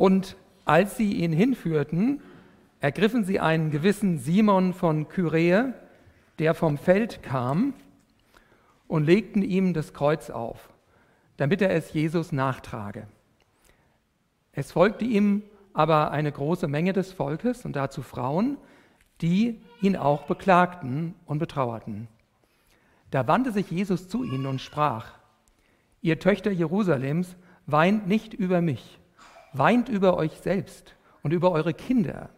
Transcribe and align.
Und 0.00 0.38
als 0.64 0.96
sie 0.96 1.12
ihn 1.12 1.30
hinführten, 1.30 2.22
ergriffen 2.80 3.22
sie 3.24 3.38
einen 3.38 3.70
gewissen 3.70 4.16
Simon 4.16 4.72
von 4.72 5.10
Kyrene, 5.10 5.74
der 6.38 6.54
vom 6.54 6.78
Feld 6.78 7.22
kam, 7.22 7.74
und 8.88 9.04
legten 9.04 9.42
ihm 9.42 9.74
das 9.74 9.92
Kreuz 9.92 10.30
auf, 10.30 10.70
damit 11.36 11.60
er 11.60 11.72
es 11.72 11.92
Jesus 11.92 12.32
nachtrage. 12.32 13.08
Es 14.52 14.72
folgte 14.72 15.04
ihm 15.04 15.42
aber 15.74 16.12
eine 16.12 16.32
große 16.32 16.66
Menge 16.66 16.94
des 16.94 17.12
Volkes 17.12 17.66
und 17.66 17.76
dazu 17.76 18.00
Frauen, 18.00 18.56
die 19.20 19.60
ihn 19.82 19.96
auch 19.96 20.22
beklagten 20.22 21.14
und 21.26 21.40
betrauerten. 21.40 22.08
Da 23.10 23.28
wandte 23.28 23.52
sich 23.52 23.70
Jesus 23.70 24.08
zu 24.08 24.24
ihnen 24.24 24.46
und 24.46 24.62
sprach, 24.62 25.12
Ihr 26.00 26.18
Töchter 26.18 26.52
Jerusalems, 26.52 27.36
weint 27.66 28.08
nicht 28.08 28.32
über 28.32 28.62
mich, 28.62 28.98
weint 29.52 29.88
über 29.88 30.16
euch 30.16 30.32
selbst 30.40 30.94
und 31.22 31.32
über 31.32 31.50
eure 31.52 31.74
Kinder. 31.74 32.30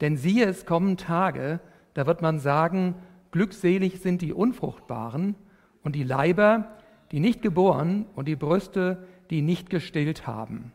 Denn 0.00 0.16
siehe, 0.16 0.46
es 0.46 0.66
kommen 0.66 0.96
Tage, 0.96 1.60
da 1.94 2.06
wird 2.06 2.22
man 2.22 2.38
sagen, 2.38 2.94
glückselig 3.30 4.00
sind 4.00 4.22
die 4.22 4.32
Unfruchtbaren 4.32 5.36
und 5.82 5.94
die 5.94 6.04
Leiber, 6.04 6.76
die 7.12 7.20
nicht 7.20 7.42
geboren 7.42 8.06
und 8.16 8.26
die 8.26 8.36
Brüste, 8.36 9.06
die 9.30 9.42
nicht 9.42 9.70
gestillt 9.70 10.26
haben. 10.26 10.72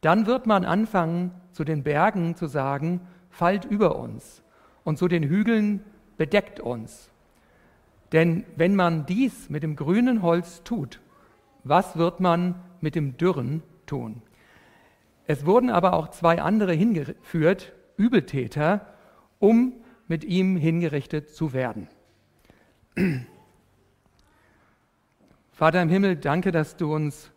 Dann 0.00 0.26
wird 0.26 0.46
man 0.46 0.64
anfangen, 0.64 1.32
zu 1.52 1.64
den 1.64 1.82
Bergen 1.82 2.36
zu 2.36 2.46
sagen, 2.46 3.00
fallt 3.30 3.64
über 3.64 3.96
uns 3.96 4.42
und 4.84 4.98
zu 4.98 5.08
den 5.08 5.22
Hügeln 5.22 5.84
bedeckt 6.16 6.60
uns. 6.60 7.10
Denn 8.12 8.44
wenn 8.56 8.74
man 8.74 9.06
dies 9.06 9.50
mit 9.50 9.62
dem 9.62 9.76
grünen 9.76 10.22
Holz 10.22 10.62
tut, 10.64 11.00
was 11.64 11.96
wird 11.96 12.20
man 12.20 12.54
mit 12.80 12.94
dem 12.94 13.16
Dürren 13.16 13.62
tun? 13.86 14.22
Es 15.28 15.44
wurden 15.44 15.68
aber 15.68 15.92
auch 15.92 16.08
zwei 16.08 16.40
andere 16.40 16.72
hingeführt, 16.72 17.74
Übeltäter, 17.98 18.86
um 19.38 19.74
mit 20.06 20.24
ihm 20.24 20.56
hingerichtet 20.56 21.28
zu 21.34 21.52
werden. 21.52 21.86
Vater 25.52 25.82
im 25.82 25.90
Himmel, 25.90 26.16
danke, 26.16 26.50
dass 26.50 26.76
du 26.76 26.94
uns 26.94 27.30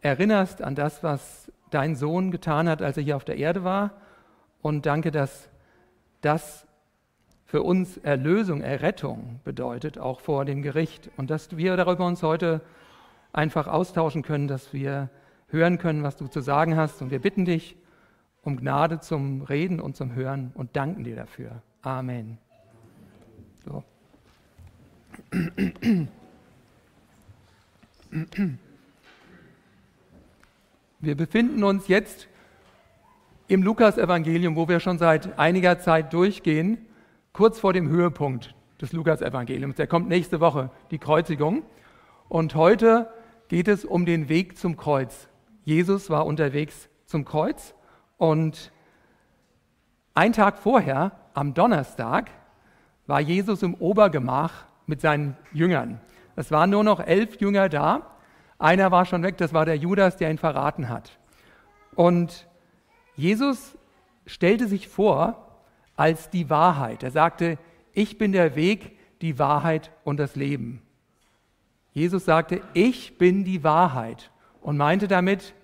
erinnerst 0.00 0.62
an 0.62 0.74
das, 0.74 1.02
was 1.02 1.52
dein 1.68 1.96
Sohn 1.96 2.30
getan 2.30 2.66
hat, 2.66 2.80
als 2.80 2.96
er 2.96 3.02
hier 3.02 3.16
auf 3.16 3.26
der 3.26 3.36
Erde 3.36 3.62
war. 3.62 4.00
Und 4.62 4.86
danke, 4.86 5.10
dass 5.10 5.50
das 6.22 6.66
für 7.44 7.62
uns 7.62 7.98
Erlösung, 7.98 8.62
Errettung 8.62 9.40
bedeutet, 9.44 9.98
auch 9.98 10.20
vor 10.20 10.46
dem 10.46 10.62
Gericht. 10.62 11.10
Und 11.18 11.28
dass 11.28 11.58
wir 11.58 11.76
darüber 11.76 12.06
uns 12.06 12.22
heute 12.22 12.62
einfach 13.34 13.66
austauschen 13.66 14.22
können, 14.22 14.48
dass 14.48 14.72
wir 14.72 15.10
hören 15.48 15.78
können, 15.78 16.02
was 16.02 16.16
du 16.16 16.26
zu 16.28 16.40
sagen 16.40 16.76
hast. 16.76 17.02
Und 17.02 17.10
wir 17.10 17.20
bitten 17.20 17.44
dich 17.44 17.76
um 18.42 18.56
Gnade 18.56 19.00
zum 19.00 19.42
Reden 19.42 19.80
und 19.80 19.96
zum 19.96 20.14
Hören 20.14 20.52
und 20.54 20.76
danken 20.76 21.04
dir 21.04 21.16
dafür. 21.16 21.62
Amen. 21.82 22.38
So. 23.64 23.84
Wir 31.00 31.16
befinden 31.16 31.62
uns 31.64 31.88
jetzt 31.88 32.28
im 33.48 33.62
Lukasevangelium, 33.62 34.56
wo 34.56 34.68
wir 34.68 34.80
schon 34.80 34.98
seit 34.98 35.38
einiger 35.38 35.78
Zeit 35.78 36.12
durchgehen, 36.12 36.78
kurz 37.32 37.58
vor 37.58 37.72
dem 37.72 37.88
Höhepunkt 37.88 38.54
des 38.80 38.92
Lukasevangeliums. 38.92 39.76
Der 39.76 39.86
kommt 39.86 40.08
nächste 40.08 40.40
Woche, 40.40 40.70
die 40.90 40.98
Kreuzigung. 40.98 41.62
Und 42.28 42.54
heute 42.54 43.12
geht 43.48 43.68
es 43.68 43.84
um 43.84 44.06
den 44.06 44.28
Weg 44.28 44.58
zum 44.58 44.76
Kreuz. 44.76 45.28
Jesus 45.68 46.08
war 46.08 46.24
unterwegs 46.24 46.88
zum 47.04 47.26
Kreuz 47.26 47.74
und 48.16 48.72
ein 50.14 50.32
Tag 50.32 50.58
vorher, 50.58 51.12
am 51.34 51.52
Donnerstag, 51.52 52.30
war 53.06 53.20
Jesus 53.20 53.62
im 53.62 53.74
Obergemach 53.74 54.64
mit 54.86 55.02
seinen 55.02 55.36
Jüngern. 55.52 56.00
Es 56.36 56.50
waren 56.50 56.70
nur 56.70 56.84
noch 56.84 57.00
elf 57.00 57.38
Jünger 57.38 57.68
da 57.68 58.14
einer 58.58 58.90
war 58.90 59.04
schon 59.04 59.22
weg, 59.22 59.36
das 59.36 59.52
war 59.52 59.66
der 59.66 59.76
Judas, 59.76 60.16
der 60.16 60.30
ihn 60.30 60.38
verraten 60.38 60.88
hat. 60.88 61.18
Und 61.94 62.48
Jesus 63.14 63.76
stellte 64.26 64.66
sich 64.68 64.88
vor 64.88 65.60
als 65.96 66.30
die 66.30 66.48
Wahrheit. 66.48 67.02
Er 67.02 67.10
sagte, 67.10 67.58
ich 67.92 68.16
bin 68.16 68.32
der 68.32 68.56
Weg, 68.56 68.96
die 69.20 69.38
Wahrheit 69.38 69.90
und 70.02 70.18
das 70.18 70.34
Leben. 70.34 70.80
Jesus 71.92 72.24
sagte, 72.24 72.62
ich 72.72 73.18
bin 73.18 73.44
die 73.44 73.62
Wahrheit 73.64 74.30
und 74.60 74.76
meinte 74.76 75.08
damit, 75.08 75.54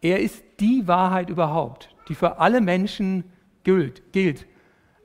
er 0.00 0.20
ist 0.20 0.42
die 0.60 0.86
Wahrheit 0.86 1.30
überhaupt, 1.30 1.94
die 2.08 2.14
für 2.14 2.38
alle 2.38 2.60
Menschen 2.60 3.24
gilt, 3.64 4.12
gilt 4.12 4.46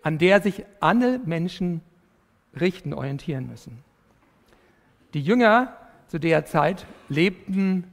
an 0.03 0.17
der 0.17 0.41
sich 0.41 0.65
alle 0.81 1.19
Menschen 1.19 1.81
richten, 2.59 2.93
orientieren 2.93 3.47
müssen. 3.47 3.79
Die 5.15 5.21
Jünger 5.21 5.75
zu 6.07 6.19
der 6.19 6.45
Zeit 6.45 6.85
lebten 7.09 7.85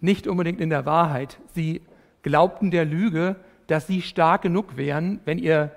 nicht 0.00 0.28
unbedingt 0.28 0.60
in 0.60 0.70
der 0.70 0.86
Wahrheit. 0.86 1.40
Sie 1.54 1.80
glaubten 2.22 2.70
der 2.70 2.84
Lüge, 2.84 3.36
dass 3.66 3.86
sie 3.86 4.02
stark 4.02 4.42
genug 4.42 4.76
wären, 4.76 5.20
wenn 5.24 5.38
ihr 5.38 5.72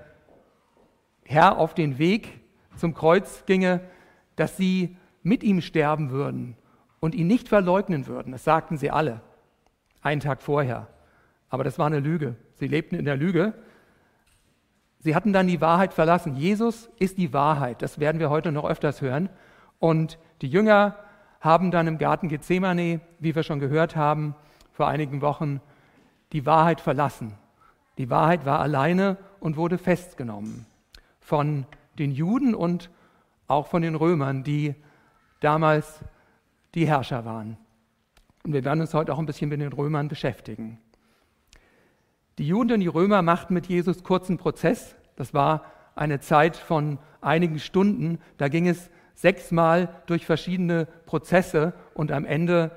Herr 1.24 1.58
auf 1.58 1.74
den 1.74 1.98
Weg 1.98 2.42
zum 2.76 2.94
Kreuz 2.94 3.46
ginge, 3.46 3.82
dass 4.36 4.58
sie 4.58 4.98
mit 5.24 5.44
ihm 5.44 5.62
sterben 5.62 6.12
würden 6.12 6.58
und 7.00 7.16
ihn 7.16 7.28
nicht 7.28 7.48
verleugnen 7.48 8.08
würden. 8.08 8.32
Das 8.32 8.44
sagten 8.44 8.78
sie 8.78 8.92
alle, 8.92 9.22
einen 10.02 10.22
Tag 10.22 10.42
vorher. 10.42 10.88
Aber 11.50 11.64
das 11.64 11.78
war 11.80 11.88
eine 11.88 12.00
Lüge. 12.00 12.36
Sie 12.56 12.68
lebten 12.68 12.96
in 12.96 13.06
der 13.06 13.18
Lüge. 13.18 13.54
Sie 15.00 15.16
hatten 15.16 15.34
dann 15.34 15.48
die 15.48 15.62
Wahrheit 15.62 15.94
verlassen. 15.94 16.36
Jesus 16.36 16.90
ist 17.00 17.18
die 17.18 17.34
Wahrheit. 17.34 17.82
Das 17.82 18.00
werden 18.00 18.20
wir 18.20 18.30
heute 18.30 18.52
noch 18.52 18.66
öfters 18.66 19.02
hören. 19.02 19.30
Und 19.80 20.18
die 20.42 20.48
Jünger 20.48 20.96
haben 21.40 21.72
dann 21.72 21.88
im 21.88 21.98
Garten 21.98 22.30
Gethsemane, 22.30 23.02
wie 23.20 23.36
wir 23.36 23.44
schon 23.44 23.60
gehört 23.60 23.96
haben, 23.96 24.36
vor 24.72 24.88
einigen 24.88 25.22
Wochen, 25.22 25.60
die 26.32 26.46
Wahrheit 26.46 26.80
verlassen. 26.80 27.34
Die 27.98 28.10
Wahrheit 28.10 28.46
war 28.46 28.60
alleine 28.60 29.18
und 29.40 29.58
wurde 29.58 29.78
festgenommen 29.78 30.66
von 31.20 31.66
den 31.98 32.12
Juden 32.12 32.56
und 32.56 32.90
auch 33.48 33.68
von 33.68 33.82
den 33.82 33.96
Römern, 33.96 34.44
die 34.44 34.76
damals 35.40 36.00
die 36.74 36.88
Herrscher 36.88 37.26
waren. 37.26 37.58
Und 38.44 38.54
wir 38.54 38.66
werden 38.66 38.82
uns 38.82 38.94
heute 38.94 39.14
auch 39.14 39.20
ein 39.20 39.26
bisschen 39.26 39.50
mit 39.50 39.62
den 39.62 39.74
Römern 39.74 40.08
beschäftigen. 40.08 40.80
Die 42.38 42.48
Juden 42.48 42.74
und 42.74 42.80
die 42.80 42.88
Römer 42.88 43.22
machten 43.22 43.54
mit 43.54 43.68
Jesus 43.68 44.04
kurzen 44.04 44.38
Prozess. 44.38 44.96
Das 45.16 45.34
war 45.34 45.66
eine 45.96 46.20
Zeit 46.20 46.56
von 46.56 46.98
einigen 47.20 47.60
Stunden. 47.60 48.20
Da 48.38 48.48
ging 48.48 48.68
es 48.68 48.90
sechsmal 49.14 49.90
durch 50.08 50.26
verschiedene 50.26 50.88
Prozesse 51.06 51.74
und 51.94 52.12
am 52.12 52.26
Ende 52.26 52.72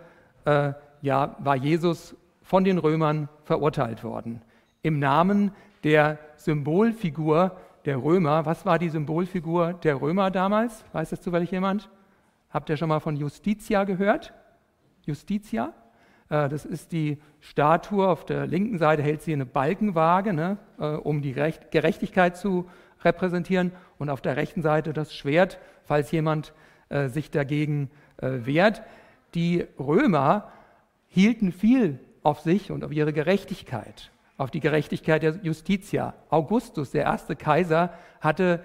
äh, 0.44 0.72
ja, 1.00 1.36
war 1.38 1.56
Jesus 1.56 2.14
von 2.42 2.64
den 2.64 2.78
Römern 2.78 3.28
verurteilt 3.44 4.04
worden. 4.04 4.42
Im 4.82 4.98
Namen 4.98 5.52
der 5.84 6.18
Symbolfigur 6.36 7.56
der 7.84 8.02
Römer. 8.02 8.44
Was 8.44 8.66
war 8.66 8.78
die 8.78 8.90
Symbolfigur 8.90 9.74
der 9.74 10.00
Römer 10.00 10.30
damals? 10.30 10.84
Weiß 10.92 11.10
das 11.10 11.22
zufällig 11.22 11.50
jemand? 11.50 11.88
Habt 12.50 12.68
ihr 12.70 12.76
schon 12.76 12.88
mal 12.88 13.00
von 13.00 13.16
Justitia 13.16 13.84
gehört? 13.84 14.32
Justitia? 15.06 15.72
Äh, 16.28 16.48
das 16.48 16.64
ist 16.64 16.92
die 16.92 17.18
Statue. 17.40 18.08
Auf 18.08 18.24
der 18.24 18.46
linken 18.46 18.78
Seite 18.78 19.02
hält 19.02 19.22
sie 19.22 19.32
eine 19.32 19.46
Balkenwaage, 19.46 20.32
ne, 20.32 20.58
äh, 20.78 20.86
um 20.86 21.22
die 21.22 21.32
Gerechtigkeit 21.32 22.36
zu 22.36 22.68
repräsentieren. 23.02 23.72
Und 23.98 24.10
auf 24.10 24.20
der 24.20 24.36
rechten 24.36 24.62
Seite 24.62 24.92
das 24.92 25.14
Schwert, 25.14 25.58
falls 25.84 26.10
jemand 26.10 26.52
äh, 26.88 27.08
sich 27.08 27.30
dagegen 27.30 27.90
äh, 28.18 28.46
wehrt. 28.46 28.82
Die 29.34 29.66
Römer 29.78 30.50
hielten 31.08 31.52
viel 31.52 31.98
auf 32.22 32.40
sich 32.40 32.70
und 32.70 32.84
auf 32.84 32.92
ihre 32.92 33.12
Gerechtigkeit, 33.12 34.10
auf 34.36 34.50
die 34.50 34.60
Gerechtigkeit 34.60 35.22
der 35.22 35.36
Justitia. 35.42 36.14
Augustus, 36.30 36.90
der 36.90 37.04
erste 37.04 37.36
Kaiser, 37.36 37.92
hatte 38.20 38.64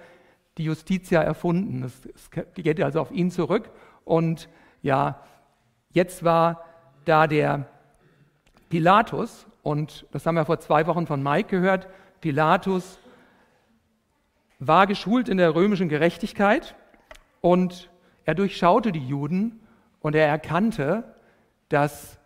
die 0.58 0.64
Justitia 0.64 1.22
erfunden. 1.22 1.84
Es 1.84 2.30
geht 2.54 2.82
also 2.82 3.00
auf 3.00 3.10
ihn 3.10 3.30
zurück. 3.30 3.70
Und 4.04 4.48
ja, 4.82 5.22
jetzt 5.90 6.24
war 6.24 6.64
da 7.04 7.26
der 7.26 7.66
Pilatus, 8.68 9.46
und 9.62 10.06
das 10.12 10.24
haben 10.26 10.36
wir 10.36 10.44
vor 10.44 10.60
zwei 10.60 10.86
Wochen 10.86 11.06
von 11.06 11.22
Mike 11.22 11.48
gehört, 11.48 11.88
Pilatus 12.20 12.98
war 14.58 14.86
geschult 14.86 15.28
in 15.28 15.38
der 15.38 15.54
römischen 15.54 15.88
Gerechtigkeit 15.88 16.76
und 17.40 17.90
er 18.24 18.34
durchschaute 18.34 18.92
die 18.92 19.06
Juden 19.06 19.60
und 20.00 20.14
er 20.14 20.26
erkannte, 20.26 21.14
dass 21.68 22.18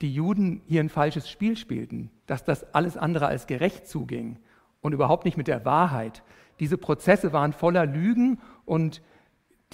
die 0.00 0.12
Juden 0.12 0.62
hier 0.66 0.80
ein 0.80 0.88
falsches 0.88 1.28
Spiel 1.28 1.56
spielten, 1.56 2.10
dass 2.26 2.44
das 2.44 2.74
alles 2.74 2.96
andere 2.96 3.26
als 3.26 3.46
gerecht 3.46 3.86
zuging 3.86 4.38
und 4.80 4.92
überhaupt 4.92 5.24
nicht 5.24 5.36
mit 5.36 5.46
der 5.46 5.64
Wahrheit. 5.64 6.22
Diese 6.60 6.78
Prozesse 6.78 7.32
waren 7.32 7.52
voller 7.52 7.86
Lügen 7.86 8.40
und 8.64 9.02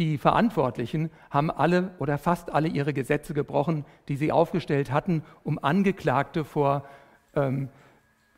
die 0.01 0.17
Verantwortlichen 0.17 1.11
haben 1.31 1.51
alle 1.51 1.91
oder 1.99 2.17
fast 2.17 2.51
alle 2.51 2.69
ihre 2.69 2.95
Gesetze 2.95 3.35
gebrochen, 3.35 3.85
die 4.09 4.17
sie 4.17 4.33
aufgestellt 4.33 4.91
hatten, 4.91 5.23
um 5.45 5.63
Angeklagte 5.63 6.45
vor, 6.45 6.85
ähm, 7.37 7.69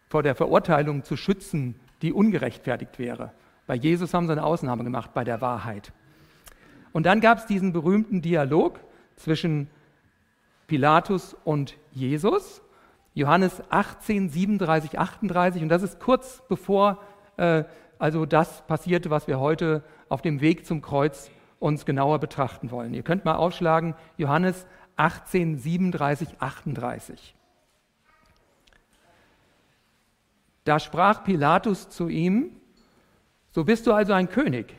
vor 0.08 0.24
der 0.24 0.34
Verurteilung 0.34 1.04
zu 1.04 1.16
schützen, 1.16 1.76
die 2.02 2.12
ungerechtfertigt 2.12 2.98
wäre. 2.98 3.32
Bei 3.68 3.76
Jesus 3.76 4.12
haben 4.12 4.26
sie 4.26 4.32
eine 4.32 4.44
Ausnahme 4.44 4.82
gemacht, 4.82 5.14
bei 5.14 5.22
der 5.22 5.40
Wahrheit. 5.40 5.92
Und 6.92 7.06
dann 7.06 7.20
gab 7.20 7.38
es 7.38 7.46
diesen 7.46 7.72
berühmten 7.72 8.20
Dialog 8.20 8.80
zwischen 9.14 9.70
Pilatus 10.66 11.36
und 11.44 11.78
Jesus, 11.92 12.60
Johannes 13.14 13.62
18, 13.70 14.30
37, 14.30 14.98
38. 14.98 15.62
Und 15.62 15.68
das 15.68 15.82
ist 15.82 16.00
kurz 16.00 16.42
bevor 16.48 16.98
äh, 17.36 17.62
also 18.00 18.26
das 18.26 18.66
passierte, 18.66 19.10
was 19.10 19.28
wir 19.28 19.38
heute 19.38 19.84
auf 20.08 20.22
dem 20.22 20.40
Weg 20.40 20.66
zum 20.66 20.82
Kreuz 20.82 21.30
uns 21.62 21.86
genauer 21.86 22.18
betrachten 22.18 22.70
wollen. 22.70 22.92
Ihr 22.92 23.02
könnt 23.02 23.24
mal 23.24 23.36
aufschlagen, 23.36 23.94
Johannes 24.16 24.66
18, 24.96 25.58
37, 25.58 26.28
38. 26.40 27.34
Da 30.64 30.78
sprach 30.78 31.24
Pilatus 31.24 31.88
zu 31.88 32.08
ihm, 32.08 32.50
so 33.52 33.64
bist 33.64 33.86
du 33.86 33.92
also 33.92 34.12
ein 34.12 34.28
König. 34.28 34.74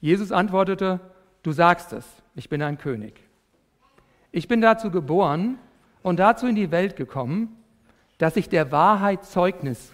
Jesus 0.00 0.32
antwortete, 0.32 1.00
du 1.42 1.52
sagst 1.52 1.92
es, 1.92 2.06
ich 2.34 2.48
bin 2.48 2.62
ein 2.62 2.78
König. 2.78 3.20
Ich 4.32 4.46
bin 4.46 4.60
dazu 4.60 4.90
geboren 4.90 5.58
und 6.02 6.18
dazu 6.18 6.46
in 6.46 6.54
die 6.54 6.70
Welt 6.70 6.96
gekommen, 6.96 7.56
dass 8.18 8.36
ich 8.36 8.48
der 8.48 8.70
Wahrheit 8.70 9.24
Zeugnis 9.24 9.92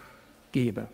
gebe. 0.53 0.89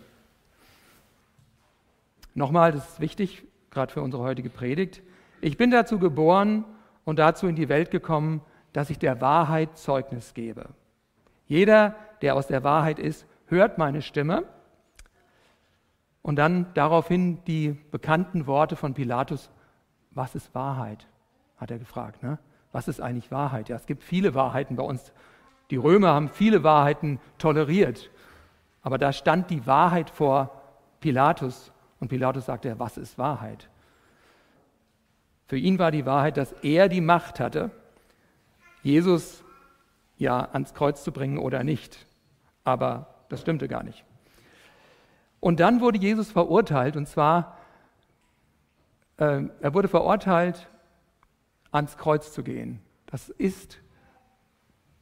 Nochmal, 2.35 2.73
das 2.73 2.88
ist 2.88 3.00
wichtig, 3.00 3.44
gerade 3.73 3.93
für 3.93 4.03
unsere 4.03 4.23
heutige 4.23 4.51
Predigt. 4.51 5.03
Ich 5.41 5.57
bin 5.57 5.73
dazu 5.73 5.99
geboren 5.99 6.65
und 7.05 7.19
dazu 7.19 7.49
in 7.49 7.57
die 7.57 7.69
Welt 7.69 7.91
gekommen, 7.91 8.41
dass 8.73 8.91
ich 8.91 8.99
der 8.99 9.21
Wahrheit 9.21 9.77
Zeugnis 9.77 10.35
gebe. 10.35 10.69
Jeder, 11.47 11.97
der 12.23 12.37
aus 12.37 12.47
der 12.47 12.63
Wahrheit 12.63 13.01
ist, 13.01 13.27
hört 13.47 13.79
meine 13.79 14.01
Stimme. 14.01 14.45
Und 16.23 16.37
dann 16.37 16.67
daraufhin 16.75 17.43
die 17.47 17.77
bekannten 17.91 18.47
Worte 18.47 18.77
von 18.77 18.95
Pilatus, 18.95 19.51
was 20.13 20.37
ist 20.37 20.55
Wahrheit? 20.55 21.09
hat 21.63 21.71
er 21.71 21.79
gefragt. 21.79 22.23
Ne? 22.23 22.39
Was 22.73 22.89
ist 22.89 23.01
eigentlich 23.01 23.31
Wahrheit? 23.31 23.69
Ja, 23.69 23.77
es 23.77 23.87
gibt 23.87 24.03
viele 24.03 24.35
Wahrheiten 24.35 24.77
bei 24.77 24.83
uns. 24.83 25.13
Die 25.71 25.77
Römer 25.77 26.09
haben 26.09 26.29
viele 26.29 26.65
Wahrheiten 26.65 27.21
toleriert. 27.39 28.11
Aber 28.83 28.99
da 28.99 29.13
stand 29.13 29.49
die 29.49 29.65
Wahrheit 29.67 30.11
vor 30.11 30.61
Pilatus 31.01 31.73
und 32.02 32.08
Pilatus 32.08 32.46
sagte, 32.46 32.81
was 32.81 32.96
ist 32.96 33.16
Wahrheit? 33.16 33.69
Für 35.46 35.56
ihn 35.56 35.78
war 35.78 35.93
die 35.93 36.04
Wahrheit, 36.04 36.37
dass 36.37 36.50
er 36.64 36.88
die 36.88 37.00
Macht 37.00 37.38
hatte, 37.38 37.70
Jesus 38.82 39.44
ja 40.19 40.49
ans 40.52 40.75
Kreuz 40.75 41.04
zu 41.04 41.12
bringen 41.12 41.38
oder 41.38 41.62
nicht. 41.62 42.04
Aber 42.64 43.14
das 43.28 43.40
stimmte 43.40 43.69
gar 43.69 43.84
nicht. 43.84 44.04
Und 45.38 45.60
dann 45.60 45.81
wurde 45.81 45.99
Jesus 45.99 46.32
verurteilt, 46.32 46.96
und 46.96 47.06
zwar, 47.06 47.56
äh, 49.19 49.44
er 49.60 49.72
wurde 49.72 49.87
verurteilt, 49.87 50.69
ans 51.70 51.96
Kreuz 51.96 52.32
zu 52.32 52.43
gehen. 52.43 52.81
Das 53.06 53.28
ist 53.28 53.78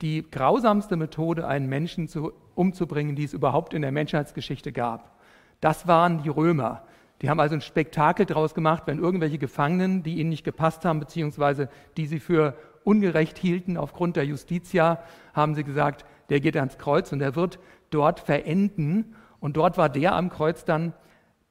die 0.02 0.30
grausamste 0.30 0.96
Methode, 0.96 1.46
einen 1.46 1.66
Menschen 1.66 2.08
zu, 2.08 2.34
umzubringen, 2.54 3.16
die 3.16 3.24
es 3.24 3.32
überhaupt 3.32 3.72
in 3.72 3.80
der 3.80 3.90
Menschheitsgeschichte 3.90 4.70
gab. 4.70 5.18
Das 5.62 5.86
waren 5.86 6.22
die 6.22 6.28
Römer. 6.28 6.82
Die 7.22 7.28
haben 7.28 7.40
also 7.40 7.54
ein 7.54 7.60
Spektakel 7.60 8.24
daraus 8.26 8.54
gemacht, 8.54 8.84
wenn 8.86 8.98
irgendwelche 8.98 9.38
Gefangenen, 9.38 10.02
die 10.02 10.18
ihnen 10.18 10.30
nicht 10.30 10.44
gepasst 10.44 10.84
haben, 10.84 11.00
beziehungsweise 11.00 11.68
die 11.96 12.06
sie 12.06 12.20
für 12.20 12.56
ungerecht 12.84 13.36
hielten 13.36 13.76
aufgrund 13.76 14.16
der 14.16 14.24
Justitia, 14.24 15.02
haben 15.34 15.54
sie 15.54 15.64
gesagt, 15.64 16.06
der 16.30 16.40
geht 16.40 16.56
ans 16.56 16.78
Kreuz 16.78 17.12
und 17.12 17.20
er 17.20 17.36
wird 17.36 17.58
dort 17.90 18.20
verenden. 18.20 19.14
Und 19.38 19.56
dort 19.56 19.76
war 19.76 19.88
der 19.88 20.14
am 20.14 20.30
Kreuz 20.30 20.64
dann, 20.64 20.94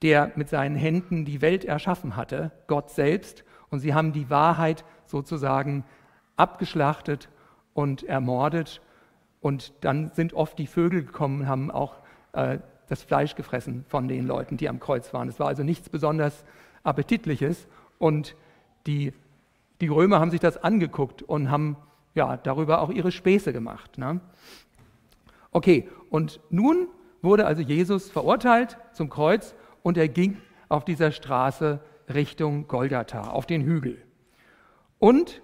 der 0.02 0.32
mit 0.36 0.50
seinen 0.50 0.76
Händen 0.76 1.26
die 1.26 1.42
Welt 1.42 1.66
erschaffen 1.66 2.16
hatte, 2.16 2.52
Gott 2.68 2.90
selbst. 2.90 3.44
Und 3.70 3.80
sie 3.80 3.94
haben 3.94 4.14
die 4.14 4.30
Wahrheit 4.30 4.86
sozusagen 5.06 5.84
abgeschlachtet 6.36 7.30
und 7.74 8.04
ermordet. 8.04 8.82
Und 9.42 9.74
dann 9.82 10.12
sind 10.14 10.34
oft 10.34 10.58
die 10.58 10.68
Vögel 10.68 11.04
gekommen, 11.04 11.48
haben 11.48 11.70
auch 11.70 11.98
äh, 12.34 12.60
das 12.90 13.04
Fleisch 13.04 13.36
gefressen 13.36 13.86
von 13.88 14.08
den 14.08 14.28
Leuten, 14.28 14.58
die 14.58 14.68
am 14.68 14.80
Kreuz 14.80 15.14
waren. 15.14 15.30
Es 15.30 15.40
war 15.40 15.48
also 15.48 15.64
nichts 15.64 15.90
besonders 15.90 16.44
Appetitliches. 16.84 17.68
Und 18.00 18.36
die, 18.88 19.14
die 19.80 19.88
Römer 19.88 20.20
haben 20.20 20.32
sich 20.32 20.40
das 20.40 20.58
angeguckt 20.58 21.22
und 21.22 21.52
haben 21.52 21.78
ja, 22.16 22.38
darüber 22.38 22.82
auch 22.82 22.90
ihre 22.90 23.12
Späße 23.12 23.54
gemacht. 23.54 23.98
Ne? 23.98 24.20
Okay, 25.52 25.88
und 26.10 26.40
nun 26.50 26.88
wurde 27.22 27.46
also 27.46 27.62
Jesus 27.62 28.10
verurteilt 28.10 28.78
zum 28.94 29.10
Kreuz 29.10 29.56
und 29.84 29.98
er 29.98 30.08
ging 30.08 30.38
auf 30.68 30.86
dieser 30.86 31.12
Straße 31.12 31.80
Richtung 32.14 32.68
Golgatha, 32.68 33.30
auf 33.30 33.46
den 33.46 33.64
Hügel. 33.64 34.02
Und 34.98 35.42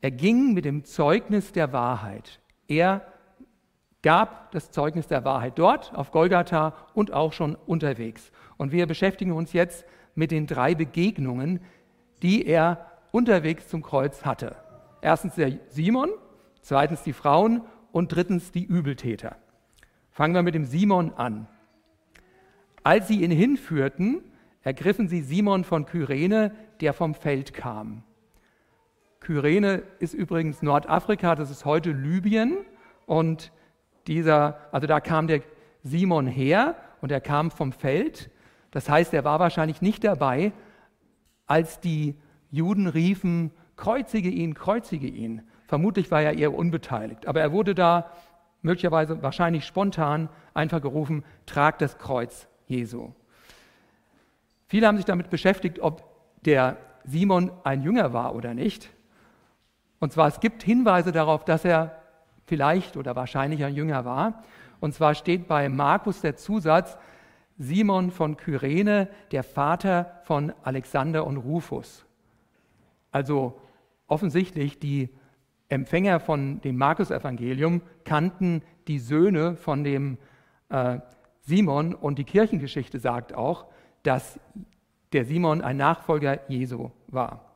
er 0.00 0.10
ging 0.10 0.52
mit 0.52 0.64
dem 0.64 0.84
Zeugnis 0.84 1.52
der 1.52 1.72
Wahrheit. 1.72 2.40
Er 2.68 3.11
gab 4.02 4.50
das 4.50 4.70
Zeugnis 4.70 5.06
der 5.06 5.24
Wahrheit 5.24 5.58
dort 5.58 5.94
auf 5.94 6.10
Golgatha 6.10 6.74
und 6.94 7.12
auch 7.12 7.32
schon 7.32 7.56
unterwegs. 7.66 8.32
Und 8.56 8.72
wir 8.72 8.86
beschäftigen 8.86 9.32
uns 9.32 9.52
jetzt 9.52 9.84
mit 10.14 10.30
den 10.30 10.46
drei 10.46 10.74
Begegnungen, 10.74 11.60
die 12.22 12.46
er 12.46 12.86
unterwegs 13.12 13.68
zum 13.68 13.82
Kreuz 13.82 14.24
hatte. 14.24 14.56
Erstens 15.00 15.36
der 15.36 15.52
Simon, 15.68 16.10
zweitens 16.60 17.02
die 17.02 17.12
Frauen 17.12 17.62
und 17.92 18.14
drittens 18.14 18.52
die 18.52 18.64
Übeltäter. 18.64 19.36
Fangen 20.10 20.34
wir 20.34 20.42
mit 20.42 20.54
dem 20.54 20.64
Simon 20.64 21.12
an. 21.14 21.46
Als 22.82 23.08
sie 23.08 23.22
ihn 23.22 23.30
hinführten, 23.30 24.22
ergriffen 24.62 25.08
sie 25.08 25.22
Simon 25.22 25.64
von 25.64 25.86
Kyrene, 25.86 26.52
der 26.80 26.92
vom 26.92 27.14
Feld 27.14 27.54
kam. 27.54 28.02
Kyrene 29.20 29.82
ist 30.00 30.14
übrigens 30.14 30.62
Nordafrika, 30.62 31.36
das 31.36 31.50
ist 31.50 31.64
heute 31.64 31.92
Libyen 31.92 32.58
und 33.06 33.52
dieser, 34.06 34.58
also 34.72 34.86
da 34.86 35.00
kam 35.00 35.26
der 35.26 35.42
Simon 35.82 36.26
her 36.26 36.76
und 37.00 37.12
er 37.12 37.20
kam 37.20 37.50
vom 37.50 37.72
Feld. 37.72 38.30
Das 38.70 38.88
heißt, 38.88 39.12
er 39.14 39.24
war 39.24 39.38
wahrscheinlich 39.40 39.82
nicht 39.82 40.04
dabei, 40.04 40.52
als 41.46 41.80
die 41.80 42.14
Juden 42.50 42.86
riefen, 42.86 43.50
kreuzige 43.76 44.28
ihn, 44.28 44.54
kreuzige 44.54 45.06
ihn. 45.06 45.42
Vermutlich 45.66 46.10
war 46.10 46.22
er 46.22 46.34
eher 46.34 46.54
unbeteiligt. 46.54 47.26
Aber 47.26 47.40
er 47.40 47.52
wurde 47.52 47.74
da 47.74 48.10
möglicherweise 48.62 49.22
wahrscheinlich 49.22 49.64
spontan 49.64 50.28
einfach 50.54 50.80
gerufen, 50.80 51.24
trag 51.46 51.78
das 51.78 51.98
Kreuz 51.98 52.46
Jesu. 52.66 53.12
Viele 54.68 54.86
haben 54.86 54.96
sich 54.96 55.06
damit 55.06 55.30
beschäftigt, 55.30 55.80
ob 55.80 56.04
der 56.44 56.76
Simon 57.04 57.50
ein 57.64 57.82
Jünger 57.82 58.12
war 58.12 58.34
oder 58.34 58.54
nicht. 58.54 58.90
Und 59.98 60.12
zwar, 60.12 60.28
es 60.28 60.40
gibt 60.40 60.62
Hinweise 60.62 61.12
darauf, 61.12 61.44
dass 61.44 61.64
er 61.64 62.01
vielleicht 62.52 62.98
oder 62.98 63.16
wahrscheinlich 63.16 63.64
ein 63.64 63.74
Jünger 63.74 64.04
war. 64.04 64.42
Und 64.78 64.92
zwar 64.92 65.14
steht 65.14 65.48
bei 65.48 65.70
Markus 65.70 66.20
der 66.20 66.36
Zusatz, 66.36 66.98
Simon 67.56 68.10
von 68.10 68.36
Kyrene, 68.36 69.08
der 69.30 69.42
Vater 69.42 70.20
von 70.24 70.52
Alexander 70.62 71.26
und 71.26 71.38
Rufus. 71.38 72.04
Also 73.10 73.58
offensichtlich 74.06 74.78
die 74.78 75.08
Empfänger 75.70 76.20
von 76.20 76.60
dem 76.60 76.76
Markus-Evangelium 76.76 77.80
kannten 78.04 78.60
die 78.86 78.98
Söhne 78.98 79.56
von 79.56 79.82
dem 79.82 80.18
äh, 80.68 80.98
Simon 81.40 81.94
und 81.94 82.18
die 82.18 82.24
Kirchengeschichte 82.24 82.98
sagt 82.98 83.32
auch, 83.32 83.64
dass 84.02 84.38
der 85.14 85.24
Simon 85.24 85.62
ein 85.62 85.78
Nachfolger 85.78 86.40
Jesu 86.50 86.90
war. 87.06 87.50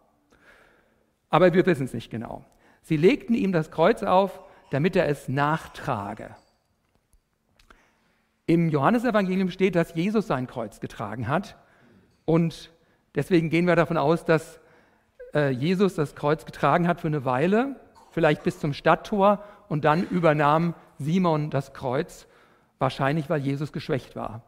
Aber 1.28 1.52
wir 1.52 1.66
wissen 1.66 1.84
es 1.84 1.92
nicht 1.92 2.10
genau. 2.10 2.46
Sie 2.80 2.96
legten 2.96 3.34
ihm 3.34 3.52
das 3.52 3.70
Kreuz 3.70 4.02
auf 4.02 4.40
damit 4.70 4.96
er 4.96 5.08
es 5.08 5.28
nachtrage. 5.28 6.34
Im 8.46 8.68
Johannesevangelium 8.68 9.50
steht, 9.50 9.74
dass 9.74 9.94
Jesus 9.94 10.26
sein 10.26 10.46
Kreuz 10.46 10.80
getragen 10.80 11.28
hat 11.28 11.56
und 12.24 12.70
deswegen 13.14 13.50
gehen 13.50 13.66
wir 13.66 13.76
davon 13.76 13.96
aus, 13.96 14.24
dass 14.24 14.60
äh, 15.34 15.50
Jesus 15.50 15.94
das 15.94 16.14
Kreuz 16.14 16.44
getragen 16.44 16.86
hat 16.86 17.00
für 17.00 17.08
eine 17.08 17.24
Weile, 17.24 17.76
vielleicht 18.10 18.42
bis 18.44 18.60
zum 18.60 18.72
Stadttor 18.72 19.42
und 19.68 19.84
dann 19.84 20.04
übernahm 20.04 20.74
Simon 20.98 21.50
das 21.50 21.72
Kreuz, 21.72 22.26
wahrscheinlich 22.78 23.28
weil 23.28 23.40
Jesus 23.40 23.72
geschwächt 23.72 24.16
war. 24.16 24.42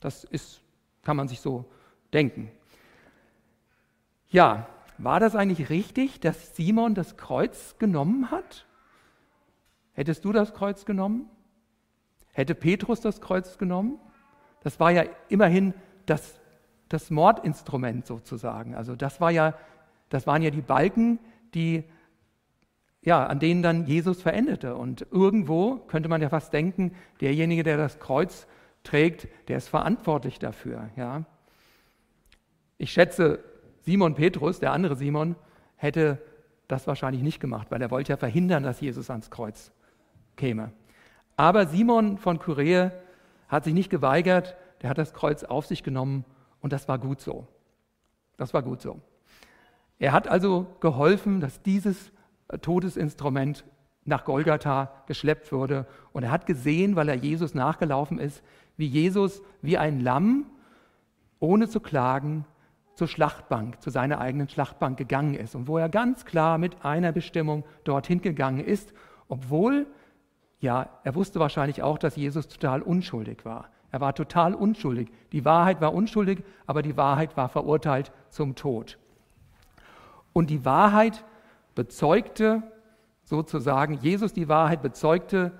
Das 0.00 0.24
ist, 0.24 0.60
kann 1.02 1.16
man 1.16 1.28
sich 1.28 1.40
so 1.40 1.64
denken. 2.12 2.50
Ja, 4.28 4.66
war 4.98 5.20
das 5.20 5.34
eigentlich 5.34 5.70
richtig, 5.70 6.20
dass 6.20 6.56
Simon 6.56 6.94
das 6.94 7.16
Kreuz 7.16 7.76
genommen 7.78 8.30
hat? 8.30 8.66
Hättest 9.94 10.24
du 10.24 10.32
das 10.32 10.54
Kreuz 10.54 10.84
genommen? 10.84 11.28
Hätte 12.32 12.54
Petrus 12.54 13.00
das 13.00 13.20
Kreuz 13.20 13.58
genommen? 13.58 13.98
Das 14.62 14.78
war 14.78 14.90
ja 14.90 15.04
immerhin 15.28 15.74
das 16.06 16.40
das 16.88 17.10
Mordinstrument 17.10 18.06
sozusagen. 18.06 18.74
Also 18.74 18.96
das 18.96 19.20
war 19.20 19.30
ja, 19.30 19.54
das 20.08 20.26
waren 20.26 20.42
ja 20.42 20.50
die 20.50 20.62
Balken, 20.62 21.18
die 21.54 21.84
ja, 23.02 23.26
an 23.26 23.38
denen 23.38 23.62
dann 23.62 23.86
Jesus 23.86 24.22
verendete. 24.22 24.76
Und 24.76 25.06
irgendwo 25.10 25.76
könnte 25.76 26.08
man 26.08 26.22
ja 26.22 26.30
fast 26.30 26.52
denken, 26.52 26.92
derjenige, 27.20 27.62
der 27.62 27.76
das 27.76 27.98
Kreuz 27.98 28.46
trägt, 28.82 29.28
der 29.48 29.58
ist 29.58 29.68
verantwortlich 29.68 30.38
dafür. 30.38 30.88
Ja. 30.96 31.24
Ich 32.78 32.92
schätze, 32.92 33.40
Simon 33.82 34.14
Petrus, 34.14 34.58
der 34.58 34.72
andere 34.72 34.96
Simon, 34.96 35.36
hätte 35.76 36.18
das 36.66 36.86
wahrscheinlich 36.86 37.22
nicht 37.22 37.40
gemacht, 37.40 37.70
weil 37.70 37.82
er 37.82 37.90
wollte 37.90 38.12
ja 38.12 38.16
verhindern, 38.16 38.62
dass 38.62 38.80
Jesus 38.80 39.10
ans 39.10 39.30
Kreuz 39.30 39.70
käme. 40.36 40.72
Aber 41.36 41.66
Simon 41.66 42.18
von 42.18 42.38
Kyrene 42.38 42.92
hat 43.48 43.64
sich 43.64 43.74
nicht 43.74 43.90
geweigert, 43.90 44.56
der 44.82 44.90
hat 44.90 44.98
das 44.98 45.14
Kreuz 45.14 45.44
auf 45.44 45.66
sich 45.66 45.82
genommen 45.82 46.24
und 46.60 46.72
das 46.72 46.88
war 46.88 46.98
gut 46.98 47.20
so. 47.20 47.46
Das 48.36 48.54
war 48.54 48.62
gut 48.62 48.80
so. 48.80 49.00
Er 49.98 50.12
hat 50.12 50.28
also 50.28 50.66
geholfen, 50.80 51.40
dass 51.40 51.62
dieses 51.62 52.12
Todesinstrument 52.60 53.64
nach 54.04 54.24
Golgatha 54.24 54.90
geschleppt 55.06 55.52
wurde. 55.52 55.86
Und 56.12 56.24
er 56.24 56.30
hat 56.30 56.46
gesehen, 56.46 56.96
weil 56.96 57.08
er 57.08 57.14
Jesus 57.14 57.54
nachgelaufen 57.54 58.18
ist, 58.18 58.42
wie 58.76 58.86
Jesus 58.86 59.42
wie 59.62 59.78
ein 59.78 60.00
Lamm, 60.00 60.46
ohne 61.38 61.68
zu 61.68 61.80
klagen, 61.80 62.44
zur 62.94 63.08
Schlachtbank, 63.08 63.80
zu 63.80 63.90
seiner 63.90 64.20
eigenen 64.20 64.48
Schlachtbank 64.48 64.96
gegangen 64.96 65.34
ist. 65.34 65.54
Und 65.54 65.66
wo 65.68 65.78
er 65.78 65.88
ganz 65.88 66.24
klar 66.24 66.58
mit 66.58 66.84
einer 66.84 67.12
Bestimmung 67.12 67.64
dorthin 67.84 68.20
gegangen 68.20 68.60
ist, 68.60 68.92
obwohl, 69.28 69.86
ja, 70.64 70.88
er 71.04 71.14
wusste 71.14 71.38
wahrscheinlich 71.40 71.82
auch, 71.82 71.98
dass 71.98 72.16
Jesus 72.16 72.48
total 72.48 72.80
unschuldig 72.80 73.44
war. 73.44 73.68
Er 73.92 74.00
war 74.00 74.14
total 74.14 74.54
unschuldig. 74.54 75.10
Die 75.30 75.44
Wahrheit 75.44 75.80
war 75.82 75.92
unschuldig, 75.92 76.42
aber 76.66 76.82
die 76.82 76.96
Wahrheit 76.96 77.36
war 77.36 77.50
verurteilt 77.50 78.12
zum 78.30 78.54
Tod. 78.56 78.98
Und 80.32 80.48
die 80.48 80.64
Wahrheit 80.64 81.22
bezeugte 81.74 82.62
sozusagen, 83.22 83.94
Jesus 83.94 84.32
die 84.32 84.48
Wahrheit 84.48 84.82
bezeugte 84.82 85.52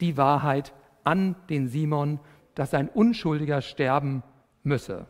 die 0.00 0.16
Wahrheit 0.16 0.74
an 1.04 1.36
den 1.48 1.68
Simon, 1.68 2.18
dass 2.56 2.74
ein 2.74 2.88
Unschuldiger 2.88 3.62
sterben 3.62 4.24
müsse, 4.64 5.06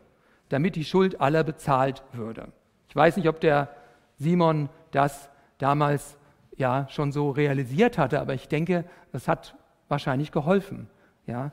damit 0.49 0.75
die 0.75 0.85
Schuld 0.85 1.19
aller 1.19 1.43
bezahlt 1.43 2.03
würde. 2.13 2.53
Ich 2.87 2.95
weiß 2.95 3.17
nicht, 3.17 3.27
ob 3.27 3.41
der 3.41 3.69
Simon 4.17 4.69
das 4.91 5.29
damals 5.57 6.17
ja 6.57 6.87
schon 6.89 7.11
so 7.11 7.31
realisiert 7.31 7.97
hatte, 7.97 8.19
aber 8.19 8.33
ich 8.33 8.47
denke, 8.47 8.85
das 9.11 9.27
hat 9.27 9.55
wahrscheinlich 9.87 10.31
geholfen. 10.31 10.89
Ja. 11.25 11.51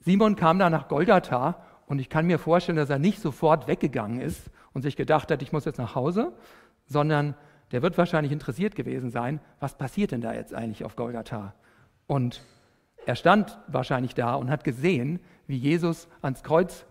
Simon 0.00 0.36
kam 0.36 0.58
da 0.58 0.70
nach 0.70 0.88
Golgatha 0.88 1.62
und 1.86 1.98
ich 1.98 2.08
kann 2.08 2.26
mir 2.26 2.38
vorstellen, 2.38 2.76
dass 2.76 2.90
er 2.90 2.98
nicht 2.98 3.20
sofort 3.20 3.66
weggegangen 3.66 4.20
ist 4.20 4.50
und 4.72 4.82
sich 4.82 4.96
gedacht 4.96 5.30
hat, 5.30 5.42
ich 5.42 5.52
muss 5.52 5.64
jetzt 5.64 5.78
nach 5.78 5.94
Hause, 5.94 6.32
sondern 6.86 7.34
der 7.72 7.82
wird 7.82 7.98
wahrscheinlich 7.98 8.32
interessiert 8.32 8.76
gewesen 8.76 9.10
sein, 9.10 9.40
was 9.58 9.76
passiert 9.76 10.12
denn 10.12 10.20
da 10.20 10.32
jetzt 10.32 10.54
eigentlich 10.54 10.84
auf 10.84 10.96
Golgatha? 10.96 11.54
Und 12.06 12.42
er 13.04 13.16
stand 13.16 13.58
wahrscheinlich 13.66 14.14
da 14.14 14.34
und 14.34 14.50
hat 14.50 14.64
gesehen, 14.64 15.20
wie 15.46 15.56
Jesus 15.56 16.08
ans 16.22 16.42
Kreuz 16.42 16.84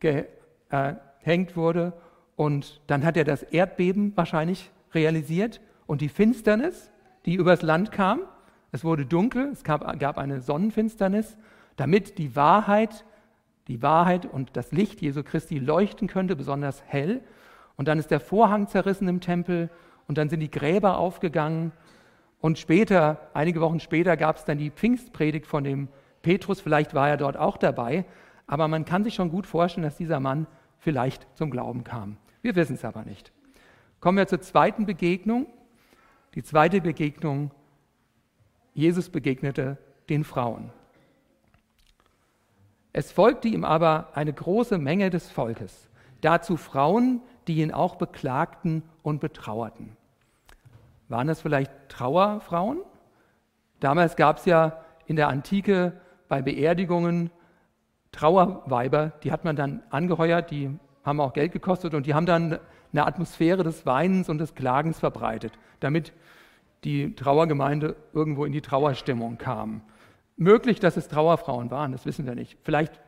gehängt 0.00 1.56
wurde. 1.56 1.92
Und 2.36 2.80
dann 2.86 3.04
hat 3.04 3.16
er 3.16 3.24
das 3.24 3.42
Erdbeben 3.42 4.16
wahrscheinlich 4.16 4.70
realisiert 4.92 5.60
und 5.86 6.00
die 6.00 6.08
Finsternis, 6.08 6.90
die 7.26 7.34
übers 7.34 7.62
Land 7.62 7.92
kam. 7.92 8.20
Es 8.72 8.84
wurde 8.84 9.06
dunkel, 9.06 9.50
es 9.52 9.64
gab, 9.64 9.98
gab 9.98 10.18
eine 10.18 10.40
Sonnenfinsternis, 10.40 11.36
damit 11.76 12.18
die 12.18 12.36
Wahrheit, 12.36 13.04
die 13.68 13.82
Wahrheit 13.82 14.26
und 14.26 14.56
das 14.56 14.72
Licht 14.72 15.00
Jesu 15.00 15.22
Christi 15.22 15.58
leuchten 15.58 16.08
könnte, 16.08 16.36
besonders 16.36 16.82
hell. 16.86 17.22
Und 17.76 17.88
dann 17.88 17.98
ist 17.98 18.10
der 18.10 18.20
Vorhang 18.20 18.68
zerrissen 18.68 19.08
im 19.08 19.20
Tempel 19.20 19.70
und 20.06 20.18
dann 20.18 20.28
sind 20.28 20.40
die 20.40 20.50
Gräber 20.50 20.98
aufgegangen. 20.98 21.72
Und 22.40 22.58
später, 22.58 23.30
einige 23.32 23.60
Wochen 23.60 23.80
später, 23.80 24.16
gab 24.16 24.36
es 24.36 24.44
dann 24.44 24.58
die 24.58 24.70
Pfingstpredigt 24.70 25.46
von 25.46 25.64
dem 25.64 25.88
Petrus. 26.22 26.60
Vielleicht 26.60 26.94
war 26.94 27.08
er 27.08 27.16
dort 27.16 27.36
auch 27.36 27.56
dabei. 27.56 28.04
Aber 28.46 28.68
man 28.68 28.84
kann 28.84 29.04
sich 29.04 29.14
schon 29.14 29.30
gut 29.30 29.46
vorstellen, 29.46 29.84
dass 29.84 29.96
dieser 29.96 30.20
Mann 30.20 30.46
vielleicht 30.78 31.26
zum 31.34 31.50
Glauben 31.50 31.84
kam. 31.84 32.18
Wir 32.42 32.54
wissen 32.56 32.74
es 32.74 32.84
aber 32.84 33.04
nicht. 33.04 33.32
Kommen 34.00 34.18
wir 34.18 34.26
zur 34.26 34.42
zweiten 34.42 34.84
Begegnung. 34.84 35.46
Die 36.34 36.42
zweite 36.42 36.80
Begegnung, 36.80 37.52
Jesus 38.72 39.08
begegnete 39.08 39.78
den 40.08 40.24
Frauen. 40.24 40.72
Es 42.92 43.12
folgte 43.12 43.48
ihm 43.48 43.64
aber 43.64 44.08
eine 44.14 44.32
große 44.32 44.78
Menge 44.78 45.10
des 45.10 45.30
Volkes, 45.30 45.88
dazu 46.20 46.56
Frauen, 46.56 47.20
die 47.46 47.60
ihn 47.60 47.72
auch 47.72 47.96
beklagten 47.96 48.82
und 49.02 49.20
betrauerten. 49.20 49.96
Waren 51.08 51.26
das 51.26 51.40
vielleicht 51.40 51.70
Trauerfrauen? 51.88 52.78
Damals 53.80 54.16
gab 54.16 54.38
es 54.38 54.44
ja 54.44 54.84
in 55.06 55.16
der 55.16 55.28
Antike 55.28 56.00
bei 56.28 56.42
Beerdigungen 56.42 57.30
Trauerweiber, 58.12 59.12
die 59.22 59.32
hat 59.32 59.44
man 59.44 59.56
dann 59.56 59.82
angeheuert, 59.90 60.50
die 60.50 60.78
haben 61.04 61.20
auch 61.20 61.32
Geld 61.32 61.52
gekostet 61.52 61.94
und 61.94 62.06
die 62.06 62.14
haben 62.14 62.26
dann 62.26 62.60
eine 62.94 63.06
Atmosphäre 63.06 63.64
des 63.64 63.84
Weinens 63.86 64.28
und 64.28 64.38
des 64.38 64.54
Klagens 64.54 65.00
verbreitet, 65.00 65.52
damit 65.80 66.12
die 66.84 67.14
Trauergemeinde 67.14 67.96
irgendwo 68.12 68.44
in 68.44 68.52
die 68.52 68.60
Trauerstimmung 68.60 69.36
kam. 69.36 69.82
Möglich, 70.36 70.80
dass 70.80 70.96
es 70.96 71.08
Trauerfrauen 71.08 71.70
waren, 71.70 71.92
das 71.92 72.06
wissen 72.06 72.26
wir 72.26 72.34
nicht. 72.34 72.56
Vielleicht 72.62 73.00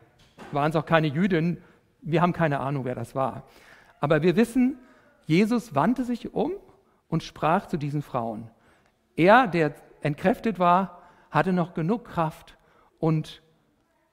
waren 0.53 0.71
es 0.71 0.77
auch 0.77 0.87
keine 0.87 1.07
Jüdinnen, 1.07 1.59
wir 2.03 2.21
haben 2.21 2.33
keine 2.33 2.61
Ahnung, 2.61 2.85
wer 2.85 2.95
das 2.95 3.15
war. 3.15 3.45
Aber 4.01 4.23
wir 4.23 4.37
wissen, 4.37 4.79
Jesus 5.27 5.75
wandte 5.75 6.05
sich 6.05 6.35
um 6.35 6.53
und 7.09 7.23
sprach 7.23 7.67
zu 7.67 7.77
diesen 7.77 8.03
Frauen. 8.03 8.51
Er, 9.17 9.47
der 9.47 9.75
entkräftet 10.03 10.59
war, 10.59 11.03
hatte 11.31 11.53
noch 11.53 11.75
genug 11.75 12.05
Kraft 12.05 12.57
und 12.99 13.43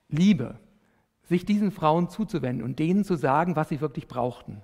Liebe, 0.09 0.59
sich 1.23 1.45
diesen 1.45 1.71
Frauen 1.71 2.09
zuzuwenden 2.09 2.63
und 2.63 2.79
denen 2.79 3.03
zu 3.03 3.15
sagen, 3.15 3.55
was 3.55 3.69
sie 3.69 3.81
wirklich 3.81 4.07
brauchten. 4.07 4.61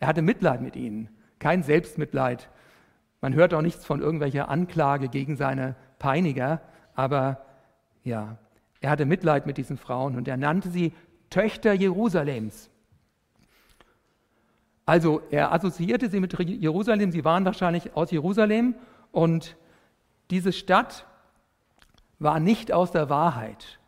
Er 0.00 0.08
hatte 0.08 0.22
Mitleid 0.22 0.60
mit 0.60 0.76
ihnen, 0.76 1.08
kein 1.38 1.62
Selbstmitleid. 1.62 2.48
Man 3.20 3.34
hört 3.34 3.54
auch 3.54 3.62
nichts 3.62 3.84
von 3.84 4.00
irgendwelcher 4.00 4.48
Anklage 4.48 5.08
gegen 5.08 5.36
seine 5.36 5.74
Peiniger, 5.98 6.60
aber 6.94 7.44
ja, 8.04 8.38
er 8.80 8.90
hatte 8.90 9.06
Mitleid 9.06 9.46
mit 9.46 9.56
diesen 9.56 9.76
Frauen 9.76 10.16
und 10.16 10.28
er 10.28 10.36
nannte 10.36 10.70
sie 10.70 10.92
Töchter 11.30 11.72
Jerusalems. 11.72 12.70
Also 14.84 15.22
er 15.30 15.52
assoziierte 15.52 16.08
sie 16.08 16.20
mit 16.20 16.38
Jerusalem, 16.38 17.10
sie 17.10 17.24
waren 17.24 17.44
wahrscheinlich 17.44 17.96
aus 17.96 18.12
Jerusalem 18.12 18.76
und 19.10 19.56
diese 20.30 20.52
Stadt 20.52 21.06
war 22.18 22.38
nicht 22.38 22.72
aus 22.72 22.92
der 22.92 23.10
Wahrheit. 23.10 23.80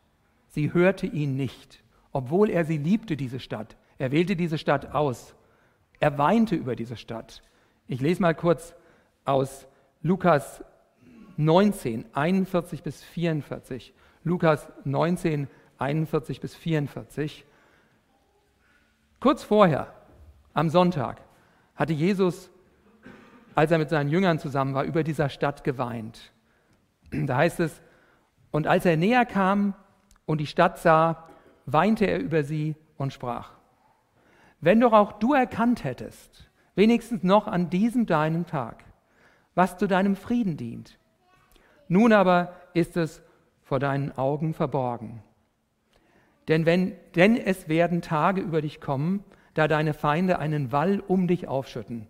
Sie 0.49 0.73
hörte 0.73 1.07
ihn 1.07 1.37
nicht, 1.37 1.83
obwohl 2.13 2.51
er 2.51 2.65
sie 2.65 2.79
liebte, 2.79 3.17
diese 3.17 3.39
Stadt. 3.39 3.77
Er 3.99 4.11
wählte 4.11 4.35
diese 4.35 4.59
Stadt 4.59 4.95
aus. 4.95 5.35
Er 6.01 6.19
weinte 6.19 6.55
über 6.55 6.77
diese 6.77 6.97
Stadt. 6.97 7.43
Ich 7.87 8.01
lese 8.01 8.23
mal 8.23 8.35
kurz 8.35 8.75
aus 9.25 9.67
Lukas 10.03 10.63
19, 11.37 12.07
41 12.13 12.83
bis 12.83 13.03
44. 13.03 13.95
Lukas 14.25 14.69
19, 14.85 15.49
41 15.79 16.41
bis 16.41 16.55
44. 16.55 17.45
Kurz 19.21 19.43
vorher 19.43 19.93
am 20.55 20.71
Sonntag 20.71 21.21
hatte 21.75 21.93
Jesus, 21.93 22.51
als 23.55 23.71
er 23.71 23.79
mit 23.79 23.89
seinen 23.89 24.11
Jüngern 24.11 24.39
zusammen 24.39 24.75
war, 24.75 24.85
über 24.85 25.03
dieser 25.03 25.29
Stadt 25.29 25.65
geweint. 25.65 26.33
Da 27.11 27.37
heißt 27.37 27.61
es, 27.61 27.81
und 28.51 28.67
als 28.67 28.85
er 28.85 28.97
näher 28.97 29.25
kam 29.25 29.75
und 30.27 30.41
die 30.41 30.47
Stadt 30.47 30.79
sah, 30.79 31.29
weinte 31.67 32.07
er 32.07 32.19
über 32.19 32.43
sie 32.45 32.77
und 32.97 33.13
sprach, 33.13 33.58
wenn 34.61 34.81
doch 34.81 34.93
auch 34.93 35.13
du 35.13 35.35
erkannt 35.35 35.85
hättest, 35.85 36.51
wenigstens 36.75 37.23
noch 37.23 37.47
an 37.47 37.71
diesem 37.71 38.07
deinen 38.07 38.47
Tag, 38.47 38.85
was 39.55 39.79
zu 39.79 39.87
deinem 39.87 40.17
Frieden 40.17 40.57
dient. 40.57 40.99
Nun 41.89 42.13
aber 42.13 42.55
ist 42.75 42.97
es 42.97 43.23
vor 43.63 43.79
deinen 43.79 44.17
Augen 44.17 44.55
verborgen. 44.55 45.23
Denn, 46.49 46.67
wenn, 46.67 46.95
denn 47.15 47.37
es 47.37 47.69
werden 47.69 48.01
Tage 48.01 48.41
über 48.41 48.63
dich 48.63 48.81
kommen, 48.81 49.25
da 49.55 49.69
deine 49.69 49.93
Feinde 49.93 50.39
einen 50.39 50.73
Wall 50.73 51.01
um 51.01 51.27
dich 51.29 51.49
aufschütten, 51.49 52.07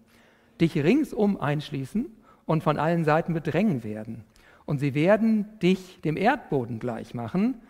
dich 0.60 0.76
ringsum 0.76 1.40
einschließen 1.40 2.06
und 2.46 2.62
von 2.62 2.78
allen 2.78 3.04
Seiten 3.04 3.34
bedrängen 3.34 3.84
werden. 3.84 4.24
Und 4.64 4.78
sie 4.78 4.94
werden 4.94 5.58
dich 5.60 6.00
dem 6.02 6.16
Erdboden 6.16 6.78
gleich 6.78 7.14
machen, 7.14 7.60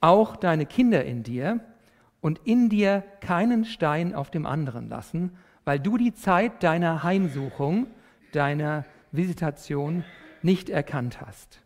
auch 0.00 0.36
deine 0.36 0.66
Kinder 0.66 1.04
in 1.04 1.22
dir, 1.22 1.60
und 2.22 2.40
in 2.44 2.70
dir 2.70 3.04
keinen 3.20 3.66
Stein 3.66 4.14
auf 4.14 4.30
dem 4.30 4.46
anderen 4.46 4.88
lassen, 4.88 5.36
weil 5.66 5.78
du 5.78 5.98
die 5.98 6.14
Zeit 6.14 6.62
deiner 6.62 7.02
Heimsuchung, 7.02 7.88
deiner 8.32 8.86
Visitation 9.10 10.04
nicht 10.40 10.70
erkannt 10.70 11.20
hast. 11.20 11.60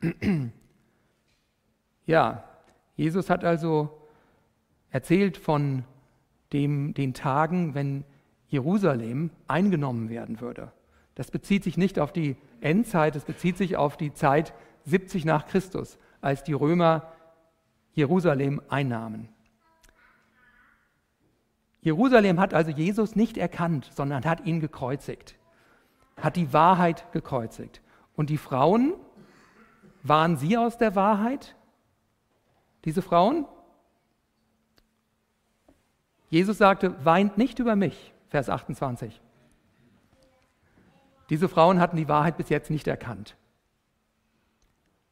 Ja, 2.04 2.42
Jesus 2.96 3.30
hat 3.30 3.44
also 3.44 4.08
erzählt 4.90 5.36
von 5.36 5.84
dem, 6.52 6.94
den 6.94 7.14
Tagen, 7.14 7.76
wenn 7.76 8.04
Jerusalem 8.48 9.30
eingenommen 9.46 10.10
werden 10.10 10.40
würde. 10.40 10.72
Das 11.14 11.30
bezieht 11.30 11.62
sich 11.62 11.78
nicht 11.78 12.00
auf 12.00 12.12
die 12.12 12.36
Endzeit, 12.60 13.14
es 13.14 13.24
bezieht 13.24 13.56
sich 13.56 13.76
auf 13.76 13.96
die 13.96 14.12
Zeit 14.12 14.52
70 14.84 15.24
nach 15.24 15.46
Christus, 15.46 15.96
als 16.20 16.42
die 16.42 16.54
Römer 16.54 17.12
Jerusalem 17.94 18.60
einnahmen. 18.68 19.28
Jerusalem 21.80 22.38
hat 22.38 22.54
also 22.54 22.70
Jesus 22.70 23.16
nicht 23.16 23.36
erkannt, 23.36 23.90
sondern 23.94 24.24
hat 24.24 24.46
ihn 24.46 24.60
gekreuzigt, 24.60 25.36
hat 26.16 26.36
die 26.36 26.52
Wahrheit 26.52 27.10
gekreuzigt. 27.12 27.82
Und 28.14 28.30
die 28.30 28.38
Frauen, 28.38 28.94
waren 30.02 30.36
sie 30.36 30.56
aus 30.56 30.78
der 30.78 30.94
Wahrheit? 30.94 31.54
Diese 32.84 33.02
Frauen? 33.02 33.46
Jesus 36.28 36.58
sagte, 36.58 37.04
weint 37.04 37.38
nicht 37.38 37.58
über 37.58 37.76
mich, 37.76 38.12
Vers 38.28 38.48
28. 38.48 39.20
Diese 41.30 41.48
Frauen 41.48 41.78
hatten 41.78 41.96
die 41.96 42.08
Wahrheit 42.08 42.36
bis 42.36 42.48
jetzt 42.48 42.70
nicht 42.70 42.88
erkannt. 42.88 43.36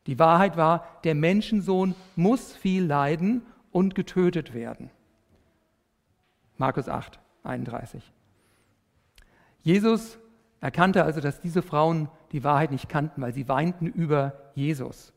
Die 0.07 0.19
Wahrheit 0.19 0.57
war, 0.57 0.87
der 1.05 1.15
Menschensohn 1.15 1.95
muss 2.17 2.53
viel 2.55 2.85
leiden 2.85 3.43
und 3.71 3.95
getötet 3.95 4.55
werden. 4.55 4.91
Markus 6.57 6.89
8, 6.89 7.19
31. 7.43 8.13
Jesus 9.63 10.19
erkannte 10.61 11.05
also, 11.05 11.21
dass 11.21 11.41
diese 11.41 11.63
Frauen 11.63 12.09
die 12.33 12.45
Wahrheit 12.45 12.71
nicht 12.71 12.89
kannten, 12.89 13.23
weil 13.23 13.33
sie 13.33 13.49
weinten 13.49 13.87
über 13.87 14.51
Jesus, 14.55 15.13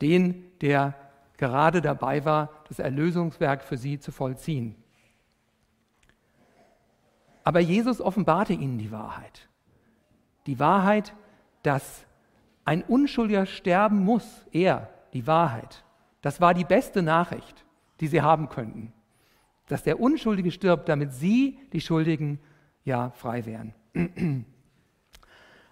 den, 0.00 0.44
der 0.60 0.94
gerade 1.36 1.80
dabei 1.80 2.24
war, 2.24 2.50
das 2.68 2.78
Erlösungswerk 2.78 3.62
für 3.62 3.76
sie 3.76 3.98
zu 3.98 4.12
vollziehen. 4.12 4.76
Aber 7.44 7.60
Jesus 7.60 8.00
offenbarte 8.00 8.52
ihnen 8.52 8.78
die 8.78 8.92
Wahrheit. 8.92 9.48
Die 10.46 10.58
Wahrheit, 10.58 11.14
dass 11.62 12.04
ein 12.64 12.82
Unschuldiger 12.82 13.46
sterben 13.46 14.04
muss, 14.04 14.46
er, 14.52 14.90
die 15.12 15.26
Wahrheit. 15.26 15.84
Das 16.20 16.40
war 16.40 16.54
die 16.54 16.64
beste 16.64 17.02
Nachricht, 17.02 17.64
die 18.00 18.06
sie 18.06 18.22
haben 18.22 18.48
könnten 18.48 18.92
dass 19.72 19.82
der 19.82 20.00
Unschuldige 20.00 20.50
stirbt, 20.50 20.88
damit 20.90 21.14
sie, 21.14 21.58
die 21.72 21.80
Schuldigen, 21.80 22.38
ja 22.84 23.10
frei 23.10 23.46
wären. 23.46 23.74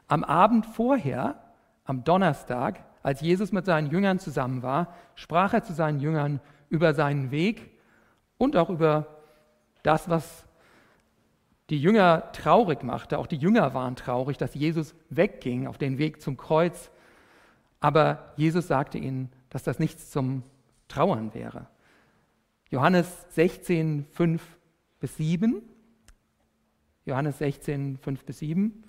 Am 0.08 0.24
Abend 0.24 0.64
vorher, 0.64 1.38
am 1.84 2.02
Donnerstag, 2.02 2.82
als 3.02 3.20
Jesus 3.20 3.52
mit 3.52 3.66
seinen 3.66 3.90
Jüngern 3.90 4.18
zusammen 4.18 4.62
war, 4.62 4.94
sprach 5.14 5.52
er 5.52 5.62
zu 5.62 5.72
seinen 5.72 6.00
Jüngern 6.00 6.40
über 6.68 6.94
seinen 6.94 7.30
Weg 7.30 7.70
und 8.38 8.56
auch 8.56 8.70
über 8.70 9.06
das, 9.82 10.08
was 10.08 10.46
die 11.70 11.80
Jünger 11.80 12.32
traurig 12.32 12.82
machte. 12.82 13.18
Auch 13.18 13.28
die 13.28 13.36
Jünger 13.36 13.74
waren 13.74 13.94
traurig, 13.94 14.36
dass 14.36 14.54
Jesus 14.54 14.94
wegging 15.08 15.66
auf 15.66 15.78
den 15.78 15.98
Weg 15.98 16.20
zum 16.20 16.36
Kreuz. 16.36 16.90
Aber 17.78 18.32
Jesus 18.36 18.66
sagte 18.66 18.98
ihnen, 18.98 19.30
dass 19.48 19.62
das 19.62 19.78
nichts 19.78 20.10
zum 20.10 20.42
Trauern 20.88 21.32
wäre. 21.32 21.68
Johannes 22.70 23.26
16, 23.30 24.06
5 24.12 24.42
bis 24.98 25.16
7. 25.16 25.62
Johannes 27.04 27.38
16, 27.38 27.98
5 27.98 28.24
bis 28.24 28.40
7. 28.40 28.84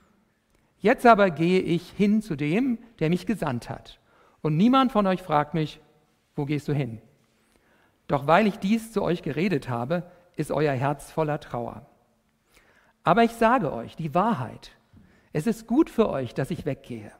Jetzt 0.79 1.05
aber 1.05 1.29
gehe 1.29 1.61
ich 1.61 1.91
hin 1.91 2.23
zu 2.23 2.35
dem, 2.35 2.79
der 2.99 3.09
mich 3.09 3.27
gesandt 3.27 3.69
hat. 3.69 3.99
Und 4.41 4.57
niemand 4.57 4.91
von 4.91 5.05
euch 5.05 5.21
fragt 5.21 5.53
mich, 5.53 5.79
wo 6.35 6.45
gehst 6.45 6.67
du 6.67 6.73
hin? 6.73 6.99
Doch 8.07 8.25
weil 8.25 8.47
ich 8.47 8.57
dies 8.57 8.91
zu 8.91 9.03
euch 9.03 9.21
geredet 9.21 9.69
habe, 9.69 10.03
ist 10.35 10.51
euer 10.51 10.73
Herz 10.73 11.11
voller 11.11 11.39
Trauer. 11.39 11.85
Aber 13.03 13.23
ich 13.23 13.31
sage 13.31 13.73
euch 13.73 13.95
die 13.95 14.13
Wahrheit. 14.13 14.71
Es 15.33 15.47
ist 15.47 15.67
gut 15.67 15.89
für 15.89 16.09
euch, 16.09 16.33
dass 16.33 16.51
ich 16.51 16.65
weggehe. 16.65 17.11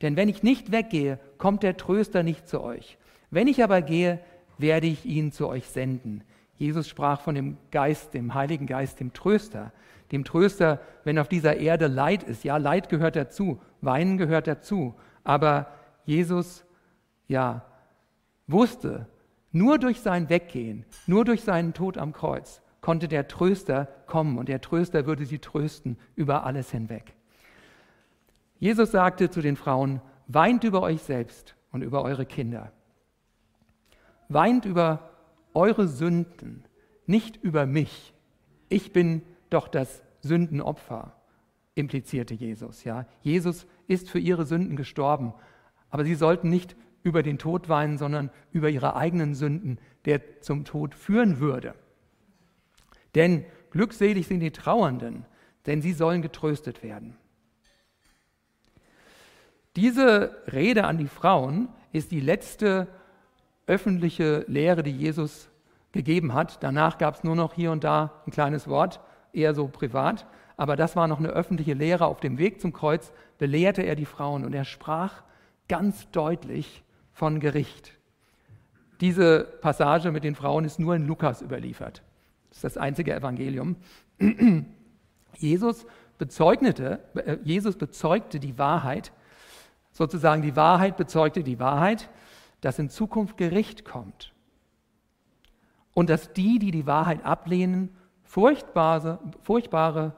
Denn 0.00 0.16
wenn 0.16 0.28
ich 0.28 0.42
nicht 0.42 0.70
weggehe, 0.70 1.18
kommt 1.38 1.62
der 1.62 1.76
Tröster 1.76 2.22
nicht 2.22 2.48
zu 2.48 2.62
euch. 2.62 2.98
Wenn 3.30 3.48
ich 3.48 3.62
aber 3.62 3.82
gehe, 3.82 4.20
werde 4.56 4.86
ich 4.86 5.04
ihn 5.04 5.32
zu 5.32 5.48
euch 5.48 5.68
senden. 5.68 6.22
Jesus 6.56 6.88
sprach 6.88 7.20
von 7.20 7.34
dem 7.34 7.56
Geist, 7.70 8.14
dem 8.14 8.34
Heiligen 8.34 8.66
Geist, 8.66 9.00
dem 9.00 9.12
Tröster. 9.12 9.72
Dem 10.12 10.24
Tröster, 10.24 10.80
wenn 11.04 11.18
auf 11.18 11.28
dieser 11.28 11.56
Erde 11.58 11.88
Leid 11.88 12.22
ist. 12.22 12.44
Ja, 12.44 12.56
Leid 12.56 12.88
gehört 12.88 13.16
dazu, 13.16 13.60
Weinen 13.80 14.16
gehört 14.16 14.46
dazu. 14.46 14.94
Aber 15.24 15.66
Jesus, 16.06 16.64
ja, 17.26 17.62
wusste, 18.46 19.06
nur 19.52 19.78
durch 19.78 20.00
sein 20.00 20.30
Weggehen, 20.30 20.86
nur 21.06 21.24
durch 21.24 21.42
seinen 21.42 21.74
Tod 21.74 21.98
am 21.98 22.12
Kreuz 22.12 22.62
konnte 22.80 23.08
der 23.08 23.28
Tröster 23.28 23.86
kommen 24.06 24.38
und 24.38 24.48
der 24.48 24.60
Tröster 24.60 25.06
würde 25.06 25.26
sie 25.26 25.38
trösten 25.38 25.98
über 26.14 26.44
alles 26.44 26.70
hinweg. 26.70 27.14
Jesus 28.58 28.90
sagte 28.90 29.30
zu 29.30 29.40
den 29.40 29.56
Frauen, 29.56 30.00
weint 30.26 30.64
über 30.64 30.82
euch 30.82 31.02
selbst 31.02 31.54
und 31.70 31.82
über 31.82 32.02
eure 32.02 32.26
Kinder. 32.26 32.72
Weint 34.28 34.64
über 34.64 35.10
eure 35.54 35.88
Sünden, 35.88 36.64
nicht 37.06 37.36
über 37.36 37.66
mich. 37.66 38.12
Ich 38.68 38.92
bin 38.92 39.22
doch 39.50 39.68
das 39.68 40.02
Sündenopfer, 40.20 41.14
implizierte 41.74 42.34
Jesus. 42.34 42.84
Ja? 42.84 43.06
Jesus 43.22 43.66
ist 43.86 44.10
für 44.10 44.18
ihre 44.18 44.44
Sünden 44.44 44.76
gestorben, 44.76 45.32
aber 45.90 46.04
sie 46.04 46.14
sollten 46.14 46.50
nicht 46.50 46.76
über 47.02 47.22
den 47.22 47.38
Tod 47.38 47.68
weinen, 47.68 47.96
sondern 47.96 48.30
über 48.52 48.68
ihre 48.68 48.96
eigenen 48.96 49.34
Sünden, 49.34 49.78
der 50.04 50.40
zum 50.40 50.64
Tod 50.64 50.94
führen 50.94 51.38
würde. 51.38 51.74
Denn 53.14 53.44
glückselig 53.70 54.26
sind 54.26 54.40
die 54.40 54.50
Trauernden, 54.50 55.24
denn 55.66 55.82
sie 55.82 55.92
sollen 55.92 56.22
getröstet 56.22 56.82
werden. 56.82 57.16
Diese 59.76 60.36
Rede 60.52 60.84
an 60.84 60.98
die 60.98 61.06
Frauen 61.06 61.68
ist 61.92 62.10
die 62.10 62.20
letzte 62.20 62.88
öffentliche 63.66 64.44
Lehre, 64.48 64.82
die 64.82 64.96
Jesus 64.96 65.48
gegeben 65.92 66.34
hat. 66.34 66.62
Danach 66.62 66.98
gab 66.98 67.14
es 67.14 67.24
nur 67.24 67.36
noch 67.36 67.54
hier 67.54 67.70
und 67.70 67.84
da 67.84 68.22
ein 68.26 68.32
kleines 68.32 68.66
Wort, 68.66 69.00
eher 69.32 69.54
so 69.54 69.68
privat. 69.68 70.26
Aber 70.56 70.74
das 70.74 70.96
war 70.96 71.06
noch 71.06 71.18
eine 71.18 71.28
öffentliche 71.28 71.74
Lehre. 71.74 72.06
Auf 72.06 72.20
dem 72.20 72.38
Weg 72.38 72.60
zum 72.60 72.72
Kreuz 72.72 73.12
belehrte 73.38 73.82
er 73.82 73.94
die 73.94 74.04
Frauen 74.04 74.44
und 74.44 74.54
er 74.54 74.64
sprach 74.64 75.22
ganz 75.68 76.10
deutlich 76.10 76.82
von 77.12 77.38
Gericht. 77.38 77.92
Diese 79.00 79.44
Passage 79.60 80.10
mit 80.10 80.24
den 80.24 80.34
Frauen 80.34 80.64
ist 80.64 80.80
nur 80.80 80.96
in 80.96 81.06
Lukas 81.06 81.42
überliefert. 81.42 82.02
Das 82.48 82.58
ist 82.58 82.64
das 82.64 82.76
einzige 82.76 83.14
Evangelium. 83.14 83.76
Jesus 85.36 85.86
bezeugte, 86.18 87.00
äh, 87.14 87.36
Jesus 87.44 87.76
bezeugte 87.76 88.40
die 88.40 88.58
Wahrheit, 88.58 89.12
sozusagen 89.92 90.42
die 90.42 90.56
Wahrheit 90.56 90.96
bezeugte 90.96 91.42
die 91.42 91.58
Wahrheit 91.58 92.08
dass 92.60 92.78
in 92.78 92.90
Zukunft 92.90 93.36
Gericht 93.36 93.84
kommt 93.84 94.32
und 95.94 96.10
dass 96.10 96.32
die, 96.32 96.58
die 96.58 96.70
die 96.70 96.86
Wahrheit 96.86 97.24
ablehnen, 97.24 97.90
furchtbare, 98.22 99.18
furchtbare, 99.42 100.14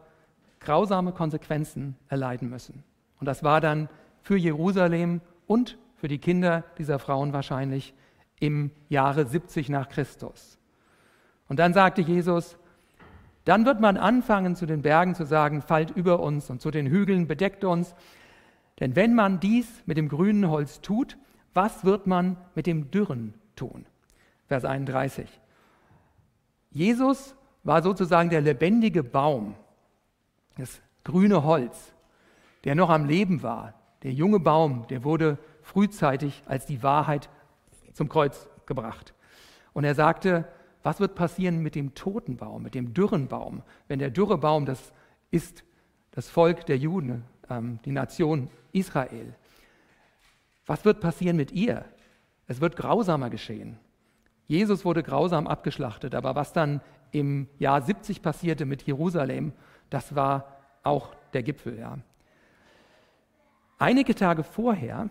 grausame 0.60 1.12
Konsequenzen 1.12 1.96
erleiden 2.08 2.50
müssen. 2.50 2.82
Und 3.18 3.26
das 3.26 3.42
war 3.42 3.60
dann 3.60 3.88
für 4.22 4.36
Jerusalem 4.36 5.20
und 5.46 5.78
für 5.96 6.08
die 6.08 6.18
Kinder 6.18 6.64
dieser 6.78 6.98
Frauen 6.98 7.32
wahrscheinlich 7.32 7.94
im 8.38 8.70
Jahre 8.88 9.26
70 9.26 9.68
nach 9.68 9.88
Christus. 9.88 10.58
Und 11.50 11.58
dann 11.58 11.74
sagte 11.74 12.00
Jesus, 12.00 12.56
dann 13.44 13.66
wird 13.66 13.80
man 13.80 13.96
anfangen, 13.96 14.54
zu 14.54 14.66
den 14.66 14.82
Bergen 14.82 15.16
zu 15.16 15.26
sagen, 15.26 15.62
fallt 15.62 15.90
über 15.90 16.20
uns 16.20 16.48
und 16.48 16.60
zu 16.60 16.70
den 16.70 16.86
Hügeln 16.86 17.26
bedeckt 17.26 17.64
uns. 17.64 17.96
Denn 18.78 18.94
wenn 18.94 19.16
man 19.16 19.40
dies 19.40 19.66
mit 19.84 19.96
dem 19.96 20.08
grünen 20.08 20.48
Holz 20.48 20.80
tut, 20.80 21.18
was 21.52 21.84
wird 21.84 22.06
man 22.06 22.36
mit 22.54 22.68
dem 22.68 22.92
Dürren 22.92 23.34
tun? 23.56 23.84
Vers 24.46 24.64
31. 24.64 25.28
Jesus 26.70 27.34
war 27.64 27.82
sozusagen 27.82 28.30
der 28.30 28.42
lebendige 28.42 29.02
Baum, 29.02 29.56
das 30.56 30.80
grüne 31.02 31.42
Holz, 31.42 31.92
der 32.62 32.76
noch 32.76 32.90
am 32.90 33.06
Leben 33.06 33.42
war. 33.42 33.74
Der 34.04 34.12
junge 34.12 34.38
Baum, 34.38 34.86
der 34.86 35.02
wurde 35.02 35.36
frühzeitig 35.62 36.44
als 36.46 36.64
die 36.66 36.84
Wahrheit 36.84 37.28
zum 37.92 38.08
Kreuz 38.08 38.48
gebracht. 38.66 39.14
Und 39.72 39.82
er 39.82 39.96
sagte, 39.96 40.46
was 40.82 41.00
wird 41.00 41.14
passieren 41.14 41.58
mit 41.60 41.74
dem 41.74 41.94
toten 41.94 42.36
Baum, 42.36 42.62
mit 42.62 42.74
dem 42.74 42.94
dürren 42.94 43.28
Baum? 43.28 43.62
Wenn 43.88 43.98
der 43.98 44.10
dürre 44.10 44.38
Baum, 44.38 44.66
das 44.66 44.92
ist 45.30 45.64
das 46.10 46.28
Volk 46.28 46.66
der 46.66 46.78
Juden, 46.78 47.24
ähm, 47.48 47.78
die 47.84 47.92
Nation 47.92 48.50
Israel. 48.72 49.34
Was 50.66 50.84
wird 50.84 51.00
passieren 51.00 51.36
mit 51.36 51.52
ihr? 51.52 51.84
Es 52.46 52.60
wird 52.60 52.76
grausamer 52.76 53.30
geschehen. 53.30 53.78
Jesus 54.46 54.84
wurde 54.84 55.02
grausam 55.02 55.46
abgeschlachtet, 55.46 56.14
aber 56.14 56.34
was 56.34 56.52
dann 56.52 56.80
im 57.12 57.48
Jahr 57.58 57.82
70 57.82 58.22
passierte 58.22 58.64
mit 58.64 58.82
Jerusalem, 58.82 59.52
das 59.90 60.14
war 60.16 60.56
auch 60.82 61.14
der 61.32 61.42
Gipfel. 61.42 61.78
Ja. 61.78 61.98
Einige 63.78 64.14
Tage 64.14 64.42
vorher 64.42 65.10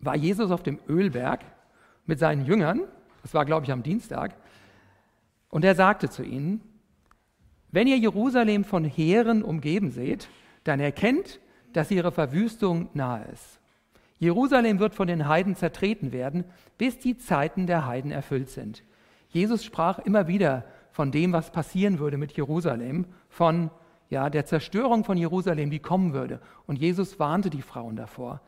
war 0.00 0.16
Jesus 0.16 0.50
auf 0.50 0.62
dem 0.62 0.78
Ölberg 0.88 1.44
mit 2.06 2.18
seinen 2.18 2.44
Jüngern, 2.44 2.82
das 3.26 3.34
war 3.34 3.44
glaube 3.44 3.64
ich 3.64 3.72
am 3.72 3.82
Dienstag, 3.82 4.36
und 5.48 5.64
er 5.64 5.74
sagte 5.74 6.08
zu 6.08 6.22
ihnen, 6.22 6.60
wenn 7.72 7.88
ihr 7.88 7.98
Jerusalem 7.98 8.62
von 8.62 8.84
Heeren 8.84 9.42
umgeben 9.42 9.90
seht, 9.90 10.28
dann 10.62 10.78
erkennt, 10.78 11.40
dass 11.72 11.90
ihre 11.90 12.12
Verwüstung 12.12 12.88
nahe 12.94 13.24
ist. 13.32 13.58
Jerusalem 14.20 14.78
wird 14.78 14.94
von 14.94 15.08
den 15.08 15.26
Heiden 15.26 15.56
zertreten 15.56 16.12
werden, 16.12 16.44
bis 16.78 17.00
die 17.00 17.18
Zeiten 17.18 17.66
der 17.66 17.84
Heiden 17.84 18.12
erfüllt 18.12 18.48
sind. 18.48 18.84
Jesus 19.30 19.64
sprach 19.64 19.98
immer 19.98 20.28
wieder 20.28 20.64
von 20.92 21.10
dem, 21.10 21.32
was 21.32 21.50
passieren 21.50 21.98
würde 21.98 22.18
mit 22.18 22.30
Jerusalem, 22.36 23.06
von 23.28 23.72
ja, 24.08 24.30
der 24.30 24.46
Zerstörung 24.46 25.02
von 25.02 25.18
Jerusalem, 25.18 25.70
die 25.70 25.80
kommen 25.80 26.12
würde. 26.12 26.40
Und 26.68 26.78
Jesus 26.78 27.18
warnte 27.18 27.50
die 27.50 27.62
Frauen 27.62 27.96
davor. 27.96 28.40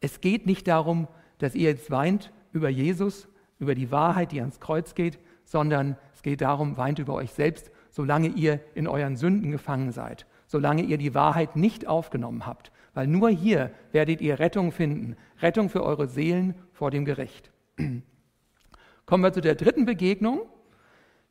Es 0.00 0.20
geht 0.20 0.46
nicht 0.46 0.68
darum, 0.68 1.08
dass 1.38 1.56
ihr 1.56 1.70
jetzt 1.70 1.90
weint 1.90 2.32
über 2.52 2.68
Jesus, 2.68 3.26
über 3.58 3.74
die 3.74 3.90
Wahrheit, 3.90 4.32
die 4.32 4.40
ans 4.40 4.60
Kreuz 4.60 4.94
geht, 4.94 5.18
sondern 5.44 5.96
es 6.14 6.22
geht 6.22 6.40
darum, 6.40 6.76
weint 6.76 6.98
über 6.98 7.14
euch 7.14 7.32
selbst, 7.32 7.70
solange 7.90 8.28
ihr 8.28 8.60
in 8.74 8.86
euren 8.86 9.16
Sünden 9.16 9.50
gefangen 9.50 9.92
seid, 9.92 10.26
solange 10.46 10.82
ihr 10.82 10.98
die 10.98 11.14
Wahrheit 11.14 11.56
nicht 11.56 11.86
aufgenommen 11.86 12.46
habt, 12.46 12.70
weil 12.94 13.06
nur 13.06 13.30
hier 13.30 13.70
werdet 13.92 14.20
ihr 14.20 14.38
Rettung 14.38 14.72
finden, 14.72 15.16
Rettung 15.40 15.68
für 15.70 15.82
eure 15.82 16.08
Seelen 16.08 16.54
vor 16.72 16.90
dem 16.90 17.04
Gericht. 17.04 17.50
Kommen 19.06 19.24
wir 19.24 19.32
zu 19.32 19.40
der 19.40 19.54
dritten 19.54 19.86
Begegnung, 19.86 20.42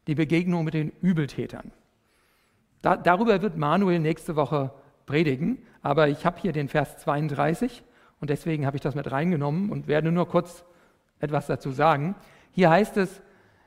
die 0.07 0.15
Begegnung 0.15 0.65
mit 0.65 0.73
den 0.73 0.91
Übeltätern. 1.01 1.71
Da, 2.81 2.97
darüber 2.97 3.41
wird 3.41 3.57
Manuel 3.57 3.99
nächste 3.99 4.35
Woche 4.35 4.71
predigen, 5.05 5.59
aber 5.81 6.07
ich 6.09 6.25
habe 6.25 6.39
hier 6.39 6.53
den 6.53 6.69
Vers 6.69 6.97
32 6.97 7.83
und 8.19 8.29
deswegen 8.29 8.65
habe 8.65 8.77
ich 8.77 8.81
das 8.81 8.95
mit 8.95 9.11
reingenommen 9.11 9.69
und 9.69 9.87
werde 9.87 10.11
nur 10.11 10.27
kurz 10.27 10.65
etwas 11.19 11.47
dazu 11.47 11.71
sagen. 11.71 12.15
Hier 12.51 12.69
heißt 12.69 12.97
es, 12.97 13.21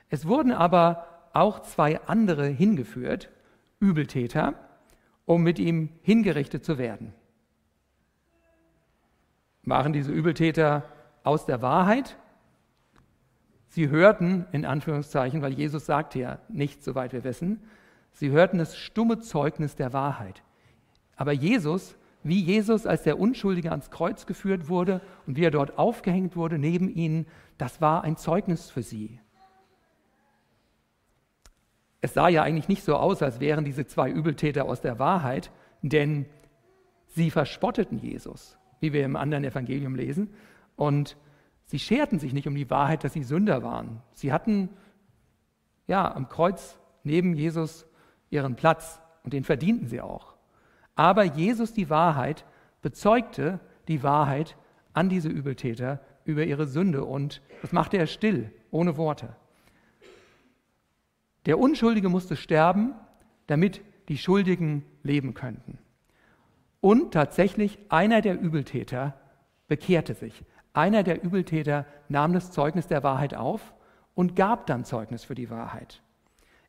es 0.09 0.27
wurden 0.27 0.53
aber 0.53 1.07
auch 1.33 1.61
zwei 1.61 2.01
andere 2.07 2.47
hingeführt, 2.47 3.31
Übeltäter, 3.79 4.55
um 5.25 5.43
mit 5.43 5.59
ihm 5.59 5.91
hingerichtet 6.03 6.65
zu 6.65 6.79
werden. 6.79 7.15
Waren 9.63 9.93
diese 9.93 10.13
Übeltäter 10.13 10.85
aus 11.23 11.47
der 11.47 11.63
Wahrheit? 11.63 12.17
Sie 13.69 13.89
hörten, 13.89 14.47
in 14.51 14.67
Anführungszeichen, 14.67 15.43
weil 15.43 15.53
Jesus 15.53 15.87
sagte 15.87 16.19
ja 16.19 16.39
nichts, 16.49 16.85
soweit 16.85 17.13
wir 17.13 17.23
wissen, 17.23 17.63
sie 18.13 18.31
hörten 18.31 18.59
das 18.59 18.77
stumme 18.77 19.21
Zeugnis 19.21 19.77
der 19.77 19.93
Wahrheit. 19.93 20.43
Aber 21.15 21.33
Jesus, 21.33 21.95
wie 22.23 22.41
Jesus 22.41 22.87
als 22.87 23.03
der 23.03 23.19
Unschuldige 23.19 23.71
ans 23.71 23.91
Kreuz 23.91 24.27
geführt 24.27 24.69
wurde 24.69 25.01
und 25.27 25.37
wie 25.37 25.45
er 25.45 25.51
dort 25.51 25.79
aufgehängt 25.79 26.37
wurde 26.37 26.59
neben 26.59 26.89
ihnen, 26.95 27.27
das 27.59 27.81
war 27.81 28.05
ein 28.05 28.17
Zeugnis 28.17 28.71
für 28.71 28.83
sie. 28.83 29.21
Es 32.03 32.15
sah 32.15 32.29
ja 32.29 32.43
eigentlich 32.43 32.69
nicht 32.69 32.85
so 32.85 32.97
aus, 32.97 33.23
als 33.23 33.41
wären 33.41 33.65
diese 33.65 33.87
zwei 33.87 34.11
Übeltäter 34.11 34.65
aus 34.65 34.81
der 34.81 34.99
Wahrheit, 34.99 35.51
denn 35.83 36.27
sie 37.09 37.31
verspotteten 37.31 37.99
Jesus, 37.99 38.59
wie 38.81 38.93
wir 38.93 39.05
im 39.05 39.17
anderen 39.17 39.45
Evangelium 39.45 39.95
lesen, 39.95 40.31
und 40.77 41.17
sie 41.67 41.79
scherten 41.79 42.19
sich 42.19 42.33
nicht 42.33 42.49
um 42.49 42.55
die 42.55 42.71
Wahrheit, 42.71 43.05
dass 43.05 43.13
sie 43.13 43.23
Sünder 43.23 43.63
waren. 43.63 44.03
Sie 44.13 44.33
hatten 44.33 44.71
ja 45.87 46.15
am 46.15 46.29
Kreuz 46.29 46.79
neben 47.03 47.35
Jesus 47.35 47.87
ihren 48.31 48.57
Platz 48.57 49.01
und 49.25 49.35
den 49.35 49.45
verdienten 49.45 49.89
sie 49.89 50.01
auch. 50.01 50.37
Aber 51.01 51.25
Jesus, 51.25 51.73
die 51.73 51.89
Wahrheit, 51.89 52.45
bezeugte 52.83 53.59
die 53.89 54.03
Wahrheit 54.03 54.55
an 54.93 55.09
diese 55.09 55.31
Übeltäter 55.31 55.99
über 56.27 56.45
ihre 56.45 56.67
Sünde 56.67 57.07
und 57.07 57.41
das 57.63 57.73
machte 57.73 57.97
er 57.97 58.07
still, 58.07 58.53
ohne 58.71 58.99
Worte. 58.99 59.35
Der 61.47 61.59
Unschuldige 61.59 62.11
musste 62.11 62.37
sterben, 62.37 62.93
damit 63.47 63.81
die 64.11 64.19
Schuldigen 64.19 64.85
leben 65.03 65.33
könnten. 65.33 65.79
Und 66.83 67.15
tatsächlich 67.15 67.79
einer 67.89 68.21
der 68.21 68.39
Übeltäter 68.39 69.15
bekehrte 69.69 70.13
sich. 70.13 70.45
Einer 70.75 71.03
der 71.03 71.25
Übeltäter 71.25 71.87
nahm 72.11 72.35
das 72.35 72.53
Zeugnis 72.53 72.89
der 72.89 73.03
Wahrheit 73.03 73.33
auf 73.33 73.73
und 74.15 74.37
gab 74.37 74.67
dann 74.67 74.85
Zeugnis 74.85 75.25
für 75.25 75.35
die 75.35 75.49
Wahrheit. 75.49 76.03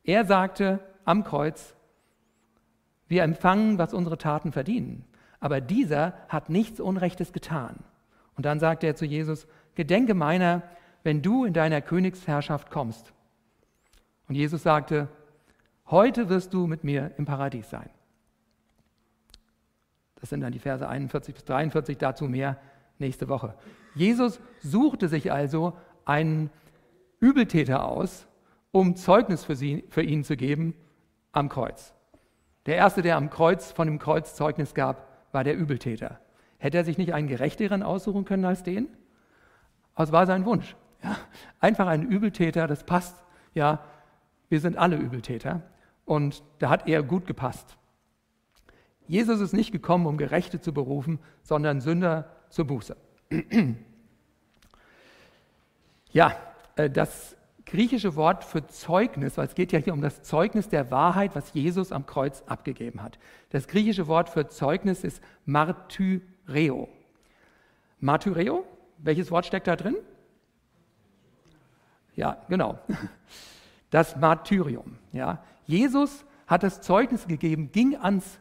Er 0.05 0.23
sagte 0.23 0.79
am 1.03 1.25
Kreuz, 1.25 1.75
wir 3.11 3.23
empfangen, 3.23 3.77
was 3.77 3.93
unsere 3.93 4.17
Taten 4.17 4.53
verdienen. 4.53 5.03
Aber 5.41 5.59
dieser 5.59 6.13
hat 6.29 6.49
nichts 6.49 6.79
Unrechtes 6.79 7.33
getan. 7.33 7.83
Und 8.37 8.45
dann 8.45 8.61
sagte 8.61 8.87
er 8.87 8.95
zu 8.95 9.05
Jesus, 9.05 9.47
Gedenke 9.75 10.13
meiner, 10.13 10.63
wenn 11.03 11.21
du 11.21 11.43
in 11.43 11.53
deiner 11.53 11.81
Königsherrschaft 11.81 12.71
kommst. 12.71 13.11
Und 14.29 14.35
Jesus 14.35 14.63
sagte, 14.63 15.09
heute 15.87 16.29
wirst 16.29 16.53
du 16.53 16.67
mit 16.67 16.85
mir 16.85 17.11
im 17.17 17.25
Paradies 17.25 17.69
sein. 17.69 17.89
Das 20.21 20.29
sind 20.29 20.39
dann 20.39 20.53
die 20.53 20.59
Verse 20.59 20.87
41 20.87 21.35
bis 21.35 21.43
43, 21.43 21.97
dazu 21.97 22.25
mehr 22.25 22.57
nächste 22.97 23.27
Woche. 23.27 23.55
Jesus 23.93 24.39
suchte 24.61 25.09
sich 25.09 25.33
also 25.33 25.73
einen 26.05 26.49
Übeltäter 27.19 27.83
aus, 27.83 28.25
um 28.71 28.95
Zeugnis 28.95 29.43
für, 29.43 29.57
sie, 29.57 29.83
für 29.89 30.01
ihn 30.01 30.23
zu 30.23 30.37
geben 30.37 30.75
am 31.33 31.49
Kreuz. 31.49 31.93
Der 32.65 32.75
erste, 32.75 33.01
der 33.01 33.17
am 33.17 33.29
Kreuz 33.29 33.71
von 33.71 33.87
dem 33.87 33.99
Kreuz 33.99 34.35
Zeugnis 34.35 34.73
gab, 34.73 35.07
war 35.31 35.43
der 35.43 35.57
Übeltäter. 35.57 36.19
Hätte 36.57 36.77
er 36.77 36.83
sich 36.83 36.97
nicht 36.97 37.13
einen 37.13 37.27
gerechteren 37.27 37.83
aussuchen 37.83 38.25
können 38.25 38.45
als 38.45 38.63
den? 38.63 38.87
Aber 39.95 40.03
es 40.03 40.11
war 40.11 40.25
sein 40.25 40.45
Wunsch. 40.45 40.75
Ja, 41.03 41.17
einfach 41.59 41.87
ein 41.87 42.03
Übeltäter, 42.03 42.67
das 42.67 42.83
passt 42.83 43.15
ja 43.53 43.79
wir 44.51 44.59
sind 44.59 44.77
alle 44.77 44.97
Übeltäter 44.97 45.61
und 46.03 46.43
da 46.59 46.69
hat 46.69 46.87
er 46.87 47.01
gut 47.03 47.25
gepasst. 47.25 47.77
Jesus 49.07 49.39
ist 49.39 49.53
nicht 49.53 49.71
gekommen, 49.71 50.05
um 50.05 50.17
Gerechte 50.17 50.59
zu 50.59 50.73
berufen, 50.73 51.19
sondern 51.41 51.79
Sünder 51.79 52.29
zur 52.49 52.67
Buße. 52.67 52.97
ja, 56.11 56.35
äh, 56.75 56.89
das 56.89 57.37
griechische 57.71 58.17
Wort 58.17 58.43
für 58.43 58.67
Zeugnis, 58.67 59.37
weil 59.37 59.47
es 59.47 59.55
geht 59.55 59.71
ja 59.71 59.79
hier 59.79 59.93
um 59.93 60.01
das 60.01 60.23
Zeugnis 60.23 60.67
der 60.67 60.91
Wahrheit, 60.91 61.35
was 61.35 61.53
Jesus 61.53 61.93
am 61.93 62.05
Kreuz 62.05 62.43
abgegeben 62.45 63.01
hat. 63.01 63.17
Das 63.49 63.67
griechische 63.67 64.07
Wort 64.07 64.27
für 64.29 64.47
Zeugnis 64.49 65.05
ist 65.05 65.23
Martyreo. 65.45 66.89
Martyreo, 68.01 68.65
welches 68.97 69.31
Wort 69.31 69.45
steckt 69.45 69.67
da 69.67 69.77
drin? 69.77 69.95
Ja, 72.13 72.43
genau 72.49 72.77
das 73.89 74.17
Martyrium. 74.17 74.97
Ja. 75.13 75.41
Jesus 75.65 76.25
hat 76.47 76.63
das 76.63 76.81
Zeugnis 76.81 77.25
gegeben, 77.25 77.71
ging 77.71 77.95
ans 77.95 78.39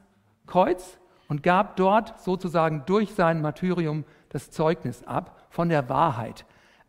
Kreuz 0.48 0.98
und 1.28 1.44
gab 1.44 1.76
dort 1.76 2.20
sozusagen 2.20 2.82
durch 2.84 3.14
sein 3.14 3.40
Martyrium 3.40 4.04
das 4.30 4.50
Zeugnis 4.50 5.04
ab 5.04 5.46
von 5.50 5.68
der 5.68 5.88
Wahrheit. 5.88 6.44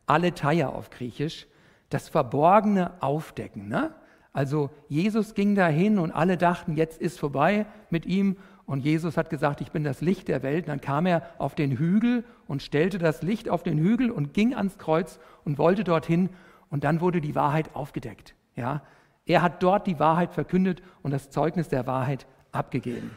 Aletheia 0.08 0.70
auf 0.70 0.90
Griechisch, 0.90 1.46
das 1.94 2.10
Verborgene 2.10 2.92
aufdecken. 3.02 3.68
Ne? 3.68 3.94
Also 4.34 4.70
Jesus 4.88 5.34
ging 5.34 5.56
dahin 5.56 6.00
und 6.00 6.12
alle 6.12 6.38
dachten, 6.38 6.76
jetzt 6.76 7.02
ist 7.02 7.20
vorbei 7.20 7.66
mit 7.90 8.06
ihm. 8.06 8.38
Und 8.66 8.80
Jesus 8.80 9.18
hat 9.18 9.30
gesagt, 9.30 9.60
ich 9.60 9.72
bin 9.72 9.84
das 9.84 10.02
Licht 10.02 10.30
der 10.30 10.44
Welt. 10.44 10.66
Und 10.66 10.70
dann 10.70 10.82
kam 10.82 11.06
er 11.06 11.24
auf 11.38 11.56
den 11.56 11.78
Hügel 11.78 12.24
und 12.48 12.62
stellte 12.62 12.98
das 12.98 13.22
Licht 13.22 13.50
auf 13.50 13.64
den 13.64 13.78
Hügel 13.78 14.10
und 14.10 14.34
ging 14.34 14.56
ans 14.56 14.78
Kreuz 14.78 15.20
und 15.44 15.58
wollte 15.58 15.84
dorthin. 15.84 16.30
Und 16.70 16.86
dann 16.86 17.02
wurde 17.02 17.20
die 17.20 17.36
Wahrheit 17.36 17.76
aufgedeckt. 17.76 18.34
Ja, 18.56 18.82
er 19.26 19.42
hat 19.42 19.62
dort 19.62 19.88
die 19.88 20.00
Wahrheit 20.00 20.34
verkündet 20.34 20.82
und 21.04 21.12
das 21.12 21.30
Zeugnis 21.30 21.68
der 21.68 21.86
Wahrheit 21.86 22.26
abgegeben. 22.52 23.12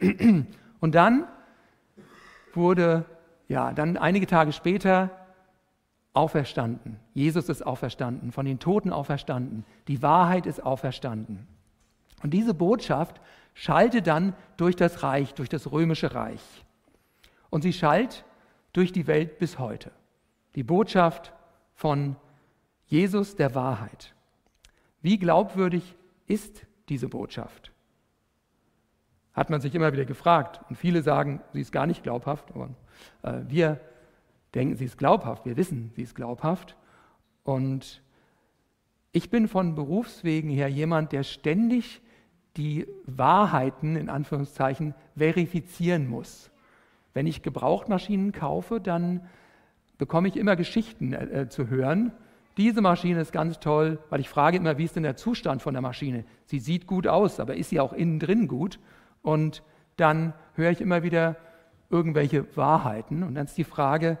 Und 0.80 0.94
dann 0.94 1.26
wurde, 2.52 3.06
ja, 3.48 3.72
dann 3.72 3.96
einige 3.96 4.26
Tage 4.26 4.52
später 4.52 5.10
auferstanden. 6.14 6.98
Jesus 7.12 7.48
ist 7.48 7.62
auferstanden, 7.62 8.32
von 8.32 8.46
den 8.46 8.60
Toten 8.60 8.92
auferstanden. 8.92 9.64
Die 9.88 10.00
Wahrheit 10.00 10.46
ist 10.46 10.62
auferstanden. 10.62 11.46
Und 12.22 12.30
diese 12.30 12.54
Botschaft 12.54 13.20
schallte 13.52 14.00
dann 14.00 14.34
durch 14.56 14.76
das 14.76 15.02
Reich, 15.02 15.34
durch 15.34 15.48
das 15.48 15.70
römische 15.70 16.14
Reich. 16.14 16.64
Und 17.50 17.62
sie 17.62 17.72
schallt 17.72 18.24
durch 18.72 18.92
die 18.92 19.06
Welt 19.06 19.38
bis 19.38 19.58
heute. 19.58 19.90
Die 20.54 20.62
Botschaft 20.62 21.32
von 21.74 22.16
Jesus 22.86 23.36
der 23.36 23.54
Wahrheit. 23.54 24.14
Wie 25.02 25.18
glaubwürdig 25.18 25.96
ist 26.26 26.64
diese 26.88 27.08
Botschaft? 27.08 27.72
Hat 29.32 29.50
man 29.50 29.60
sich 29.60 29.74
immer 29.74 29.92
wieder 29.92 30.04
gefragt. 30.04 30.60
Und 30.68 30.76
viele 30.76 31.02
sagen, 31.02 31.42
sie 31.52 31.60
ist 31.60 31.72
gar 31.72 31.86
nicht 31.86 32.04
glaubhaft. 32.04 32.52
Aber 32.52 32.70
äh, 33.22 33.42
wir 33.48 33.80
denken, 34.54 34.76
sie 34.76 34.84
ist 34.84 34.98
glaubhaft. 34.98 35.44
Wir 35.46 35.56
wissen, 35.56 35.90
sie 35.94 36.02
ist 36.02 36.14
glaubhaft. 36.14 36.76
Und 37.42 38.02
ich 39.12 39.30
bin 39.30 39.48
von 39.48 39.74
Berufswegen 39.74 40.50
her 40.50 40.68
jemand, 40.68 41.12
der 41.12 41.22
ständig 41.22 42.00
die 42.56 42.86
Wahrheiten 43.06 43.96
in 43.96 44.08
Anführungszeichen 44.08 44.94
verifizieren 45.16 46.08
muss. 46.08 46.50
Wenn 47.12 47.26
ich 47.26 47.42
Gebrauchtmaschinen 47.42 48.32
kaufe, 48.32 48.80
dann 48.80 49.20
bekomme 49.98 50.28
ich 50.28 50.36
immer 50.36 50.56
Geschichten 50.56 51.12
äh, 51.12 51.42
äh, 51.42 51.48
zu 51.48 51.68
hören. 51.68 52.12
Diese 52.56 52.80
Maschine 52.80 53.20
ist 53.20 53.32
ganz 53.32 53.58
toll, 53.58 53.98
weil 54.10 54.20
ich 54.20 54.28
frage 54.28 54.56
immer, 54.56 54.78
wie 54.78 54.84
ist 54.84 54.96
denn 54.96 55.02
der 55.02 55.16
Zustand 55.16 55.62
von 55.62 55.74
der 55.74 55.82
Maschine? 55.82 56.24
Sie 56.44 56.60
sieht 56.60 56.86
gut 56.86 57.06
aus, 57.06 57.40
aber 57.40 57.56
ist 57.56 57.70
sie 57.70 57.80
auch 57.80 57.92
innen 57.92 58.20
drin 58.20 58.46
gut? 58.46 58.78
Und 59.22 59.62
dann 59.96 60.34
höre 60.54 60.70
ich 60.70 60.80
immer 60.80 61.02
wieder 61.02 61.36
irgendwelche 61.90 62.56
Wahrheiten. 62.56 63.22
Und 63.22 63.34
dann 63.34 63.46
ist 63.46 63.58
die 63.58 63.64
Frage, 63.64 64.18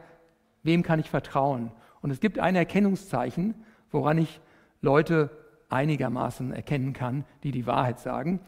wem 0.64 0.82
kann 0.82 0.98
ich 0.98 1.08
vertrauen? 1.08 1.70
Und 2.02 2.10
es 2.10 2.20
gibt 2.20 2.38
ein 2.38 2.56
Erkennungszeichen, 2.56 3.54
woran 3.90 4.18
ich 4.18 4.40
Leute 4.80 5.30
einigermaßen 5.68 6.52
erkennen 6.52 6.92
kann, 6.92 7.24
die 7.42 7.52
die 7.52 7.66
Wahrheit 7.66 8.00
sagen. 8.00 8.40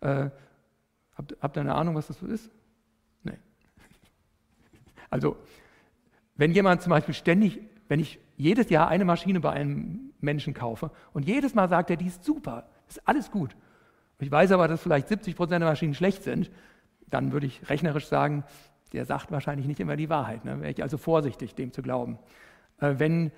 Äh, 0.00 0.30
habt, 1.14 1.36
habt 1.40 1.56
ihr 1.56 1.60
eine 1.60 1.74
Ahnung, 1.74 1.94
was 1.94 2.06
das 2.06 2.18
so 2.18 2.26
ist? 2.26 2.50
Nee. 3.22 3.38
Also, 5.10 5.36
wenn 6.36 6.50
jemand 6.50 6.82
zum 6.82 6.90
Beispiel 6.90 7.14
ständig, 7.14 7.60
wenn 7.86 8.00
ich 8.00 8.18
jedes 8.36 8.70
Jahr 8.70 8.88
eine 8.88 9.04
Maschine 9.04 9.38
bei 9.38 9.50
einem 9.50 10.12
Menschen 10.20 10.54
kaufe 10.54 10.90
und 11.12 11.24
jedes 11.26 11.54
Mal 11.54 11.68
sagt 11.68 11.90
er, 11.90 11.96
die 11.96 12.06
ist 12.06 12.24
super, 12.24 12.66
ist 12.88 13.06
alles 13.06 13.30
gut. 13.30 13.54
Ich 14.18 14.30
weiß 14.30 14.50
aber, 14.52 14.66
dass 14.66 14.82
vielleicht 14.82 15.08
70 15.08 15.36
Prozent 15.36 15.62
der 15.62 15.68
Maschinen 15.68 15.94
schlecht 15.94 16.24
sind, 16.24 16.50
dann 17.06 17.32
würde 17.32 17.46
ich 17.46 17.68
rechnerisch 17.68 18.06
sagen, 18.06 18.44
der 18.92 19.04
sagt 19.04 19.30
wahrscheinlich 19.30 19.66
nicht 19.66 19.80
immer 19.80 19.96
die 19.96 20.08
Wahrheit. 20.08 20.44
Ne? 20.44 20.60
Wäre 20.60 20.70
ich 20.70 20.82
also 20.82 20.98
vorsichtig, 20.98 21.54
dem 21.54 21.72
zu 21.72 21.82
glauben. 21.82 22.18
Äh, 22.80 22.94
wenn, 22.98 23.32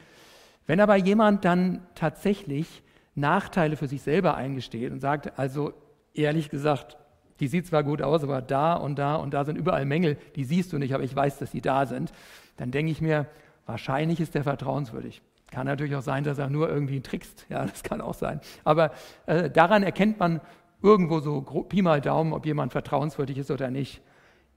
wenn 0.67 0.81
aber 0.81 0.97
jemand 0.97 1.45
dann 1.45 1.87
tatsächlich 1.95 2.83
Nachteile 3.15 3.77
für 3.77 3.89
sich 3.89 4.03
selber 4.03 4.37
eingesteht 4.37 4.93
und 4.93 5.01
sagt, 5.01 5.39
also 5.39 5.73
ehrlich 6.15 6.51
gesagt, 6.51 6.97
die 7.41 7.49
sieht 7.49 7.67
zwar 7.67 7.83
gut 7.83 8.03
aus, 8.03 8.23
aber 8.23 8.43
da 8.43 8.75
und 8.75 8.99
da 8.99 9.17
und 9.17 9.35
da 9.35 9.45
sind 9.45 9.57
überall 9.57 9.85
Mängel, 9.85 10.17
die 10.37 10.45
siehst 10.45 10.73
du 10.73 10.79
nicht, 10.79 10.95
aber 10.95 11.05
ich 11.05 11.15
weiß, 11.15 11.39
dass 11.39 11.51
sie 11.51 11.61
da 11.61 11.87
sind, 11.87 12.13
dann 12.57 12.71
denke 12.71 12.93
ich 12.93 13.01
mir, 13.01 13.27
wahrscheinlich 13.67 14.21
ist 14.21 14.35
der 14.35 14.45
vertrauenswürdig. 14.45 15.23
Kann 15.51 15.67
natürlich 15.67 15.95
auch 15.95 16.03
sein, 16.03 16.25
dass 16.25 16.39
er 16.39 16.51
nur 16.51 16.69
irgendwie 16.69 17.01
trickst. 17.01 17.47
Ja, 17.49 17.65
das 17.65 17.83
kann 17.83 18.01
auch 18.01 18.15
sein. 18.15 18.41
Aber 18.65 18.93
äh, 19.27 19.51
daran 19.51 19.83
erkennt 19.83 20.19
man 20.19 20.41
irgendwo 20.83 21.21
so 21.21 21.43
Pi 21.43 21.83
mal 21.83 22.01
Daumen, 22.01 22.33
ob 22.33 22.47
jemand 22.47 22.73
vertrauenswürdig 22.73 23.39
ist 23.39 23.51
oder 23.51 23.71
nicht. 23.71 24.03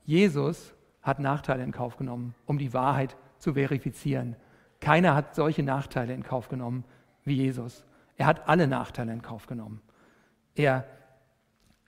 Jesus 0.05 0.73
hat 1.01 1.19
Nachteile 1.19 1.63
in 1.63 1.71
Kauf 1.71 1.97
genommen, 1.97 2.35
um 2.45 2.57
die 2.57 2.73
Wahrheit 2.73 3.15
zu 3.37 3.53
verifizieren. 3.53 4.35
Keiner 4.81 5.15
hat 5.15 5.35
solche 5.35 5.63
Nachteile 5.63 6.13
in 6.13 6.23
Kauf 6.23 6.49
genommen 6.49 6.83
wie 7.23 7.35
Jesus. 7.35 7.83
Er 8.17 8.25
hat 8.25 8.47
alle 8.47 8.67
Nachteile 8.67 9.13
in 9.13 9.21
Kauf 9.21 9.47
genommen. 9.47 9.81
Er, 10.55 10.85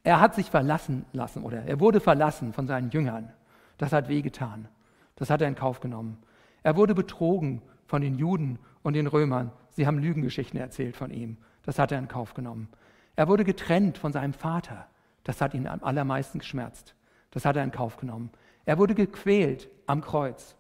er 0.03 0.19
hat 0.19 0.35
sich 0.35 0.49
verlassen 0.49 1.05
lassen 1.11 1.43
oder 1.43 1.63
er 1.63 1.79
wurde 1.79 1.99
verlassen 1.99 2.53
von 2.53 2.67
seinen 2.67 2.89
Jüngern. 2.89 3.33
Das 3.77 3.91
hat 3.93 4.07
wehgetan. 4.07 4.67
Das 5.15 5.29
hat 5.29 5.41
er 5.41 5.47
in 5.47 5.55
Kauf 5.55 5.79
genommen. 5.79 6.17
Er 6.63 6.75
wurde 6.75 6.95
betrogen 6.95 7.61
von 7.85 8.01
den 8.01 8.15
Juden 8.17 8.59
und 8.83 8.93
den 8.93 9.07
Römern. 9.07 9.51
Sie 9.71 9.87
haben 9.87 9.99
Lügengeschichten 9.99 10.59
erzählt 10.59 10.95
von 10.95 11.11
ihm. 11.11 11.37
Das 11.63 11.79
hat 11.79 11.91
er 11.91 11.99
in 11.99 12.07
Kauf 12.07 12.33
genommen. 12.33 12.69
Er 13.15 13.27
wurde 13.27 13.43
getrennt 13.43 13.97
von 13.97 14.13
seinem 14.13 14.33
Vater. 14.33 14.87
Das 15.23 15.41
hat 15.41 15.53
ihn 15.53 15.67
am 15.67 15.83
allermeisten 15.83 16.39
geschmerzt. 16.39 16.95
Das 17.31 17.45
hat 17.45 17.55
er 17.55 17.63
in 17.63 17.71
Kauf 17.71 17.97
genommen. 17.97 18.31
Er 18.65 18.77
wurde 18.77 18.95
gequält 18.95 19.69
am 19.87 20.01
Kreuz. 20.01 20.55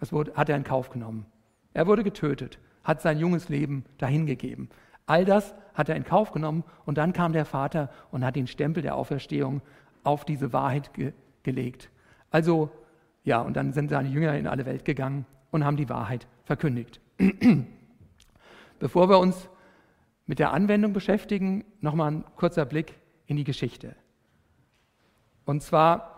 Das 0.00 0.12
wurde, 0.12 0.34
hat 0.34 0.48
er 0.48 0.56
in 0.56 0.64
Kauf 0.64 0.90
genommen. 0.90 1.26
Er 1.72 1.86
wurde 1.86 2.04
getötet, 2.04 2.58
hat 2.84 3.02
sein 3.02 3.18
junges 3.18 3.48
Leben 3.48 3.84
dahingegeben. 3.98 4.68
All 5.06 5.24
das 5.24 5.54
hat 5.74 5.88
er 5.88 5.96
in 5.96 6.04
Kauf 6.04 6.32
genommen 6.32 6.64
und 6.84 6.98
dann 6.98 7.12
kam 7.12 7.32
der 7.32 7.44
Vater 7.44 7.90
und 8.10 8.24
hat 8.24 8.36
den 8.36 8.46
Stempel 8.46 8.82
der 8.82 8.94
Auferstehung 8.94 9.62
auf 10.04 10.24
diese 10.24 10.52
Wahrheit 10.52 10.92
ge 10.94 11.12
gelegt. 11.44 11.88
Also, 12.30 12.70
ja, 13.24 13.40
und 13.40 13.56
dann 13.56 13.72
sind 13.72 13.88
seine 13.88 14.08
Jünger 14.08 14.36
in 14.36 14.46
alle 14.46 14.66
Welt 14.66 14.84
gegangen 14.84 15.24
und 15.50 15.64
haben 15.64 15.76
die 15.76 15.88
Wahrheit 15.88 16.26
verkündigt. 16.44 17.00
Bevor 18.78 19.08
wir 19.08 19.18
uns 19.18 19.48
mit 20.26 20.38
der 20.38 20.52
Anwendung 20.52 20.92
beschäftigen, 20.92 21.64
nochmal 21.80 22.10
ein 22.10 22.24
kurzer 22.36 22.66
Blick 22.66 22.94
in 23.26 23.36
die 23.36 23.44
Geschichte. 23.44 23.96
Und 25.46 25.62
zwar, 25.62 26.17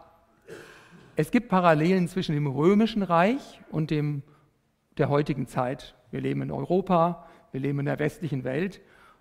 es 1.21 1.31
gibt 1.31 1.51
Parallelen 1.51 2.09
zwischen 2.09 2.35
dem 2.35 2.47
römischen 2.47 3.03
Reich 3.03 3.61
und 3.71 3.91
dem 3.91 4.23
der 4.97 5.11
heutigen 5.11 5.47
Zeit. 5.47 5.95
Wir 6.11 6.23
leben 6.23 6.41
in 6.41 6.51
Europa, 6.51 7.27
wir 7.53 7.61
leben 7.61 7.81
in 7.81 7.85
der 7.85 7.99
westlichen 7.99 8.43
Welt 8.43 8.81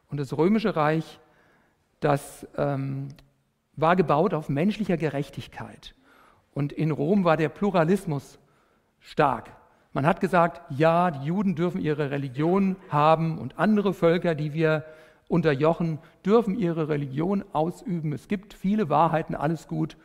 und 0.10 0.18
das 0.18 0.38
römische 0.38 0.78
Reich, 0.78 1.20
das 2.00 2.48
ähm, 2.58 3.10
war 3.76 3.98
gebaut 3.98 4.34
auf 4.34 4.48
menschlicher 4.48 4.96
Gerechtigkeit. 4.96 5.94
Und 6.54 6.72
in 6.72 6.92
Rom 6.92 7.26
war 7.26 7.36
der 7.36 7.50
Pluralismus 7.50 8.40
stark. 9.00 9.52
Man 9.92 10.06
hat 10.06 10.22
gesagt, 10.22 10.62
ja, 10.72 11.12
die 11.12 11.28
Juden 11.28 11.56
dürfen 11.56 11.82
ihre 11.82 12.12
Religion 12.12 12.78
haben 12.90 13.38
und 13.40 13.60
andere 13.60 13.94
Völker, 13.94 14.36
die 14.36 14.54
wir 14.54 14.86
unterjochen, 15.28 16.00
dürfen 16.26 16.58
ihre 16.58 16.88
Religion 16.88 17.44
ausüben. 17.52 18.14
Es 18.14 18.30
gibt 18.30 18.54
viele 18.54 18.88
Wahrheiten, 18.88 19.36
alles 19.36 19.68
gut. 19.68 19.98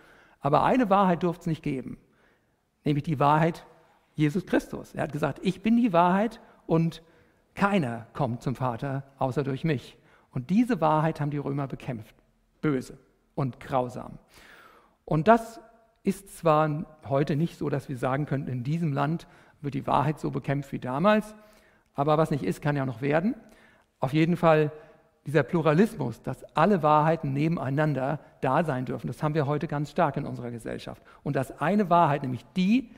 Aber 0.45 0.63
eine 0.63 0.91
Wahrheit 0.91 1.23
durfte 1.23 1.41
es 1.41 1.47
nicht 1.47 1.63
geben, 1.63 1.97
nämlich 2.85 3.03
die 3.03 3.19
Wahrheit 3.19 3.65
Jesus 4.15 4.45
Christus. 4.45 4.95
Er 4.95 5.05
hat 5.05 5.13
gesagt, 5.13 5.41
ich 5.43 5.63
bin 5.63 5.79
die 5.79 5.95
Wahrheit 5.95 6.39
und 6.67 7.03
keiner 7.55 8.07
kommt 8.13 8.43
zum 8.43 8.55
Vater 8.55 9.05
außer 9.19 9.43
durch 9.43 9.65
mich. 9.65 9.97
Und 10.33 10.51
diese 10.51 10.83
Wahrheit 10.83 11.19
haben 11.19 11.31
die 11.31 11.39
Römer 11.39 11.67
bekämpft. 11.67 12.15
Böse 12.61 12.99
und 13.35 13.59
grausam. 13.59 14.19
Und 15.07 15.29
das 15.29 15.63
ist 16.03 16.37
zwar 16.37 16.99
heute 17.09 17.37
nicht 17.37 17.57
so, 17.57 17.71
dass 17.71 17.89
wir 17.89 17.97
sagen 17.97 18.27
könnten, 18.27 18.51
in 18.51 18.65
diesem 18.65 18.93
Land 18.93 19.27
wird 19.63 19.73
die 19.73 19.87
Wahrheit 19.87 20.21
so 20.21 20.31
bekämpft 20.31 20.73
wie 20.73 20.79
damals. 20.79 21.35
Aber 21.95 22.19
was 22.19 22.31
nicht 22.31 22.45
ist, 22.45 22.61
kann 22.61 22.77
ja 22.77 22.85
noch 22.85 23.01
werden. 23.01 23.35
Auf 23.99 24.13
jeden 24.13 24.37
Fall 24.37 24.73
dieser 25.27 25.43
Pluralismus, 25.43 26.23
dass 26.23 26.45
alle 26.57 26.83
Wahrheiten 26.83 27.33
nebeneinander 27.33 28.21
da 28.41 28.63
sein 28.65 28.85
dürfen, 28.85 29.07
das 29.07 29.23
haben 29.23 29.35
wir 29.35 29.47
heute 29.47 29.67
ganz 29.67 29.91
stark 29.91 30.17
in 30.17 30.27
unserer 30.27 30.51
Gesellschaft. 30.51 31.03
Und 31.23 31.37
dass 31.37 31.61
eine 31.61 31.89
Wahrheit, 31.89 32.23
nämlich 32.23 32.45
die, 32.57 32.91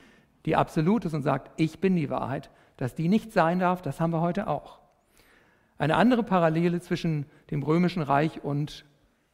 die 0.45 0.55
absolut 0.55 1.05
ist 1.05 1.13
und 1.13 1.23
sagt, 1.23 1.51
ich 1.57 1.79
bin 1.79 1.95
die 1.95 2.09
Wahrheit, 2.09 2.49
dass 2.75 2.95
die 2.95 3.07
nicht 3.07 3.31
sein 3.31 3.59
darf, 3.59 3.81
das 3.81 3.99
haben 3.99 4.11
wir 4.11 4.21
heute 4.21 4.47
auch. 4.47 4.79
Eine 5.77 5.95
andere 5.95 6.23
Parallele 6.23 6.81
zwischen 6.81 7.25
dem 7.51 7.63
Römischen 7.63 8.01
Reich 8.01 8.43
und 8.43 8.85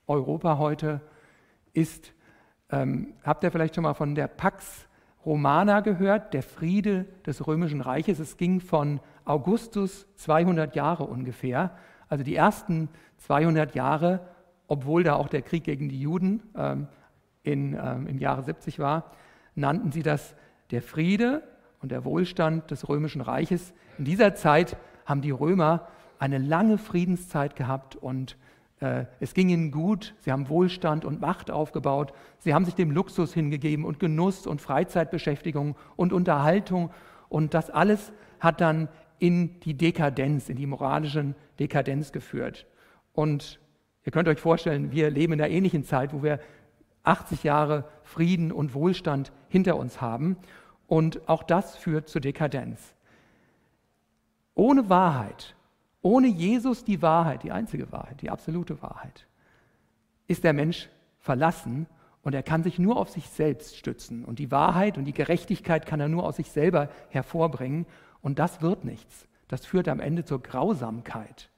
Europa 0.08 0.58
heute 0.58 1.02
ist, 1.74 2.14
ähm, 2.70 3.14
habt 3.24 3.44
ihr 3.44 3.52
vielleicht 3.52 3.76
schon 3.76 3.84
mal 3.84 3.94
von 3.94 4.14
der 4.14 4.28
Pax 4.28 4.88
Romana 5.26 5.80
gehört, 5.80 6.34
der 6.34 6.44
Friede 6.44 7.06
des 7.26 7.48
Römischen 7.48 7.82
Reiches. 7.82 8.20
Es 8.20 8.38
ging 8.38 8.60
von 8.60 9.00
Augustus 9.24 10.06
200 10.16 10.76
Jahre 10.76 11.06
ungefähr, 11.06 11.78
also 12.14 12.24
die 12.24 12.36
ersten 12.36 12.90
200 13.18 13.74
Jahre, 13.74 14.20
obwohl 14.68 15.02
da 15.02 15.16
auch 15.16 15.30
der 15.30 15.42
Krieg 15.42 15.64
gegen 15.64 15.90
die 15.90 16.00
Juden 16.00 16.44
ähm, 16.56 16.88
in, 17.42 17.74
ähm, 17.74 18.06
im 18.06 18.20
Jahre 18.20 18.44
70 18.44 18.78
war, 18.78 19.14
nannten 19.56 19.92
sie 19.92 20.04
das 20.04 20.36
der 20.70 20.84
Friede 20.84 21.42
und 21.82 21.92
der 21.92 22.06
Wohlstand 22.06 22.70
des 22.70 22.88
Römischen 22.88 23.20
Reiches. 23.20 23.74
In 23.98 24.06
dieser 24.06 24.36
Zeit 24.36 24.78
haben 25.08 25.22
die 25.22 25.32
Römer 25.32 25.88
eine 26.20 26.38
lange 26.38 26.78
Friedenszeit 26.78 27.56
gehabt 27.56 27.96
und 27.96 28.38
äh, 28.80 29.06
es 29.20 29.34
ging 29.34 29.50
ihnen 29.50 29.72
gut, 29.72 30.14
sie 30.20 30.32
haben 30.32 30.50
Wohlstand 30.50 31.06
und 31.06 31.20
Macht 31.20 31.50
aufgebaut, 31.50 32.14
sie 32.38 32.54
haben 32.54 32.66
sich 32.66 32.76
dem 32.76 32.92
Luxus 32.92 33.34
hingegeben 33.34 33.86
und 33.86 34.00
Genuss 34.00 34.46
und 34.46 34.62
Freizeitbeschäftigung 34.62 35.76
und 35.96 36.14
Unterhaltung. 36.14 36.92
Und 37.28 37.56
das 37.56 37.72
alles 37.72 38.14
hat 38.40 38.62
dann 38.62 38.88
in 39.20 39.60
die 39.62 39.76
Dekadenz, 39.76 40.50
in 40.50 40.58
die 40.58 40.66
moralische 40.66 41.36
Dekadenz 41.60 42.12
geführt. 42.12 42.66
Und 43.14 43.60
ihr 44.06 44.12
könnt 44.12 44.28
euch 44.28 44.40
vorstellen, 44.40 44.92
wir 44.92 45.10
leben 45.10 45.34
in 45.34 45.42
einer 45.42 45.54
ähnlichen 45.54 45.84
Zeit, 45.84 46.14
wo 46.14 46.24
wir 46.24 46.40
80 47.04 47.44
Jahre 47.44 47.90
Frieden 48.04 48.52
und 48.52 48.74
Wohlstand 48.74 49.32
hinter 49.50 49.78
uns 49.78 50.02
haben 50.02 50.38
und 50.88 51.28
auch 51.28 51.44
das 51.44 51.76
führt 51.76 52.10
zur 52.10 52.22
Dekadenz. 52.22 52.96
Ohne 54.56 54.90
Wahrheit 54.90 55.56
ohne 56.04 56.28
Jesus 56.28 56.84
die 56.84 57.02
Wahrheit, 57.02 57.44
die 57.44 57.52
einzige 57.52 57.92
Wahrheit, 57.92 58.22
die 58.22 58.30
absolute 58.30 58.82
Wahrheit, 58.82 59.26
ist 60.28 60.44
der 60.44 60.54
Mensch 60.54 60.90
verlassen 61.18 61.88
und 62.24 62.36
er 62.36 62.44
kann 62.44 62.62
sich 62.62 62.78
nur 62.78 62.98
auf 62.98 63.10
sich 63.10 63.28
selbst 63.30 63.78
stützen. 63.78 64.26
Und 64.26 64.38
die 64.38 64.52
Wahrheit 64.52 64.98
und 64.98 65.06
die 65.06 65.14
Gerechtigkeit 65.14 65.86
kann 65.86 66.02
er 66.02 66.10
nur 66.10 66.26
aus 66.26 66.36
sich 66.36 66.52
selber 66.52 66.90
hervorbringen. 67.10 67.86
Und 68.24 68.40
das 68.40 68.64
wird 68.64 68.86
nichts. 68.86 69.28
Das 69.48 69.68
führt 69.68 69.88
am 69.88 70.00
Ende 70.00 70.26
zur 70.26 70.42
Grausamkeit. 70.42 71.52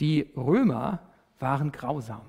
Die 0.00 0.30
Römer 0.36 0.98
waren 1.38 1.72
grausam. 1.72 2.26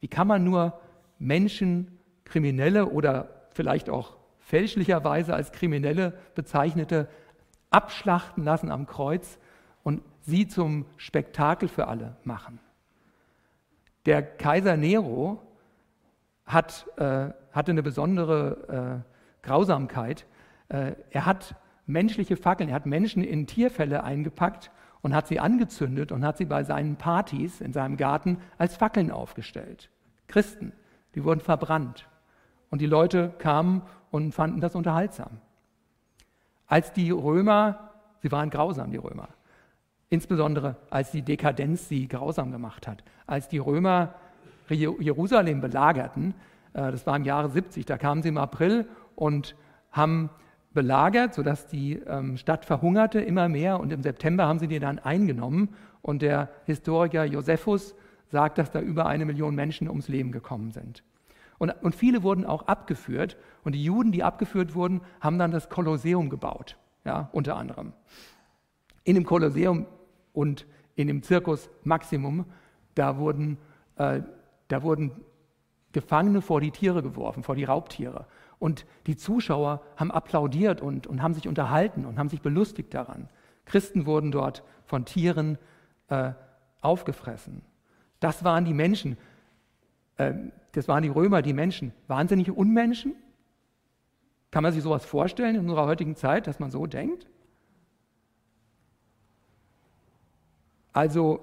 Wie 0.00 0.08
kann 0.08 0.26
man 0.26 0.44
nur 0.44 0.80
Menschen, 1.18 1.98
Kriminelle 2.24 2.86
oder 2.86 3.28
vielleicht 3.50 3.90
auch 3.90 4.16
fälschlicherweise 4.38 5.34
als 5.34 5.52
Kriminelle 5.52 6.18
bezeichnete 6.34 7.08
abschlachten 7.70 8.44
lassen 8.44 8.70
am 8.70 8.86
Kreuz 8.86 9.38
und 9.82 10.02
sie 10.22 10.48
zum 10.48 10.86
Spektakel 10.96 11.68
für 11.68 11.88
alle 11.88 12.16
machen. 12.24 12.58
Der 14.06 14.22
Kaiser 14.22 14.76
Nero 14.76 15.42
hat, 16.46 16.86
äh, 16.96 17.30
hatte 17.52 17.70
eine 17.70 17.82
besondere 17.82 19.02
äh, 19.04 19.46
Grausamkeit. 19.46 20.26
Äh, 20.70 20.94
er 21.10 21.26
hat 21.26 21.54
menschliche 21.86 22.36
Fackeln, 22.36 22.70
er 22.70 22.76
hat 22.76 22.86
Menschen 22.86 23.22
in 23.22 23.46
Tierfälle 23.46 24.02
eingepackt 24.02 24.70
und 25.02 25.14
hat 25.14 25.28
sie 25.28 25.40
angezündet 25.40 26.12
und 26.12 26.24
hat 26.24 26.38
sie 26.38 26.44
bei 26.44 26.62
seinen 26.64 26.96
Partys 26.96 27.60
in 27.60 27.72
seinem 27.72 27.96
Garten 27.96 28.38
als 28.56 28.76
Fackeln 28.76 29.10
aufgestellt. 29.10 29.90
Christen, 30.28 30.72
die 31.14 31.24
wurden 31.24 31.40
verbrannt. 31.40 32.08
Und 32.70 32.80
die 32.80 32.86
Leute 32.86 33.34
kamen 33.38 33.82
und 34.10 34.32
fanden 34.32 34.60
das 34.60 34.76
unterhaltsam. 34.76 35.40
Als 36.68 36.92
die 36.92 37.10
Römer, 37.10 37.90
sie 38.22 38.30
waren 38.30 38.48
grausam, 38.48 38.92
die 38.92 38.96
Römer, 38.96 39.28
insbesondere 40.08 40.76
als 40.88 41.10
die 41.10 41.22
Dekadenz 41.22 41.88
sie 41.88 42.06
grausam 42.06 42.52
gemacht 42.52 42.86
hat, 42.86 43.02
als 43.26 43.48
die 43.48 43.58
Römer 43.58 44.14
Jerusalem 44.68 45.60
belagerten, 45.60 46.34
äh, 46.74 46.92
das 46.92 47.04
war 47.06 47.16
im 47.16 47.24
Jahre 47.24 47.50
70, 47.50 47.86
da 47.86 47.98
kamen 47.98 48.22
sie 48.22 48.28
im 48.28 48.38
April 48.38 48.88
und 49.16 49.56
haben 49.90 50.30
belagert, 50.72 51.34
sodass 51.34 51.66
die 51.66 51.94
ähm, 51.94 52.36
Stadt 52.36 52.64
verhungerte 52.64 53.20
immer 53.20 53.48
mehr 53.48 53.80
und 53.80 53.92
im 53.92 54.02
September 54.02 54.46
haben 54.46 54.58
sie 54.58 54.68
die 54.68 54.78
dann 54.78 54.98
eingenommen 54.98 55.70
und 56.02 56.22
der 56.22 56.48
Historiker 56.66 57.24
Josephus 57.24 57.94
sagt, 58.28 58.58
dass 58.58 58.70
da 58.70 58.80
über 58.80 59.06
eine 59.06 59.24
Million 59.24 59.54
Menschen 59.54 59.88
ums 59.88 60.08
Leben 60.08 60.30
gekommen 60.30 60.70
sind. 60.70 61.02
Und, 61.58 61.70
und 61.82 61.94
viele 61.94 62.22
wurden 62.22 62.46
auch 62.46 62.68
abgeführt 62.68 63.36
und 63.64 63.74
die 63.74 63.84
Juden, 63.84 64.12
die 64.12 64.22
abgeführt 64.22 64.74
wurden, 64.74 65.02
haben 65.20 65.38
dann 65.38 65.50
das 65.50 65.68
Kolosseum 65.68 66.30
gebaut, 66.30 66.76
ja, 67.04 67.28
unter 67.32 67.56
anderem. 67.56 67.92
In 69.04 69.14
dem 69.16 69.24
Kolosseum 69.24 69.86
und 70.32 70.66
in 70.94 71.08
dem 71.08 71.22
Circus 71.22 71.68
Maximum, 71.82 72.46
da 72.94 73.18
wurden, 73.18 73.58
äh, 73.96 74.22
da 74.68 74.82
wurden 74.82 75.12
Gefangene 75.92 76.40
vor 76.40 76.60
die 76.60 76.70
Tiere 76.70 77.02
geworfen, 77.02 77.42
vor 77.42 77.56
die 77.56 77.64
Raubtiere. 77.64 78.26
Und 78.60 78.86
die 79.06 79.16
Zuschauer 79.16 79.80
haben 79.96 80.12
applaudiert 80.12 80.80
und, 80.82 81.08
und 81.08 81.22
haben 81.22 81.34
sich 81.34 81.48
unterhalten 81.48 82.04
und 82.04 82.18
haben 82.18 82.28
sich 82.28 82.42
belustigt 82.42 82.94
daran. 82.94 83.28
Christen 83.64 84.06
wurden 84.06 84.30
dort 84.30 84.62
von 84.84 85.06
Tieren 85.06 85.58
äh, 86.08 86.32
aufgefressen. 86.82 87.62
Das 88.20 88.44
waren 88.44 88.66
die 88.66 88.74
Menschen, 88.74 89.16
äh, 90.18 90.34
das 90.72 90.88
waren 90.88 91.02
die 91.02 91.08
Römer, 91.08 91.40
die 91.40 91.54
Menschen. 91.54 91.92
Wahnsinnige 92.06 92.52
Unmenschen? 92.52 93.14
Kann 94.50 94.62
man 94.62 94.72
sich 94.72 94.82
sowas 94.82 95.06
vorstellen 95.06 95.54
in 95.54 95.62
unserer 95.62 95.86
heutigen 95.86 96.14
Zeit, 96.14 96.46
dass 96.46 96.60
man 96.60 96.70
so 96.70 96.86
denkt? 96.86 97.26
Also 100.92 101.40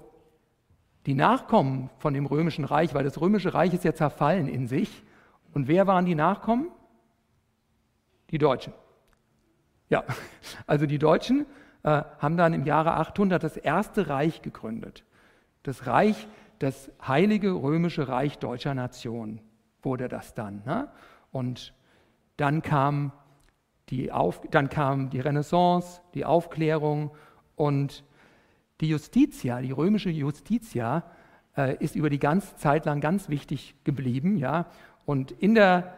die 1.06 1.14
Nachkommen 1.14 1.90
von 1.98 2.14
dem 2.14 2.26
römischen 2.26 2.64
Reich, 2.64 2.94
weil 2.94 3.02
das 3.02 3.20
römische 3.20 3.54
Reich 3.54 3.74
ist 3.74 3.82
ja 3.82 3.94
zerfallen 3.94 4.46
in 4.46 4.68
sich. 4.68 5.02
Und 5.52 5.66
wer 5.66 5.88
waren 5.88 6.04
die 6.04 6.14
Nachkommen? 6.14 6.68
Die 8.30 8.38
Deutschen. 8.38 8.72
Ja, 9.88 10.04
also 10.66 10.86
die 10.86 10.98
Deutschen 10.98 11.46
äh, 11.82 12.02
haben 12.18 12.36
dann 12.36 12.52
im 12.52 12.64
Jahre 12.64 12.94
800 12.94 13.42
das 13.42 13.56
erste 13.56 14.08
Reich 14.08 14.42
gegründet. 14.42 15.04
Das 15.62 15.86
Reich, 15.86 16.28
das 16.58 16.90
heilige 17.06 17.52
römische 17.52 18.08
Reich 18.08 18.38
deutscher 18.38 18.74
Nation 18.74 19.40
wurde 19.82 20.08
das 20.08 20.34
dann. 20.34 20.62
Ne? 20.64 20.88
Und 21.30 21.74
dann 22.36 22.62
kam, 22.62 23.12
die 23.88 24.12
Auf, 24.12 24.42
dann 24.50 24.68
kam 24.68 25.10
die 25.10 25.20
Renaissance, 25.20 26.00
die 26.14 26.24
Aufklärung 26.24 27.10
und 27.56 28.04
die 28.80 28.88
Justitia, 28.88 29.60
die 29.60 29.72
römische 29.72 30.10
Justitia, 30.10 31.04
äh, 31.56 31.76
ist 31.82 31.96
über 31.96 32.10
die 32.10 32.18
ganze 32.18 32.56
Zeit 32.56 32.86
lang 32.86 33.00
ganz 33.00 33.28
wichtig 33.28 33.74
geblieben. 33.84 34.36
Ja? 34.36 34.66
Und 35.04 35.32
in 35.32 35.54
der 35.54 35.97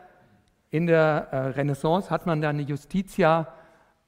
in 0.70 0.86
der 0.86 1.28
äh, 1.32 1.36
Renaissance 1.48 2.10
hat 2.10 2.26
man 2.26 2.40
dann 2.40 2.58
die 2.58 2.64
Justitia 2.64 3.48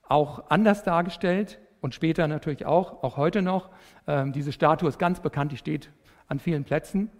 auch 0.08 0.44
anders 0.48 0.84
dargestellt 0.84 1.58
und 1.80 1.94
später 1.94 2.28
natürlich 2.28 2.64
auch, 2.64 3.02
auch 3.02 3.16
heute 3.16 3.42
noch. 3.42 3.70
Ähm, 4.06 4.32
diese 4.32 4.52
Statue 4.52 4.88
ist 4.88 4.98
ganz 4.98 5.20
bekannt, 5.20 5.52
die 5.52 5.56
steht 5.56 5.90
an 6.28 6.38
vielen 6.38 6.64
Plätzen. 6.64 7.10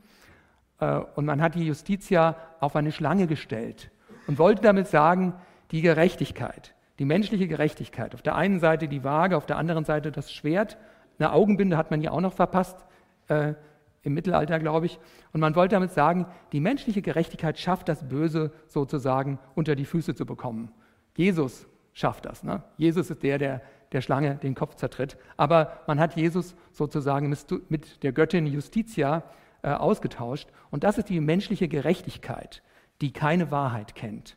Äh, 0.79 1.01
und 1.17 1.25
man 1.27 1.43
hat 1.43 1.57
die 1.57 1.67
Justitia 1.67 2.37
auf 2.61 2.77
eine 2.77 2.93
Schlange 2.93 3.27
gestellt 3.27 3.91
und 4.29 4.39
wollte 4.39 4.63
damit 4.63 4.87
sagen, 4.87 5.35
die 5.73 5.83
Gerechtigkeit, 5.83 6.75
die 7.01 7.05
menschliche 7.05 7.49
Gerechtigkeit. 7.49 8.15
Auf 8.15 8.23
der 8.23 8.37
einen 8.37 8.61
Seite 8.61 8.87
die 8.87 9.03
Waage, 9.03 9.37
auf 9.37 9.47
der 9.47 9.59
anderen 9.59 9.85
Seite 9.85 10.13
das 10.13 10.33
Schwert. 10.33 10.77
Eine 11.19 11.33
Augenbinde 11.33 11.77
hat 11.77 11.91
man 11.91 12.01
ja 12.01 12.13
auch 12.13 12.21
noch 12.21 12.35
verpasst. 12.35 12.85
Im 14.03 14.15
Mittelalter, 14.15 14.59
glaube 14.59 14.87
ich. 14.87 14.99
Und 15.33 15.41
man 15.41 15.55
wollte 15.55 15.77
damit 15.77 15.93
sagen, 15.93 16.27
die 16.53 16.61
menschliche 16.61 17.03
Gerechtigkeit 17.03 17.59
schafft 17.59 17.89
das 17.89 18.09
Böse 18.09 18.53
sozusagen 18.67 19.39
unter 19.55 19.77
die 19.77 19.85
Füße 19.85 20.15
zu 20.15 20.27
bekommen. 20.27 20.73
Jesus 21.17 21.69
schafft 21.93 22.27
das. 22.27 22.43
Ne? 22.43 22.63
Jesus 22.79 23.11
ist 23.11 23.23
der, 23.23 23.39
der 23.39 23.63
der 23.93 24.01
Schlange 24.01 24.37
den 24.37 24.55
Kopf 24.55 24.75
zertritt. 24.75 25.17
Aber 25.37 25.73
man 25.87 26.01
hat 26.01 26.17
Jesus 26.17 26.55
sozusagen 26.73 27.35
mit 27.69 28.03
der 28.03 28.13
Göttin 28.13 28.47
Justitia 28.47 29.23
äh, 29.63 29.71
ausgetauscht. 29.71 30.49
Und 30.71 30.85
das 30.85 30.99
ist 30.99 31.09
die 31.09 31.21
menschliche 31.21 31.69
Gerechtigkeit, 31.69 32.63
die 33.01 33.13
keine 33.13 33.51
Wahrheit 33.51 33.95
kennt. 33.95 34.37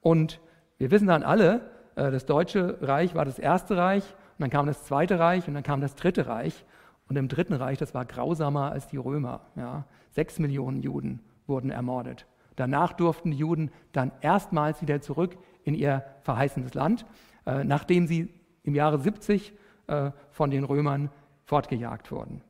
Und 0.00 0.40
wir 0.78 0.90
wissen 0.90 1.06
dann 1.06 1.22
alle, 1.22 1.70
äh, 1.96 2.10
das 2.10 2.26
Deutsche 2.26 2.78
Reich 2.80 3.14
war 3.14 3.24
das 3.24 3.38
erste 3.38 3.76
Reich, 3.76 4.04
und 4.04 4.42
dann 4.42 4.50
kam 4.50 4.66
das 4.66 4.84
Zweite 4.84 5.18
Reich 5.18 5.48
und 5.48 5.54
dann 5.54 5.64
kam 5.64 5.80
das 5.80 5.96
Dritte 5.96 6.28
Reich. 6.28 6.64
Und 7.08 7.16
im 7.16 7.28
Dritten 7.28 7.54
Reich, 7.54 7.78
das 7.78 7.94
war 7.94 8.04
grausamer 8.04 8.70
als 8.70 8.88
die 8.88 8.96
Römer. 8.96 9.40
Ja. 9.56 9.84
Sechs 10.10 10.38
Millionen 10.38 10.82
Juden 10.82 11.20
wurden 11.46 11.70
ermordet. 11.70 12.26
Danach 12.56 12.92
durften 12.92 13.30
die 13.30 13.36
Juden 13.36 13.70
dann 13.92 14.10
erstmals 14.20 14.82
wieder 14.82 15.00
zurück 15.00 15.38
in 15.64 15.74
ihr 15.74 16.04
verheißenes 16.22 16.74
Land, 16.74 17.06
äh, 17.46 17.64
nachdem 17.64 18.06
sie 18.06 18.28
im 18.64 18.74
Jahre 18.74 18.98
70 18.98 19.52
äh, 19.86 20.10
von 20.30 20.50
den 20.50 20.64
Römern 20.64 21.10
fortgejagt 21.44 22.10
wurden. 22.10 22.42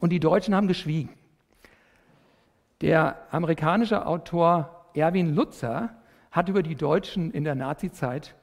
Und 0.00 0.10
die 0.10 0.20
Deutschen 0.20 0.54
haben 0.54 0.68
geschwiegen. 0.68 1.10
Der 2.80 3.16
amerikanische 3.30 4.06
Autor 4.06 4.86
Erwin 4.94 5.34
Lutzer 5.34 5.94
hat 6.30 6.48
über 6.48 6.62
die 6.62 6.74
Deutschen 6.74 7.30
in 7.30 7.44
der 7.44 7.54
Nazizeit 7.54 8.34